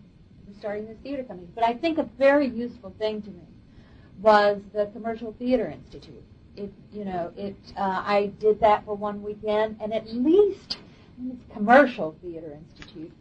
we're 0.46 0.58
starting 0.58 0.86
this 0.86 0.98
theater 1.02 1.24
company. 1.24 1.48
But 1.54 1.64
I 1.64 1.72
think 1.72 1.96
a 1.96 2.08
very 2.18 2.46
useful 2.46 2.94
thing 2.98 3.22
to 3.22 3.30
me 3.30 3.46
was 4.20 4.60
the 4.74 4.90
Commercial 4.92 5.32
Theater 5.38 5.68
Institute. 5.68 6.22
It, 6.54 6.70
you 6.92 7.06
know, 7.06 7.32
it. 7.34 7.56
Uh, 7.78 8.02
I 8.04 8.30
did 8.38 8.60
that 8.60 8.84
for 8.84 8.94
one 8.94 9.22
weekend, 9.22 9.78
and 9.80 9.94
at 9.94 10.06
least 10.14 10.76
it's 11.30 11.44
Commercial 11.54 12.14
Theater 12.20 12.58
Institute 12.58 13.12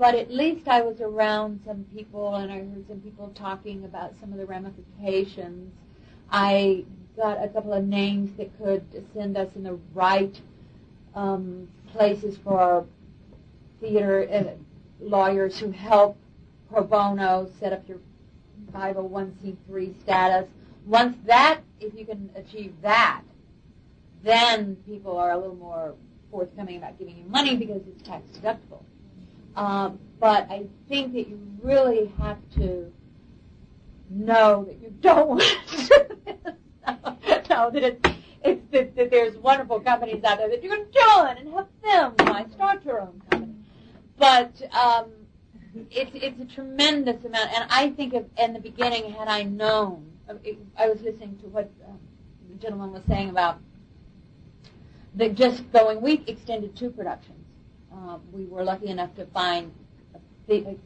but 0.00 0.14
at 0.14 0.32
least 0.32 0.66
I 0.66 0.80
was 0.80 1.02
around 1.02 1.60
some 1.66 1.84
people 1.94 2.36
and 2.36 2.50
I 2.50 2.60
heard 2.60 2.88
some 2.88 3.00
people 3.00 3.30
talking 3.34 3.84
about 3.84 4.14
some 4.18 4.32
of 4.32 4.38
the 4.38 4.46
ramifications. 4.46 5.74
I 6.32 6.86
got 7.18 7.44
a 7.44 7.48
couple 7.48 7.74
of 7.74 7.84
names 7.84 8.34
that 8.38 8.48
could 8.56 8.82
send 9.12 9.36
us 9.36 9.50
in 9.56 9.62
the 9.62 9.78
right 9.92 10.40
um, 11.14 11.68
places 11.92 12.38
for 12.42 12.86
theater 13.78 14.26
uh, 14.32 15.04
lawyers 15.04 15.58
who 15.58 15.70
help 15.70 16.16
pro 16.72 16.82
bono 16.82 17.50
set 17.60 17.74
up 17.74 17.86
your 17.86 17.98
501c3 18.72 20.02
status. 20.02 20.48
Once 20.86 21.14
that, 21.26 21.60
if 21.78 21.94
you 21.94 22.06
can 22.06 22.30
achieve 22.36 22.72
that, 22.80 23.20
then 24.24 24.76
people 24.86 25.18
are 25.18 25.32
a 25.32 25.36
little 25.36 25.56
more 25.56 25.94
forthcoming 26.30 26.78
about 26.78 26.98
giving 26.98 27.18
you 27.18 27.24
money 27.24 27.54
because 27.54 27.82
it's 27.86 28.02
tax 28.02 28.24
deductible. 28.38 28.82
Um, 29.56 29.98
but 30.18 30.50
I 30.50 30.66
think 30.88 31.12
that 31.14 31.28
you 31.28 31.40
really 31.62 32.12
have 32.18 32.38
to 32.56 32.92
know 34.08 34.64
that 34.64 34.80
you 34.80 34.94
don't 35.00 35.28
want 35.28 35.42
to 35.42 35.76
do 35.76 36.06
this. 36.24 36.54
know 37.50 37.70
that 37.70 37.82
it's, 38.44 38.62
that, 38.70 38.96
that 38.96 39.10
there's 39.10 39.36
wonderful 39.36 39.80
companies 39.80 40.22
out 40.24 40.38
there 40.38 40.48
that 40.48 40.62
you 40.62 40.70
can 40.70 40.86
join 40.92 41.36
and 41.36 41.48
help 41.48 41.70
them. 41.82 42.14
Why 42.18 42.46
start 42.54 42.84
your 42.84 43.00
own 43.00 43.20
company? 43.30 43.54
But 44.18 44.52
um, 44.72 45.10
it's 45.90 46.10
it's 46.14 46.40
a 46.40 46.54
tremendous 46.54 47.24
amount, 47.24 47.52
and 47.52 47.66
I 47.70 47.90
think 47.90 48.14
in 48.14 48.52
the 48.52 48.60
beginning, 48.60 49.12
had 49.12 49.28
I 49.28 49.44
known, 49.44 50.10
I 50.76 50.88
was 50.88 51.00
listening 51.02 51.38
to 51.38 51.46
what 51.48 51.70
um, 51.88 51.98
the 52.50 52.56
gentleman 52.56 52.92
was 52.92 53.02
saying 53.08 53.30
about 53.30 53.58
the 55.14 55.28
just 55.28 55.70
going. 55.72 56.00
We 56.00 56.24
extended 56.26 56.76
two 56.76 56.90
productions 56.90 57.39
uh, 57.39 57.39
we 58.32 58.44
were 58.46 58.64
lucky 58.64 58.88
enough 58.88 59.14
to 59.16 59.26
find 59.26 59.72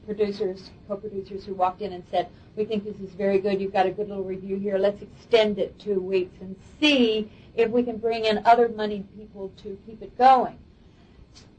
producers, 0.05 0.71
co-producers 0.89 1.45
who 1.45 1.55
walked 1.55 1.81
in 1.81 1.93
and 1.93 2.05
said, 2.11 2.29
we 2.57 2.65
think 2.65 2.85
this 2.85 2.97
is 2.97 3.15
very 3.15 3.39
good. 3.39 3.61
You've 3.61 3.73
got 3.73 3.87
a 3.87 3.91
good 3.91 4.09
little 4.09 4.25
review 4.25 4.57
here. 4.57 4.77
Let's 4.79 5.03
extend 5.03 5.59
it 5.59 5.79
two 5.79 6.01
weeks 6.01 6.37
and 6.41 6.55
see 6.81 7.31
if 7.57 7.71
we 7.71 7.83
can 7.83 7.97
bring 7.97 8.27
in 8.27 8.45
other 8.45 8.69
moneyed 8.69 9.07
people 9.17 9.53
to 9.63 9.79
keep 9.87 10.03
it 10.03 10.17
going. 10.19 10.59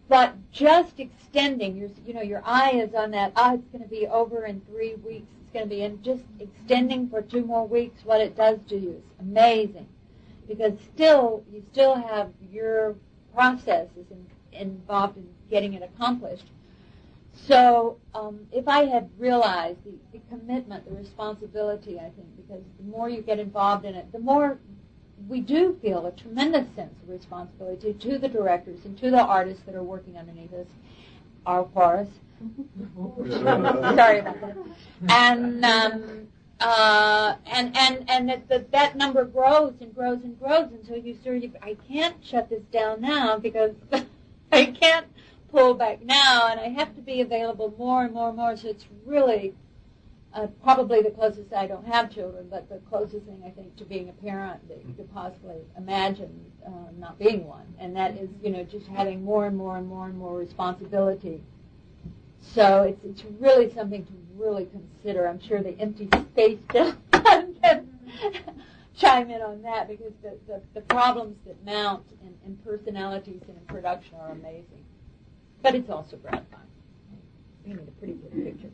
But 0.08 0.36
just 0.52 1.00
extending, 1.00 1.76
your, 1.76 1.90
you 2.06 2.14
know, 2.14 2.22
your 2.22 2.44
eye 2.46 2.72
is 2.72 2.94
on 2.94 3.12
that, 3.12 3.34
ah, 3.36 3.56
it's 3.56 3.68
going 3.70 3.84
to 3.84 3.90
be 3.90 4.06
over 4.06 4.46
in 4.46 4.62
three 4.62 4.96
weeks. 4.96 5.28
It's 5.42 5.52
going 5.52 5.66
to 5.66 5.70
be, 5.70 5.82
and 5.82 6.04
just 6.04 6.22
extending 6.40 7.10
for 7.10 7.24
two 7.24 7.44
more 7.44 7.68
weeks, 7.68 8.06
what 8.06 8.22
it 8.22 8.38
does 8.38 8.60
to 8.70 8.78
you 8.78 8.92
is 8.92 9.04
amazing. 9.20 9.88
Because 10.48 10.74
still, 10.94 11.44
you 11.52 11.64
still 11.72 11.96
have 11.96 12.30
your 12.52 12.96
processes 13.34 14.06
in, 14.12 14.28
involved 14.52 15.18
in 15.18 15.28
getting 15.50 15.74
it 15.74 15.84
accomplished. 15.84 16.46
So 17.48 17.98
um, 18.14 18.40
if 18.52 18.68
I 18.68 18.86
had 18.86 19.10
realized 19.18 19.80
the, 19.84 19.94
the 20.14 20.22
commitment, 20.30 20.86
the 20.86 20.96
responsibility, 20.96 22.00
I 22.00 22.10
think, 22.10 22.36
because 22.38 22.64
the 22.78 22.86
more 22.90 23.10
you 23.10 23.22
get 23.22 23.40
involved 23.40 23.86
in 23.86 23.94
it, 23.96 24.12
the 24.12 24.20
more 24.20 24.58
we 25.28 25.42
do 25.42 25.78
feel 25.82 26.06
a 26.06 26.12
tremendous 26.12 26.66
sense 26.76 26.94
of 27.04 27.10
responsibility 27.10 27.94
to 27.94 28.18
the 28.18 28.28
directors 28.28 28.80
and 28.86 28.98
to 29.00 29.12
the 29.12 29.22
artists 29.22 29.64
that 29.66 29.76
are 29.76 29.84
working 29.84 30.18
underneath 30.18 30.54
us, 30.54 30.68
our 31.46 31.64
chorus. 31.64 32.10
Sorry 33.30 34.20
about 34.20 34.42
that. 34.42 34.58
And 35.08 35.64
um, 35.64 36.28
uh, 36.60 37.36
and 37.46 37.76
and 37.78 38.10
and 38.10 38.30
that, 38.30 38.48
that 38.50 38.72
that 38.72 38.96
number 38.96 39.24
grows 39.26 39.74
and 39.80 39.94
grows 39.96 40.24
and 40.24 40.38
grows 40.40 40.70
until 40.72 40.98
you 40.98 41.18
sort 41.24 41.44
of 41.44 41.56
I 41.62 41.78
can't 41.88 42.16
shut 42.24 42.50
this 42.50 42.64
down 42.72 43.02
now 43.02 43.38
because 43.38 43.72
I 44.52 44.66
can't 44.66 45.08
pull 45.52 45.74
back 45.74 46.04
now, 46.04 46.48
and 46.48 46.60
I 46.60 46.70
have 46.70 46.96
to 46.96 47.02
be 47.02 47.22
available 47.22 47.74
more 47.78 48.04
and 48.04 48.14
more 48.14 48.30
and 48.30 48.38
more. 48.38 48.58
So 48.58 48.68
it's 48.68 48.86
really 49.06 49.54
uh, 50.34 50.48
probably 50.64 51.02
the 51.02 51.12
closest 51.12 51.54
I 51.54 51.68
don't 51.68 51.88
have 51.88 52.14
children, 52.14 52.48
but 52.50 52.68
the 52.70 52.80
closest 52.90 53.26
thing 53.26 53.42
I 53.46 53.50
think 53.52 53.76
to 53.78 53.86
being 53.86 54.10
a 54.10 54.14
parent 54.14 54.68
that 54.68 54.86
you 54.86 54.94
could 54.94 55.12
possibly 55.14 55.58
imagine 55.78 56.52
uh, 56.66 56.92
not 56.98 57.18
being 57.18 57.46
one, 57.46 57.74
and 57.80 57.96
that 57.96 58.18
is 58.18 58.30
you 58.44 58.52
know 58.52 58.64
just 58.64 58.88
having 58.88 59.24
more 59.24 59.46
and 59.46 59.58
more 59.58 59.78
and 59.78 59.88
more 59.88 60.08
and 60.08 60.18
more 60.18 60.38
responsibility. 60.38 61.42
So 62.42 62.84
it's 62.84 63.04
it's 63.04 63.24
really 63.40 63.74
something 63.74 64.06
to 64.06 64.14
really 64.36 64.66
consider. 64.66 65.28
I'm 65.28 65.40
sure 65.40 65.64
the 65.64 65.80
empty 65.80 66.10
space 66.32 66.60
can 66.70 66.98
chime 68.98 69.30
in 69.30 69.42
on 69.42 69.62
that 69.62 69.88
because 69.88 70.14
the, 70.22 70.38
the, 70.48 70.62
the 70.74 70.82
problems 70.82 71.38
that 71.46 71.64
mount 71.66 72.06
in, 72.22 72.34
in 72.46 72.58
personalities 72.58 73.42
and 73.48 73.58
in 73.58 73.66
production 73.68 74.16
are 74.20 74.32
amazing. 74.32 74.85
But 75.66 75.74
it's 75.74 75.90
also 75.90 76.18
gratifying. 76.18 76.62
You 77.66 77.74
need 77.74 77.88
a 77.88 77.92
pretty 78.00 78.14
good 78.14 78.32
picture. 78.46 78.70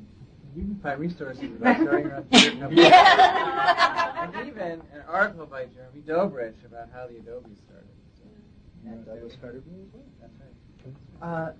You 0.53 0.63
can 0.63 0.79
find 0.83 0.99
resources 0.99 1.45
about 1.45 1.77
starting 1.77 2.07
your 2.07 2.15
own 2.17 2.23
theater 2.25 2.65
and 2.65 4.47
even 4.49 4.61
an 4.93 5.03
article 5.07 5.45
by 5.45 5.67
Jeremy 5.67 6.01
Dobrish 6.05 6.65
about 6.65 6.89
how 6.93 7.07
the 7.07 7.15
Adobe 7.15 7.55
started. 7.65 7.87
So, 8.17 8.89
And 8.89 9.05
Douglas 9.05 9.37
Carter 9.39 9.61
Beane 9.61 9.87
as 9.87 9.93
well. 9.93 10.03
That's 10.19 10.33
right. 11.21 11.47
Uh, 11.47 11.53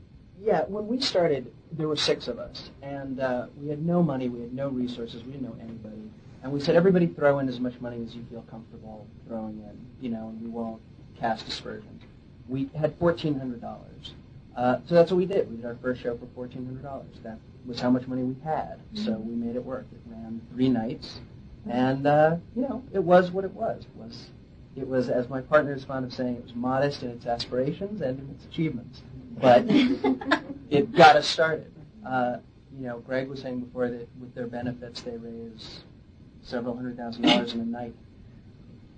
yeah, 0.43 0.65
when 0.65 0.85
we 0.87 0.99
started, 0.99 1.49
there 1.71 1.87
were 1.87 1.95
six 1.95 2.27
of 2.27 2.37
us, 2.37 2.71
and 2.81 3.21
uh, 3.21 3.45
we 3.61 3.69
had 3.69 3.85
no 3.85 4.03
money, 4.03 4.27
we 4.27 4.41
had 4.41 4.53
no 4.53 4.67
resources, 4.67 5.23
we 5.23 5.31
didn't 5.31 5.43
know 5.43 5.55
anybody, 5.61 6.11
and 6.43 6.51
we 6.51 6.59
said 6.59 6.75
everybody 6.75 7.07
throw 7.07 7.39
in 7.39 7.47
as 7.47 7.61
much 7.61 7.79
money 7.79 8.03
as 8.05 8.13
you 8.13 8.25
feel 8.29 8.43
comfortable 8.51 9.07
throwing 9.29 9.59
in, 9.59 9.85
you 10.01 10.09
know, 10.09 10.27
and 10.27 10.41
we 10.41 10.49
won't 10.49 10.81
cast 11.17 11.47
aspersions. 11.47 12.03
We 12.49 12.69
had 12.77 12.93
fourteen 12.97 13.39
hundred 13.39 13.61
dollars, 13.61 14.13
uh, 14.55 14.77
so 14.87 14.95
that's 14.95 15.11
what 15.11 15.17
we 15.17 15.25
did. 15.25 15.49
We 15.49 15.57
did 15.57 15.65
our 15.65 15.77
first 15.81 16.01
show 16.01 16.17
for 16.17 16.27
fourteen 16.35 16.65
hundred 16.65 16.83
dollars. 16.83 17.15
That 17.23 17.37
was 17.65 17.79
how 17.79 17.89
much 17.89 18.07
money 18.07 18.23
we 18.23 18.35
had, 18.43 18.79
so 18.93 19.13
we 19.13 19.33
made 19.35 19.55
it 19.55 19.63
work. 19.63 19.85
It 19.91 20.01
ran 20.09 20.41
three 20.53 20.69
nights, 20.69 21.21
and 21.69 22.07
uh, 22.07 22.37
you 22.55 22.63
know, 22.63 22.83
it 22.93 23.03
was 23.03 23.31
what 23.31 23.45
it 23.45 23.53
was. 23.53 23.83
It 23.83 23.95
was 23.95 24.29
it 24.75 24.87
was, 24.87 25.09
as 25.09 25.29
my 25.29 25.41
partner 25.41 25.73
is 25.73 25.83
fond 25.83 26.05
of 26.05 26.13
saying, 26.13 26.37
it 26.37 26.43
was 26.43 26.55
modest 26.55 27.03
in 27.03 27.09
its 27.11 27.25
aspirations 27.25 28.01
and 28.01 28.19
in 28.19 28.29
its 28.35 28.45
achievements 28.45 29.01
but 29.39 29.65
it 30.69 30.91
got 30.93 31.15
us 31.15 31.27
started. 31.27 31.71
Uh, 32.05 32.37
you 32.77 32.87
know, 32.87 32.99
Greg 32.99 33.27
was 33.27 33.41
saying 33.41 33.61
before 33.61 33.89
that 33.89 34.07
with 34.19 34.33
their 34.33 34.47
benefits, 34.47 35.01
they 35.01 35.17
raise 35.17 35.83
several 36.41 36.75
hundred 36.75 36.97
thousand 36.97 37.23
dollars 37.23 37.53
in 37.53 37.61
a 37.61 37.65
night. 37.65 37.93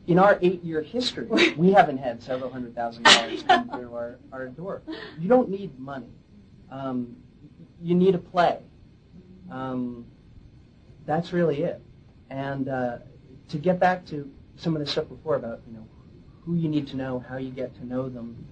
In 0.05 0.19
our 0.19 0.37
eight-year 0.41 0.81
history, 0.81 1.27
we 1.57 1.71
haven't 1.71 1.97
had 1.97 2.21
several 2.21 2.49
hundred 2.51 2.75
thousand 2.75 3.03
dollars 3.03 3.43
come 3.43 3.69
through 3.69 3.93
our, 3.95 4.19
our 4.31 4.47
door. 4.47 4.81
You 5.19 5.29
don't 5.29 5.49
need 5.49 5.77
money. 5.79 6.09
Um, 6.69 7.15
you 7.81 7.95
need 7.95 8.15
a 8.15 8.19
play. 8.19 8.59
Um, 9.49 10.05
that's 11.05 11.31
really 11.33 11.63
it. 11.63 11.81
And 12.29 12.67
uh, 12.69 12.97
to 13.49 13.57
get 13.57 13.79
back 13.79 14.05
to 14.07 14.29
some 14.55 14.75
of 14.75 14.79
the 14.79 14.87
stuff 14.87 15.07
before 15.07 15.35
about 15.35 15.61
you 15.67 15.73
know 15.73 15.87
who 16.45 16.55
you 16.55 16.67
need 16.67 16.87
to 16.87 16.97
know, 16.97 17.23
how 17.27 17.37
you 17.37 17.51
get 17.51 17.73
to 17.75 17.85
know 17.85 18.09
them, 18.09 18.45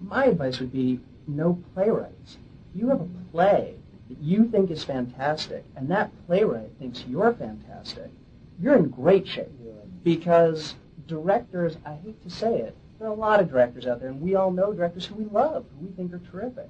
my 0.00 0.26
advice 0.26 0.60
would 0.60 0.72
be 0.72 1.00
no 1.26 1.62
playwrights. 1.74 2.38
You 2.74 2.88
have 2.88 3.00
a 3.00 3.08
play 3.32 3.74
that 4.08 4.18
you 4.18 4.48
think 4.48 4.70
is 4.70 4.84
fantastic, 4.84 5.64
and 5.76 5.90
that 5.90 6.10
playwright 6.26 6.70
thinks 6.78 7.04
you're 7.06 7.34
fantastic, 7.34 8.10
you're 8.60 8.76
in 8.76 8.88
great 8.88 9.26
shape. 9.26 9.50
Because 10.04 10.74
directors, 11.06 11.76
I 11.84 11.94
hate 11.94 12.22
to 12.22 12.30
say 12.30 12.58
it, 12.58 12.76
there 12.98 13.08
are 13.08 13.12
a 13.12 13.14
lot 13.14 13.40
of 13.40 13.50
directors 13.50 13.86
out 13.86 14.00
there, 14.00 14.08
and 14.08 14.20
we 14.20 14.34
all 14.34 14.50
know 14.50 14.72
directors 14.72 15.06
who 15.06 15.14
we 15.14 15.24
love, 15.26 15.64
who 15.78 15.86
we 15.86 15.92
think 15.92 16.12
are 16.12 16.20
terrific. 16.30 16.68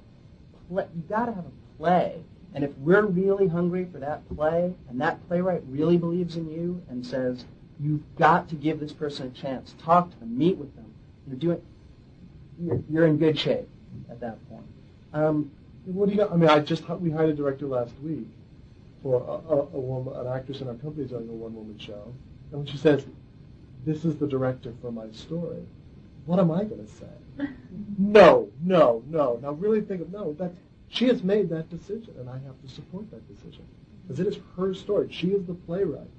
Play, 0.69 0.85
you 0.95 1.01
got 1.09 1.25
to 1.25 1.33
have 1.33 1.45
a 1.45 1.77
play, 1.77 2.21
and 2.53 2.63
if 2.63 2.75
we're 2.77 3.05
really 3.05 3.47
hungry 3.47 3.87
for 3.91 3.99
that 3.99 4.27
play, 4.35 4.73
and 4.89 5.01
that 5.01 5.27
playwright 5.27 5.63
really 5.67 5.97
believes 5.97 6.35
in 6.35 6.49
you 6.51 6.81
and 6.89 7.05
says, 7.05 7.45
you've 7.79 8.03
got 8.17 8.47
to 8.49 8.55
give 8.55 8.79
this 8.79 8.93
person 8.93 9.27
a 9.27 9.29
chance, 9.31 9.73
talk 9.81 10.11
to 10.11 10.19
them, 10.19 10.37
meet 10.37 10.57
with 10.57 10.75
them, 10.75 10.93
you're 11.27 11.37
doing, 11.37 11.61
you're, 12.61 12.81
you're 12.89 13.07
in 13.07 13.17
good 13.17 13.37
shape 13.37 13.67
at 14.11 14.19
that 14.19 14.37
point. 14.49 14.65
Um, 15.13 15.51
what 15.85 16.07
do 16.07 16.11
you 16.11 16.17
got? 16.19 16.31
I 16.31 16.35
mean, 16.35 16.49
I 16.49 16.59
just 16.59 16.87
we 16.89 17.09
hired 17.09 17.29
a 17.29 17.33
director 17.33 17.65
last 17.65 17.93
week 18.03 18.27
for 19.01 19.15
a, 19.15 19.53
a, 19.53 19.59
a 19.61 19.79
woman, 19.79 20.13
an 20.15 20.27
actress 20.27 20.61
in 20.61 20.67
our 20.67 20.75
company 20.75 21.07
doing 21.07 21.27
a 21.29 21.31
one-woman 21.31 21.79
show, 21.79 22.13
and 22.51 22.59
when 22.59 22.67
she 22.67 22.77
says, 22.77 23.05
"This 23.85 24.05
is 24.05 24.17
the 24.17 24.27
director 24.27 24.73
for 24.81 24.91
my 24.91 25.09
story," 25.11 25.65
what 26.25 26.39
am 26.39 26.51
I 26.51 26.63
going 26.63 26.85
to 26.85 26.91
say? 26.91 27.07
no, 27.97 28.49
no, 28.61 29.03
no. 29.07 29.39
Now 29.41 29.51
really 29.53 29.81
think 29.81 30.01
of 30.01 30.11
no. 30.11 30.33
That 30.33 30.53
she 30.89 31.07
has 31.07 31.23
made 31.23 31.49
that 31.49 31.69
decision, 31.69 32.13
and 32.19 32.29
I 32.29 32.39
have 32.39 32.61
to 32.61 32.67
support 32.67 33.09
that 33.11 33.27
decision 33.27 33.65
because 34.03 34.19
it 34.19 34.27
is 34.27 34.39
her 34.57 34.73
story. 34.73 35.07
She 35.11 35.29
is 35.29 35.45
the 35.45 35.53
playwright. 35.53 36.09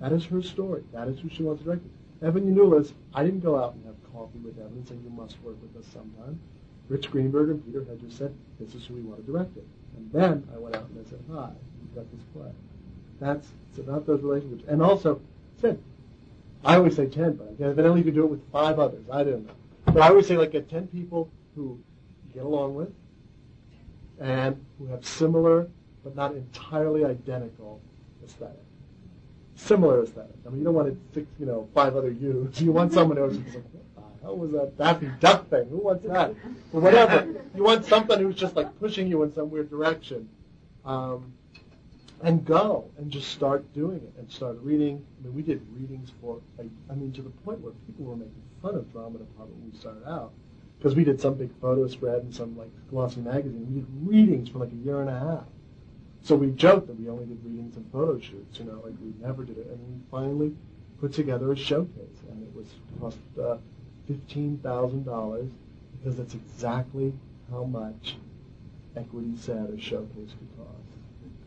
That 0.00 0.12
is 0.12 0.24
her 0.26 0.42
story. 0.42 0.82
That 0.92 1.08
is 1.08 1.20
who 1.20 1.28
she 1.28 1.42
wants 1.42 1.62
to 1.62 1.66
direct. 1.66 1.82
Evan 2.22 2.44
Yionoulis, 2.44 2.92
I 3.12 3.22
didn't 3.22 3.40
go 3.40 3.56
out 3.62 3.74
and 3.74 3.84
have 3.84 3.94
coffee 4.12 4.38
with 4.38 4.58
Evan 4.58 4.72
and 4.72 4.88
say 4.88 4.94
you 4.94 5.10
must 5.10 5.40
work 5.42 5.56
with 5.60 5.76
us 5.76 5.90
sometime. 5.92 6.40
Rich 6.88 7.10
Greenberg 7.10 7.50
and 7.50 7.64
Peter 7.64 7.84
just 8.00 8.18
said, 8.18 8.34
this 8.60 8.74
is 8.74 8.86
who 8.86 8.94
we 8.94 9.02
want 9.02 9.24
to 9.24 9.30
direct 9.30 9.56
it. 9.56 9.66
And 9.96 10.10
then 10.12 10.46
I 10.54 10.58
went 10.58 10.76
out 10.76 10.88
and 10.88 11.04
I 11.04 11.08
said, 11.08 11.20
hi, 11.30 11.50
we've 11.80 11.94
got 11.94 12.10
this 12.12 12.24
play. 12.34 12.50
That's, 13.20 13.48
it's 13.70 13.78
about 13.78 14.06
those 14.06 14.22
relationships. 14.22 14.64
And 14.68 14.82
also, 14.82 15.20
said, 15.60 15.78
I 16.64 16.76
always 16.76 16.96
say 16.96 17.06
10, 17.06 17.34
but 17.34 17.64
evidently 17.64 18.00
you 18.00 18.04
could 18.04 18.14
do 18.14 18.24
it 18.24 18.30
with 18.30 18.50
five 18.50 18.78
others. 18.78 19.04
I 19.12 19.24
don't 19.24 19.46
know. 19.46 19.52
But 19.86 19.98
I 19.98 20.08
always 20.08 20.26
say, 20.26 20.36
like, 20.36 20.52
get 20.52 20.70
10 20.70 20.88
people 20.88 21.30
who 21.54 21.78
you 22.26 22.34
get 22.34 22.44
along 22.44 22.74
with 22.74 22.92
and 24.20 24.64
who 24.78 24.86
have 24.86 25.04
similar, 25.04 25.68
but 26.02 26.16
not 26.16 26.34
entirely 26.34 27.04
identical 27.04 27.82
aesthetic. 28.24 28.62
Similar 29.56 30.04
aesthetic. 30.04 30.36
I 30.46 30.50
mean, 30.50 30.60
you 30.60 30.64
don't 30.64 30.74
want 30.74 30.98
six, 31.12 31.26
you 31.38 31.46
know, 31.46 31.68
five 31.74 31.96
other 31.96 32.10
yous. 32.10 32.60
You 32.60 32.72
want 32.72 32.92
someone 32.92 33.18
who's 33.18 33.36
like, 33.54 33.64
what 34.20 34.38
was 34.38 34.52
that 34.52 34.78
Daffy 34.78 35.10
Duck 35.20 35.48
thing? 35.50 35.68
Who 35.68 35.78
wants 35.78 36.06
that? 36.06 36.34
Or 36.72 36.80
whatever. 36.80 37.26
You 37.54 37.62
want 37.62 37.84
something 37.84 38.18
who's 38.18 38.36
just 38.36 38.56
like 38.56 38.78
pushing 38.80 39.06
you 39.06 39.22
in 39.22 39.34
some 39.34 39.50
weird 39.50 39.68
direction. 39.68 40.28
Um, 40.84 41.32
and 42.22 42.44
go 42.44 42.90
and 42.98 43.10
just 43.10 43.28
start 43.28 43.70
doing 43.74 43.98
it 43.98 44.12
and 44.18 44.30
start 44.30 44.56
reading. 44.62 45.04
I 45.20 45.26
mean, 45.26 45.34
we 45.34 45.42
did 45.42 45.60
readings 45.72 46.10
for, 46.20 46.40
like, 46.58 46.68
I 46.90 46.94
mean, 46.94 47.12
to 47.12 47.22
the 47.22 47.30
point 47.30 47.60
where 47.60 47.72
people 47.86 48.06
were 48.06 48.16
making 48.16 48.42
fun 48.62 48.74
of 48.76 48.90
drama 48.92 49.18
department 49.18 49.60
when 49.60 49.70
we 49.72 49.78
started 49.78 50.08
out 50.08 50.32
because 50.78 50.94
we 50.94 51.04
did 51.04 51.20
some 51.20 51.34
big 51.34 51.50
photo 51.60 51.86
spread 51.88 52.22
and 52.22 52.34
some 52.34 52.56
like 52.58 52.68
glossy 52.90 53.20
magazine. 53.20 53.66
We 53.68 53.80
did 53.80 53.86
readings 54.06 54.48
for 54.48 54.58
like 54.58 54.72
a 54.72 54.84
year 54.84 55.00
and 55.00 55.10
a 55.10 55.18
half. 55.18 55.44
So 56.22 56.36
we 56.36 56.50
joked 56.52 56.86
that 56.86 56.98
we 56.98 57.08
only 57.08 57.26
did 57.26 57.44
readings 57.44 57.76
and 57.76 57.90
photo 57.92 58.18
shoots, 58.18 58.58
you 58.58 58.64
know, 58.64 58.80
like 58.84 58.94
we 59.00 59.12
never 59.20 59.44
did 59.44 59.58
it. 59.58 59.66
And 59.66 59.78
we 59.80 60.00
finally 60.10 60.54
put 61.00 61.12
together 61.12 61.52
a 61.52 61.56
showcase, 61.56 62.20
and 62.30 62.42
it 62.42 62.54
was 62.54 62.66
cost 63.00 63.18
uh, 63.42 63.56
fifteen 64.06 64.58
thousand 64.62 65.04
dollars 65.04 65.50
because 65.98 66.16
that's 66.16 66.34
exactly 66.34 67.12
how 67.50 67.64
much 67.64 68.16
Equity 68.96 69.32
said 69.36 69.70
a 69.70 69.80
showcase 69.80 70.34
could 70.38 70.56
cost. 70.56 70.83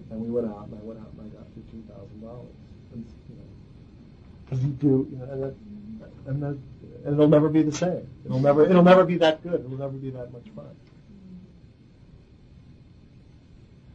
And 0.09 0.21
we 0.21 0.29
went 0.29 0.47
out, 0.47 0.67
and 0.67 0.79
I 0.79 0.83
went 0.83 0.99
out 0.99 1.11
and 1.17 1.21
I 1.31 1.35
got 1.35 1.47
fifteen 1.53 1.83
thousand 1.89 2.21
dollars. 2.21 2.55
And 2.93 3.05
you 3.29 3.35
know, 3.35 3.43
because 4.45 4.63
you 4.63 4.71
do, 4.71 5.07
you 5.11 5.17
know, 5.17 5.23
and 5.31 5.43
that, 5.43 5.55
and 6.27 6.43
that, 6.43 6.57
and 7.05 7.13
it'll 7.13 7.27
never 7.27 7.49
be 7.49 7.61
the 7.61 7.71
same. 7.71 8.07
It'll 8.25 8.39
never, 8.39 8.63
it'll 8.65 8.83
never 8.83 9.03
be 9.05 9.17
that 9.17 9.43
good. 9.43 9.65
It'll 9.65 9.77
never 9.77 9.93
be 9.97 10.09
that 10.11 10.31
much 10.31 10.45
fun. 10.55 10.65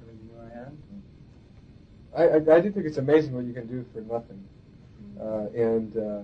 Anything 0.03 0.19
you 0.31 0.37
want? 0.37 0.53
I, 2.17 2.25
I, 2.25 2.57
I 2.57 2.61
do 2.61 2.71
think 2.71 2.87
it's 2.87 2.99
amazing 2.99 3.35
what 3.35 3.45
you 3.45 3.55
can 3.55 3.67
do 3.67 3.85
for 3.93 4.01
nothing. 4.03 4.45
Uh, 5.21 5.47
and 5.55 5.97
uh, 5.97 6.23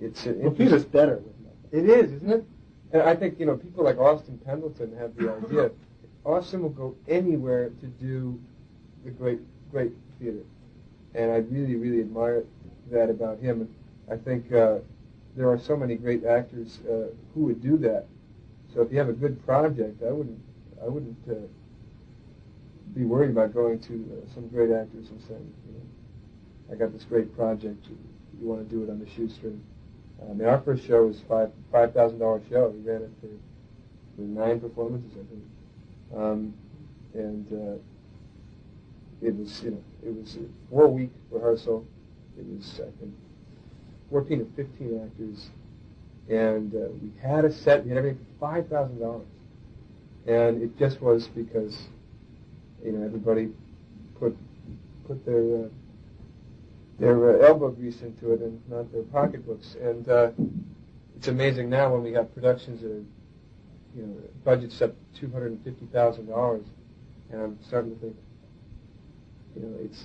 it's 0.00 0.26
an 0.26 0.40
Well, 0.42 0.52
Peter's 0.52 0.84
better 0.84 1.16
with 1.16 1.38
me. 1.40 1.50
It 1.72 1.88
is, 1.88 2.12
isn't 2.12 2.30
it? 2.30 2.44
And 2.92 3.02
I 3.02 3.14
think 3.14 3.38
you 3.38 3.46
know 3.46 3.56
people 3.56 3.84
like 3.84 3.98
Austin 3.98 4.38
Pendleton 4.44 4.96
have 4.96 5.16
the 5.16 5.32
idea. 5.32 5.70
Austin 6.24 6.62
will 6.62 6.70
go 6.70 6.96
anywhere 7.08 7.70
to 7.80 7.86
do 7.86 8.40
the 9.04 9.10
great, 9.10 9.40
great 9.70 9.92
theater, 10.18 10.42
and 11.14 11.30
I 11.30 11.36
really, 11.36 11.76
really 11.76 12.00
admire 12.00 12.44
that 12.90 13.10
about 13.10 13.38
him. 13.38 13.60
And 13.62 13.74
I 14.10 14.22
think 14.22 14.52
uh, 14.52 14.78
there 15.36 15.48
are 15.50 15.58
so 15.58 15.76
many 15.76 15.94
great 15.96 16.24
actors 16.24 16.80
uh, 16.88 17.08
who 17.34 17.42
would 17.44 17.62
do 17.62 17.76
that. 17.78 18.06
So 18.72 18.82
if 18.82 18.90
you 18.92 18.98
have 18.98 19.08
a 19.08 19.12
good 19.14 19.44
project, 19.44 20.02
I 20.02 20.10
wouldn't, 20.10 20.38
I 20.82 20.88
wouldn't 20.88 21.16
uh, 21.30 21.34
be 22.94 23.04
worried 23.04 23.30
about 23.30 23.54
going 23.54 23.78
to 23.80 23.94
uh, 23.94 24.34
some 24.34 24.48
great 24.48 24.70
actors 24.70 25.10
and 25.10 25.20
saying, 25.28 25.52
you 25.66 25.72
know, 25.74 26.72
I 26.72 26.76
got 26.76 26.92
this 26.92 27.04
great 27.04 27.34
project. 27.36 27.86
You, 27.88 27.98
you 28.40 28.46
want 28.48 28.68
to 28.68 28.74
do 28.74 28.82
it 28.82 28.90
on 28.90 28.98
the 28.98 29.08
shoestring? 29.10 29.62
I 30.22 30.32
mean, 30.32 30.48
our 30.48 30.60
first 30.60 30.86
show 30.86 31.06
was 31.06 31.20
five 31.28 31.50
five 31.70 31.92
thousand 31.92 32.18
dollar 32.18 32.40
show. 32.48 32.68
We 32.68 32.90
ran 32.90 33.02
it 33.02 33.10
for, 33.20 33.28
for 34.16 34.22
nine 34.22 34.60
performances, 34.60 35.10
I 35.12 35.24
think, 35.30 35.44
um, 36.16 36.54
and 37.14 37.52
uh, 37.52 37.78
it 39.22 39.36
was 39.36 39.62
you 39.62 39.70
know 39.72 39.84
it 40.04 40.14
was 40.14 40.36
a 40.36 40.70
four 40.70 40.88
week 40.88 41.10
rehearsal, 41.30 41.86
it 42.38 42.44
was 42.46 42.80
I 42.80 42.90
think 43.00 43.14
14 44.10 44.42
or 44.42 44.46
15 44.56 45.10
actors, 45.10 45.50
and 46.28 46.74
uh, 46.74 46.88
we 47.02 47.10
had 47.20 47.44
a 47.44 47.52
set. 47.52 47.84
We 47.84 47.90
had 47.90 47.98
everything 47.98 48.24
for 48.38 48.46
five 48.46 48.68
thousand 48.68 49.00
dollars, 49.00 49.26
and 50.26 50.62
it 50.62 50.78
just 50.78 51.00
was 51.00 51.28
because 51.28 51.76
you 52.84 52.92
know 52.92 53.04
everybody 53.04 53.50
put 54.18 54.36
put 55.06 55.24
their 55.24 55.64
uh, 55.64 55.68
their 56.98 57.42
uh, 57.42 57.46
elbow 57.46 57.70
grease 57.70 58.02
into 58.02 58.32
it 58.32 58.40
and 58.40 58.60
not 58.68 58.90
their 58.92 59.02
pocketbooks. 59.02 59.76
And 59.80 60.08
uh, 60.08 60.30
it's 61.16 61.28
amazing 61.28 61.68
now 61.68 61.92
when 61.92 62.02
we 62.02 62.12
have 62.12 62.32
productions 62.34 62.82
that 62.82 62.90
are 62.90 63.04
you 63.96 64.06
know 64.06 64.16
budgets 64.44 64.80
up 64.82 64.94
two 65.14 65.30
hundred 65.30 65.52
and 65.52 65.64
fifty 65.64 65.86
thousand 65.86 66.26
dollars, 66.28 66.66
and 67.30 67.40
I'm 67.40 67.58
starting 67.62 67.94
to 67.94 68.00
think 68.00 68.16
you 69.56 69.62
know 69.62 69.76
it's 69.84 70.04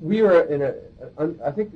we 0.00 0.20
are 0.20 0.42
in 0.42 0.62
a, 0.62 0.74
a 1.18 1.30
I 1.46 1.50
think 1.50 1.72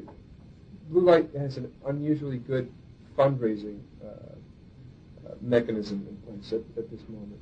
Blue 0.90 1.02
Light 1.02 1.28
has 1.36 1.56
an 1.56 1.72
unusually 1.86 2.38
good 2.38 2.70
fundraising 3.16 3.80
uh, 4.04 4.08
uh, 4.08 5.34
mechanism 5.40 6.06
in 6.08 6.16
place 6.18 6.52
at, 6.52 6.60
at, 6.78 6.90
this 6.90 7.00
moment. 7.08 7.40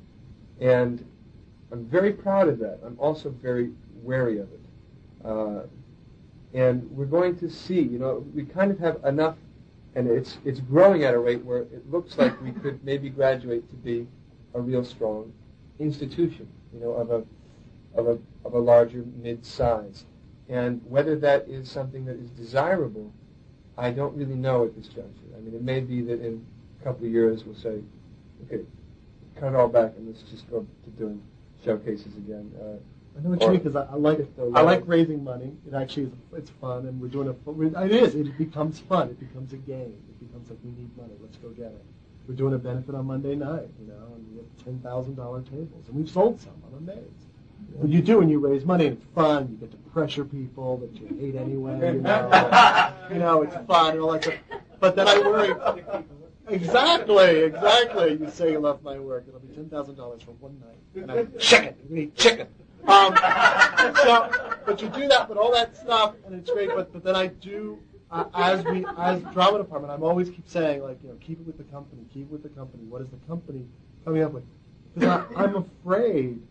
And 0.59 1.05
I'm 1.71 1.85
very 1.85 2.13
proud 2.13 2.47
of 2.47 2.59
that. 2.59 2.79
I'm 2.83 2.97
also 2.99 3.29
very 3.29 3.71
wary 4.01 4.39
of 4.39 4.47
it. 4.51 4.59
Uh, 5.23 5.63
and 6.53 6.89
we're 6.91 7.05
going 7.05 7.37
to 7.39 7.49
see, 7.49 7.81
you 7.81 7.99
know, 7.99 8.25
we 8.33 8.45
kind 8.45 8.71
of 8.71 8.79
have 8.79 9.03
enough, 9.03 9.35
and 9.95 10.07
it's, 10.07 10.37
it's 10.45 10.59
growing 10.61 11.03
at 11.03 11.13
a 11.13 11.19
rate 11.19 11.43
where 11.43 11.59
it 11.59 11.91
looks 11.91 12.17
like 12.17 12.39
we 12.41 12.51
could 12.51 12.83
maybe 12.83 13.09
graduate 13.09 13.69
to 13.69 13.75
be 13.75 14.07
a 14.53 14.61
real 14.61 14.85
strong 14.85 15.31
institution, 15.79 16.47
you 16.73 16.79
know, 16.79 16.91
of 16.91 17.11
a, 17.11 17.23
of 17.95 18.07
a, 18.07 18.19
of 18.45 18.53
a 18.53 18.59
larger 18.59 19.03
mid-size. 19.21 20.05
And 20.47 20.81
whether 20.87 21.15
that 21.17 21.47
is 21.47 21.69
something 21.69 22.05
that 22.05 22.17
is 22.17 22.29
desirable 22.31 23.11
I 23.77 23.91
don't 23.91 24.15
really 24.15 24.35
know 24.35 24.65
at 24.65 24.75
this 24.75 24.87
juncture. 24.87 25.21
I 25.35 25.39
mean, 25.41 25.53
it 25.53 25.61
may 25.61 25.81
be 25.81 26.01
that 26.01 26.21
in 26.21 26.45
a 26.79 26.83
couple 26.83 27.05
of 27.05 27.11
years 27.11 27.43
we'll 27.43 27.55
say, 27.55 27.81
okay, 28.45 28.63
cut 29.35 29.49
it 29.49 29.55
all 29.55 29.67
back 29.67 29.93
and 29.97 30.07
let's 30.07 30.21
just 30.21 30.49
go 30.49 30.65
to 30.83 30.89
doing 30.91 31.21
showcases 31.63 32.15
again. 32.15 32.51
Uh, 32.59 32.77
I 33.17 33.21
know 33.21 33.29
what 33.29 33.41
you 33.41 33.49
mean 33.49 33.57
because 33.57 33.75
I, 33.75 33.83
I, 33.83 33.95
like 33.95 34.19
it 34.19 34.35
though 34.35 34.51
I 34.53 34.61
like 34.61 34.83
raising 34.85 35.23
money. 35.23 35.51
It 35.67 35.73
actually 35.73 36.03
is 36.03 36.11
it's 36.35 36.49
fun, 36.49 36.85
and 36.85 36.99
we're 36.99 37.07
doing 37.07 37.29
a. 37.29 37.83
It 37.85 37.91
is. 37.91 38.13
It 38.13 38.37
becomes 38.37 38.79
fun. 38.79 39.09
It 39.09 39.19
becomes 39.19 39.53
a 39.53 39.57
game. 39.57 39.93
It 40.09 40.19
becomes 40.19 40.49
like 40.49 40.59
we 40.65 40.71
need 40.71 40.97
money. 40.97 41.13
Let's 41.21 41.37
go 41.37 41.47
get 41.49 41.67
it. 41.67 41.85
We're 42.27 42.35
doing 42.35 42.55
a 42.55 42.57
benefit 42.57 42.93
on 42.93 43.05
Monday 43.05 43.35
night, 43.35 43.69
you 43.79 43.87
know, 43.87 44.15
and 44.15 44.27
we 44.31 44.37
have 44.39 44.65
ten 44.65 44.79
thousand 44.81 45.15
dollar 45.15 45.43
tables, 45.43 45.85
and 45.87 45.95
we've 45.95 46.09
sold 46.09 46.41
some. 46.41 46.61
I'm 46.67 46.89
amazed. 46.89 47.25
What 47.73 47.89
you 47.89 48.01
do 48.01 48.19
when 48.19 48.29
you 48.29 48.39
raise 48.39 48.65
money, 48.65 48.87
and 48.87 48.97
it's 48.97 49.05
fun. 49.13 49.49
You 49.51 49.57
get 49.57 49.71
to 49.71 49.77
pressure 49.89 50.23
people 50.23 50.77
that 50.77 50.93
you 50.95 51.07
hate 51.19 51.35
anyway. 51.35 51.93
You 51.93 52.01
know, 52.01 52.93
you 53.11 53.19
know 53.19 53.41
it's 53.41 53.55
fun 53.67 53.91
and 53.91 54.01
all 54.01 54.13
that 54.13 54.23
stuff. 54.23 54.35
But 54.79 54.95
then 54.95 55.07
I 55.07 55.19
worry. 55.19 55.53
Exactly, 56.47 57.39
exactly. 57.43 58.11
You 58.13 58.29
say 58.29 58.51
you 58.51 58.59
love 58.59 58.83
my 58.83 58.99
work. 58.99 59.25
It'll 59.27 59.39
be 59.39 59.53
ten 59.53 59.67
thousand 59.69 59.95
dollars 59.95 60.21
for 60.21 60.31
one 60.31 60.59
night, 60.59 61.01
and 61.01 61.11
I'm 61.11 61.33
chicken. 61.39 61.75
We 61.89 61.95
need 61.95 62.15
chicken. 62.15 62.47
Um, 62.87 63.15
so, 63.95 64.29
but 64.65 64.79
you 64.81 64.89
do 64.89 65.07
that, 65.07 65.27
but 65.27 65.37
all 65.37 65.51
that 65.51 65.75
stuff, 65.75 66.13
and 66.25 66.35
it's 66.35 66.51
great. 66.51 66.69
But 66.69 66.93
but 66.93 67.03
then 67.03 67.15
I 67.15 67.27
do, 67.27 67.79
uh, 68.11 68.25
as 68.35 68.63
we 68.65 68.85
as 68.97 69.21
drama 69.33 69.57
department, 69.57 69.91
I'm 69.91 70.03
always 70.03 70.29
keep 70.29 70.47
saying 70.47 70.83
like 70.83 70.99
you 71.01 71.09
know 71.09 71.15
keep 71.15 71.39
it 71.39 71.47
with 71.47 71.57
the 71.57 71.63
company, 71.65 72.03
keep 72.13 72.27
it 72.27 72.31
with 72.31 72.43
the 72.43 72.49
company. 72.49 72.83
What 72.83 73.01
is 73.01 73.09
the 73.09 73.17
company 73.27 73.65
coming 74.03 74.21
up 74.21 74.31
with? 74.31 74.43
Because 74.93 75.25
I'm 75.35 75.55
afraid 75.55 76.41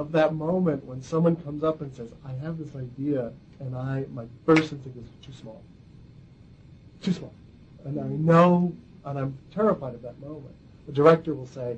of 0.00 0.12
that 0.12 0.34
moment 0.34 0.82
when 0.86 1.02
someone 1.02 1.36
comes 1.36 1.62
up 1.62 1.82
and 1.82 1.94
says, 1.94 2.10
I 2.24 2.32
have 2.42 2.56
this 2.58 2.74
idea, 2.74 3.32
and 3.60 3.76
I 3.76 4.06
my 4.12 4.24
first 4.46 4.72
instinct 4.72 4.96
is 4.96 5.08
too 5.24 5.32
small. 5.32 5.62
Too 7.02 7.12
small. 7.12 7.34
And 7.84 8.00
I 8.00 8.06
know, 8.06 8.74
and 9.04 9.18
I'm 9.18 9.38
terrified 9.54 9.94
of 9.94 10.02
that 10.02 10.18
moment. 10.20 10.54
The 10.86 10.92
director 10.92 11.34
will 11.34 11.46
say, 11.46 11.76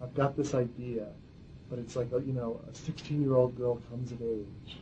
I've 0.00 0.14
got 0.14 0.36
this 0.36 0.54
idea, 0.54 1.06
but 1.68 1.80
it's 1.80 1.96
like, 1.96 2.12
a, 2.12 2.20
you 2.20 2.32
know, 2.32 2.60
a 2.68 2.72
16-year-old 2.72 3.56
girl 3.56 3.80
comes 3.90 4.12
of 4.12 4.22
age. 4.22 4.78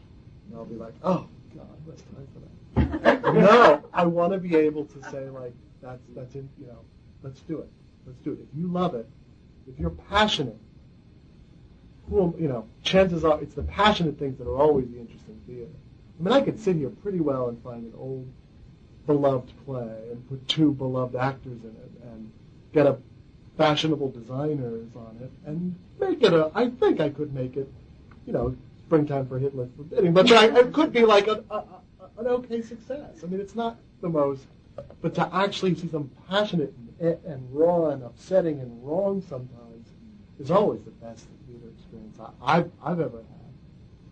And 0.47 0.57
I'll 0.57 0.65
be 0.65 0.77
like, 0.77 0.95
oh, 1.03 1.27
God, 1.57 1.67
what's 1.85 2.03
time 2.03 2.29
for 2.35 3.01
that? 3.01 3.35
no, 3.35 3.85
I 3.93 4.05
want 4.05 4.33
to 4.35 4.39
be 4.39 4.55
able 4.55 4.85
to 4.85 5.03
say, 5.11 5.29
like, 5.31 5.55
that's, 5.81 6.03
that's 6.15 6.35
in, 6.35 6.49
you 6.59 6.67
know, 6.67 6.79
let's 7.23 7.41
do 7.41 7.61
it. 7.61 7.69
Let's 8.07 8.19
do 8.19 8.33
it. 8.33 8.39
If 8.41 8.59
you 8.59 8.67
love 8.67 8.95
it, 8.95 9.09
if 9.67 9.79
you're 9.79 9.91
passionate 9.91 10.59
who, 12.11 12.35
you 12.39 12.49
know, 12.49 12.67
chances 12.83 13.25
are 13.25 13.41
it's 13.41 13.55
the 13.55 13.63
passionate 13.63 14.19
things 14.19 14.39
that 14.39 14.47
are 14.47 14.57
always 14.57 14.89
the 14.91 14.99
interesting 14.99 15.41
theater. 15.47 15.71
I 16.19 16.23
mean, 16.23 16.33
I 16.33 16.41
could 16.41 16.59
sit 16.59 16.77
here 16.77 16.91
pretty 16.91 17.21
well 17.21 17.49
and 17.49 17.63
find 17.63 17.85
an 17.85 17.93
old 17.97 18.31
beloved 19.07 19.53
play 19.65 20.11
and 20.11 20.29
put 20.29 20.47
two 20.49 20.73
beloved 20.73 21.17
actors 21.17 21.63
in 21.63 21.71
it 21.71 21.91
and 22.05 22.31
get 22.73 22.87
a 22.87 22.99
fashionable 23.57 24.11
designers 24.11 24.89
on 24.95 25.19
it 25.21 25.31
and 25.47 25.75
make 26.01 26.23
it 26.23 26.33
a, 26.33 26.51
I 26.55 26.71
think 26.71 27.01
I 27.01 27.11
could 27.11 27.35
make 27.35 27.57
it, 27.57 27.71
you 28.27 28.33
know, 28.33 28.57
springtime 28.87 29.27
for 29.27 29.39
Hitler 29.39 29.69
forbidding, 29.77 30.13
but 30.13 30.31
I, 30.31 30.59
it 30.59 30.73
could 30.73 30.93
be 30.93 31.05
like 31.05 31.27
a, 31.27 31.43
a, 31.51 31.57
a, 31.57 31.81
an 32.19 32.27
okay 32.27 32.63
success. 32.63 33.19
I 33.23 33.27
mean, 33.27 33.41
it's 33.41 33.55
not 33.55 33.79
the 34.01 34.09
most, 34.09 34.47
but 35.01 35.15
to 35.15 35.35
actually 35.35 35.75
see 35.75 35.89
some 35.89 36.11
passionate 36.29 36.75
and, 37.01 37.19
and 37.25 37.49
raw 37.53 37.89
and 37.89 38.03
upsetting 38.03 38.61
and 38.61 38.87
wrong 38.87 39.23
sometimes 39.29 39.89
is 40.39 40.51
always 40.51 40.83
the 40.83 40.91
best 40.91 41.27
experience 41.93 42.19
I, 42.43 42.57
have 42.57 42.71
I've 42.83 43.01
ever 43.01 43.19
had. 43.19 43.27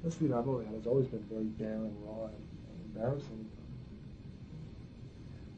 This 0.04 0.14
theater 0.14 0.36
I've 0.38 0.48
ever 0.48 0.64
had 0.64 0.74
has 0.74 0.86
always 0.86 1.06
been 1.06 1.24
very 1.30 1.44
bare 1.44 1.74
and 1.74 1.94
raw 2.04 2.26
and, 2.26 2.34
and 2.34 2.94
embarrassing. 2.94 3.46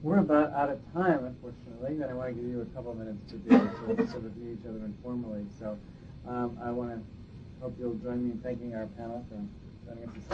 We're 0.02 0.18
about 0.18 0.52
out 0.52 0.70
of 0.70 0.80
time, 0.92 1.24
unfortunately, 1.24 2.02
and 2.02 2.10
I 2.10 2.14
want 2.14 2.34
to 2.34 2.40
give 2.40 2.50
you 2.50 2.60
a 2.60 2.66
couple 2.74 2.90
of 2.90 2.98
minutes 2.98 3.30
to 3.30 3.36
be 3.36 3.54
able 3.54 3.66
to 3.96 4.08
sort 4.08 4.24
of 4.24 4.36
meet 4.36 4.58
each 4.58 4.66
other 4.66 4.84
informally. 4.84 5.46
So 5.60 5.78
um, 6.26 6.58
I 6.62 6.72
want 6.72 6.90
to 6.90 7.00
hope 7.62 7.76
you'll 7.78 7.94
join 7.94 8.24
me 8.24 8.32
in 8.32 8.38
thanking 8.38 8.74
our 8.74 8.86
panel 8.98 9.24
for 9.28 9.36
joining 9.86 10.08
us 10.08 10.14
this 10.14 10.24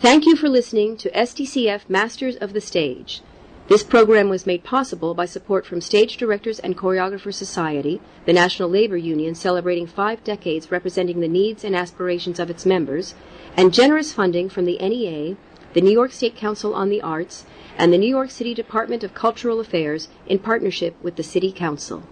Thank 0.00 0.26
you 0.26 0.36
for 0.36 0.48
listening 0.48 0.96
to 0.98 1.10
SDCF 1.12 1.88
Masters 1.88 2.36
of 2.36 2.52
the 2.52 2.60
Stage. 2.60 3.22
This 3.68 3.84
program 3.84 4.28
was 4.28 4.44
made 4.44 4.64
possible 4.64 5.14
by 5.14 5.24
support 5.24 5.64
from 5.64 5.80
Stage 5.80 6.16
Directors 6.16 6.58
and 6.58 6.76
Choreographers 6.76 7.34
Society, 7.34 8.00
the 8.26 8.32
National 8.32 8.68
Labor 8.68 8.96
Union 8.96 9.36
celebrating 9.36 9.86
five 9.86 10.24
decades 10.24 10.72
representing 10.72 11.20
the 11.20 11.28
needs 11.28 11.62
and 11.62 11.76
aspirations 11.76 12.40
of 12.40 12.50
its 12.50 12.66
members, 12.66 13.14
and 13.56 13.72
generous 13.72 14.12
funding 14.12 14.48
from 14.48 14.64
the 14.64 14.78
NEA, 14.78 15.36
the 15.74 15.80
New 15.80 15.92
York 15.92 16.10
State 16.10 16.34
Council 16.34 16.74
on 16.74 16.88
the 16.88 17.00
Arts, 17.00 17.44
and 17.78 17.92
the 17.92 17.98
New 17.98 18.08
York 18.08 18.30
City 18.30 18.52
Department 18.52 19.04
of 19.04 19.14
Cultural 19.14 19.60
Affairs 19.60 20.08
in 20.26 20.40
partnership 20.40 20.96
with 21.00 21.14
the 21.14 21.22
City 21.22 21.52
Council. 21.52 22.02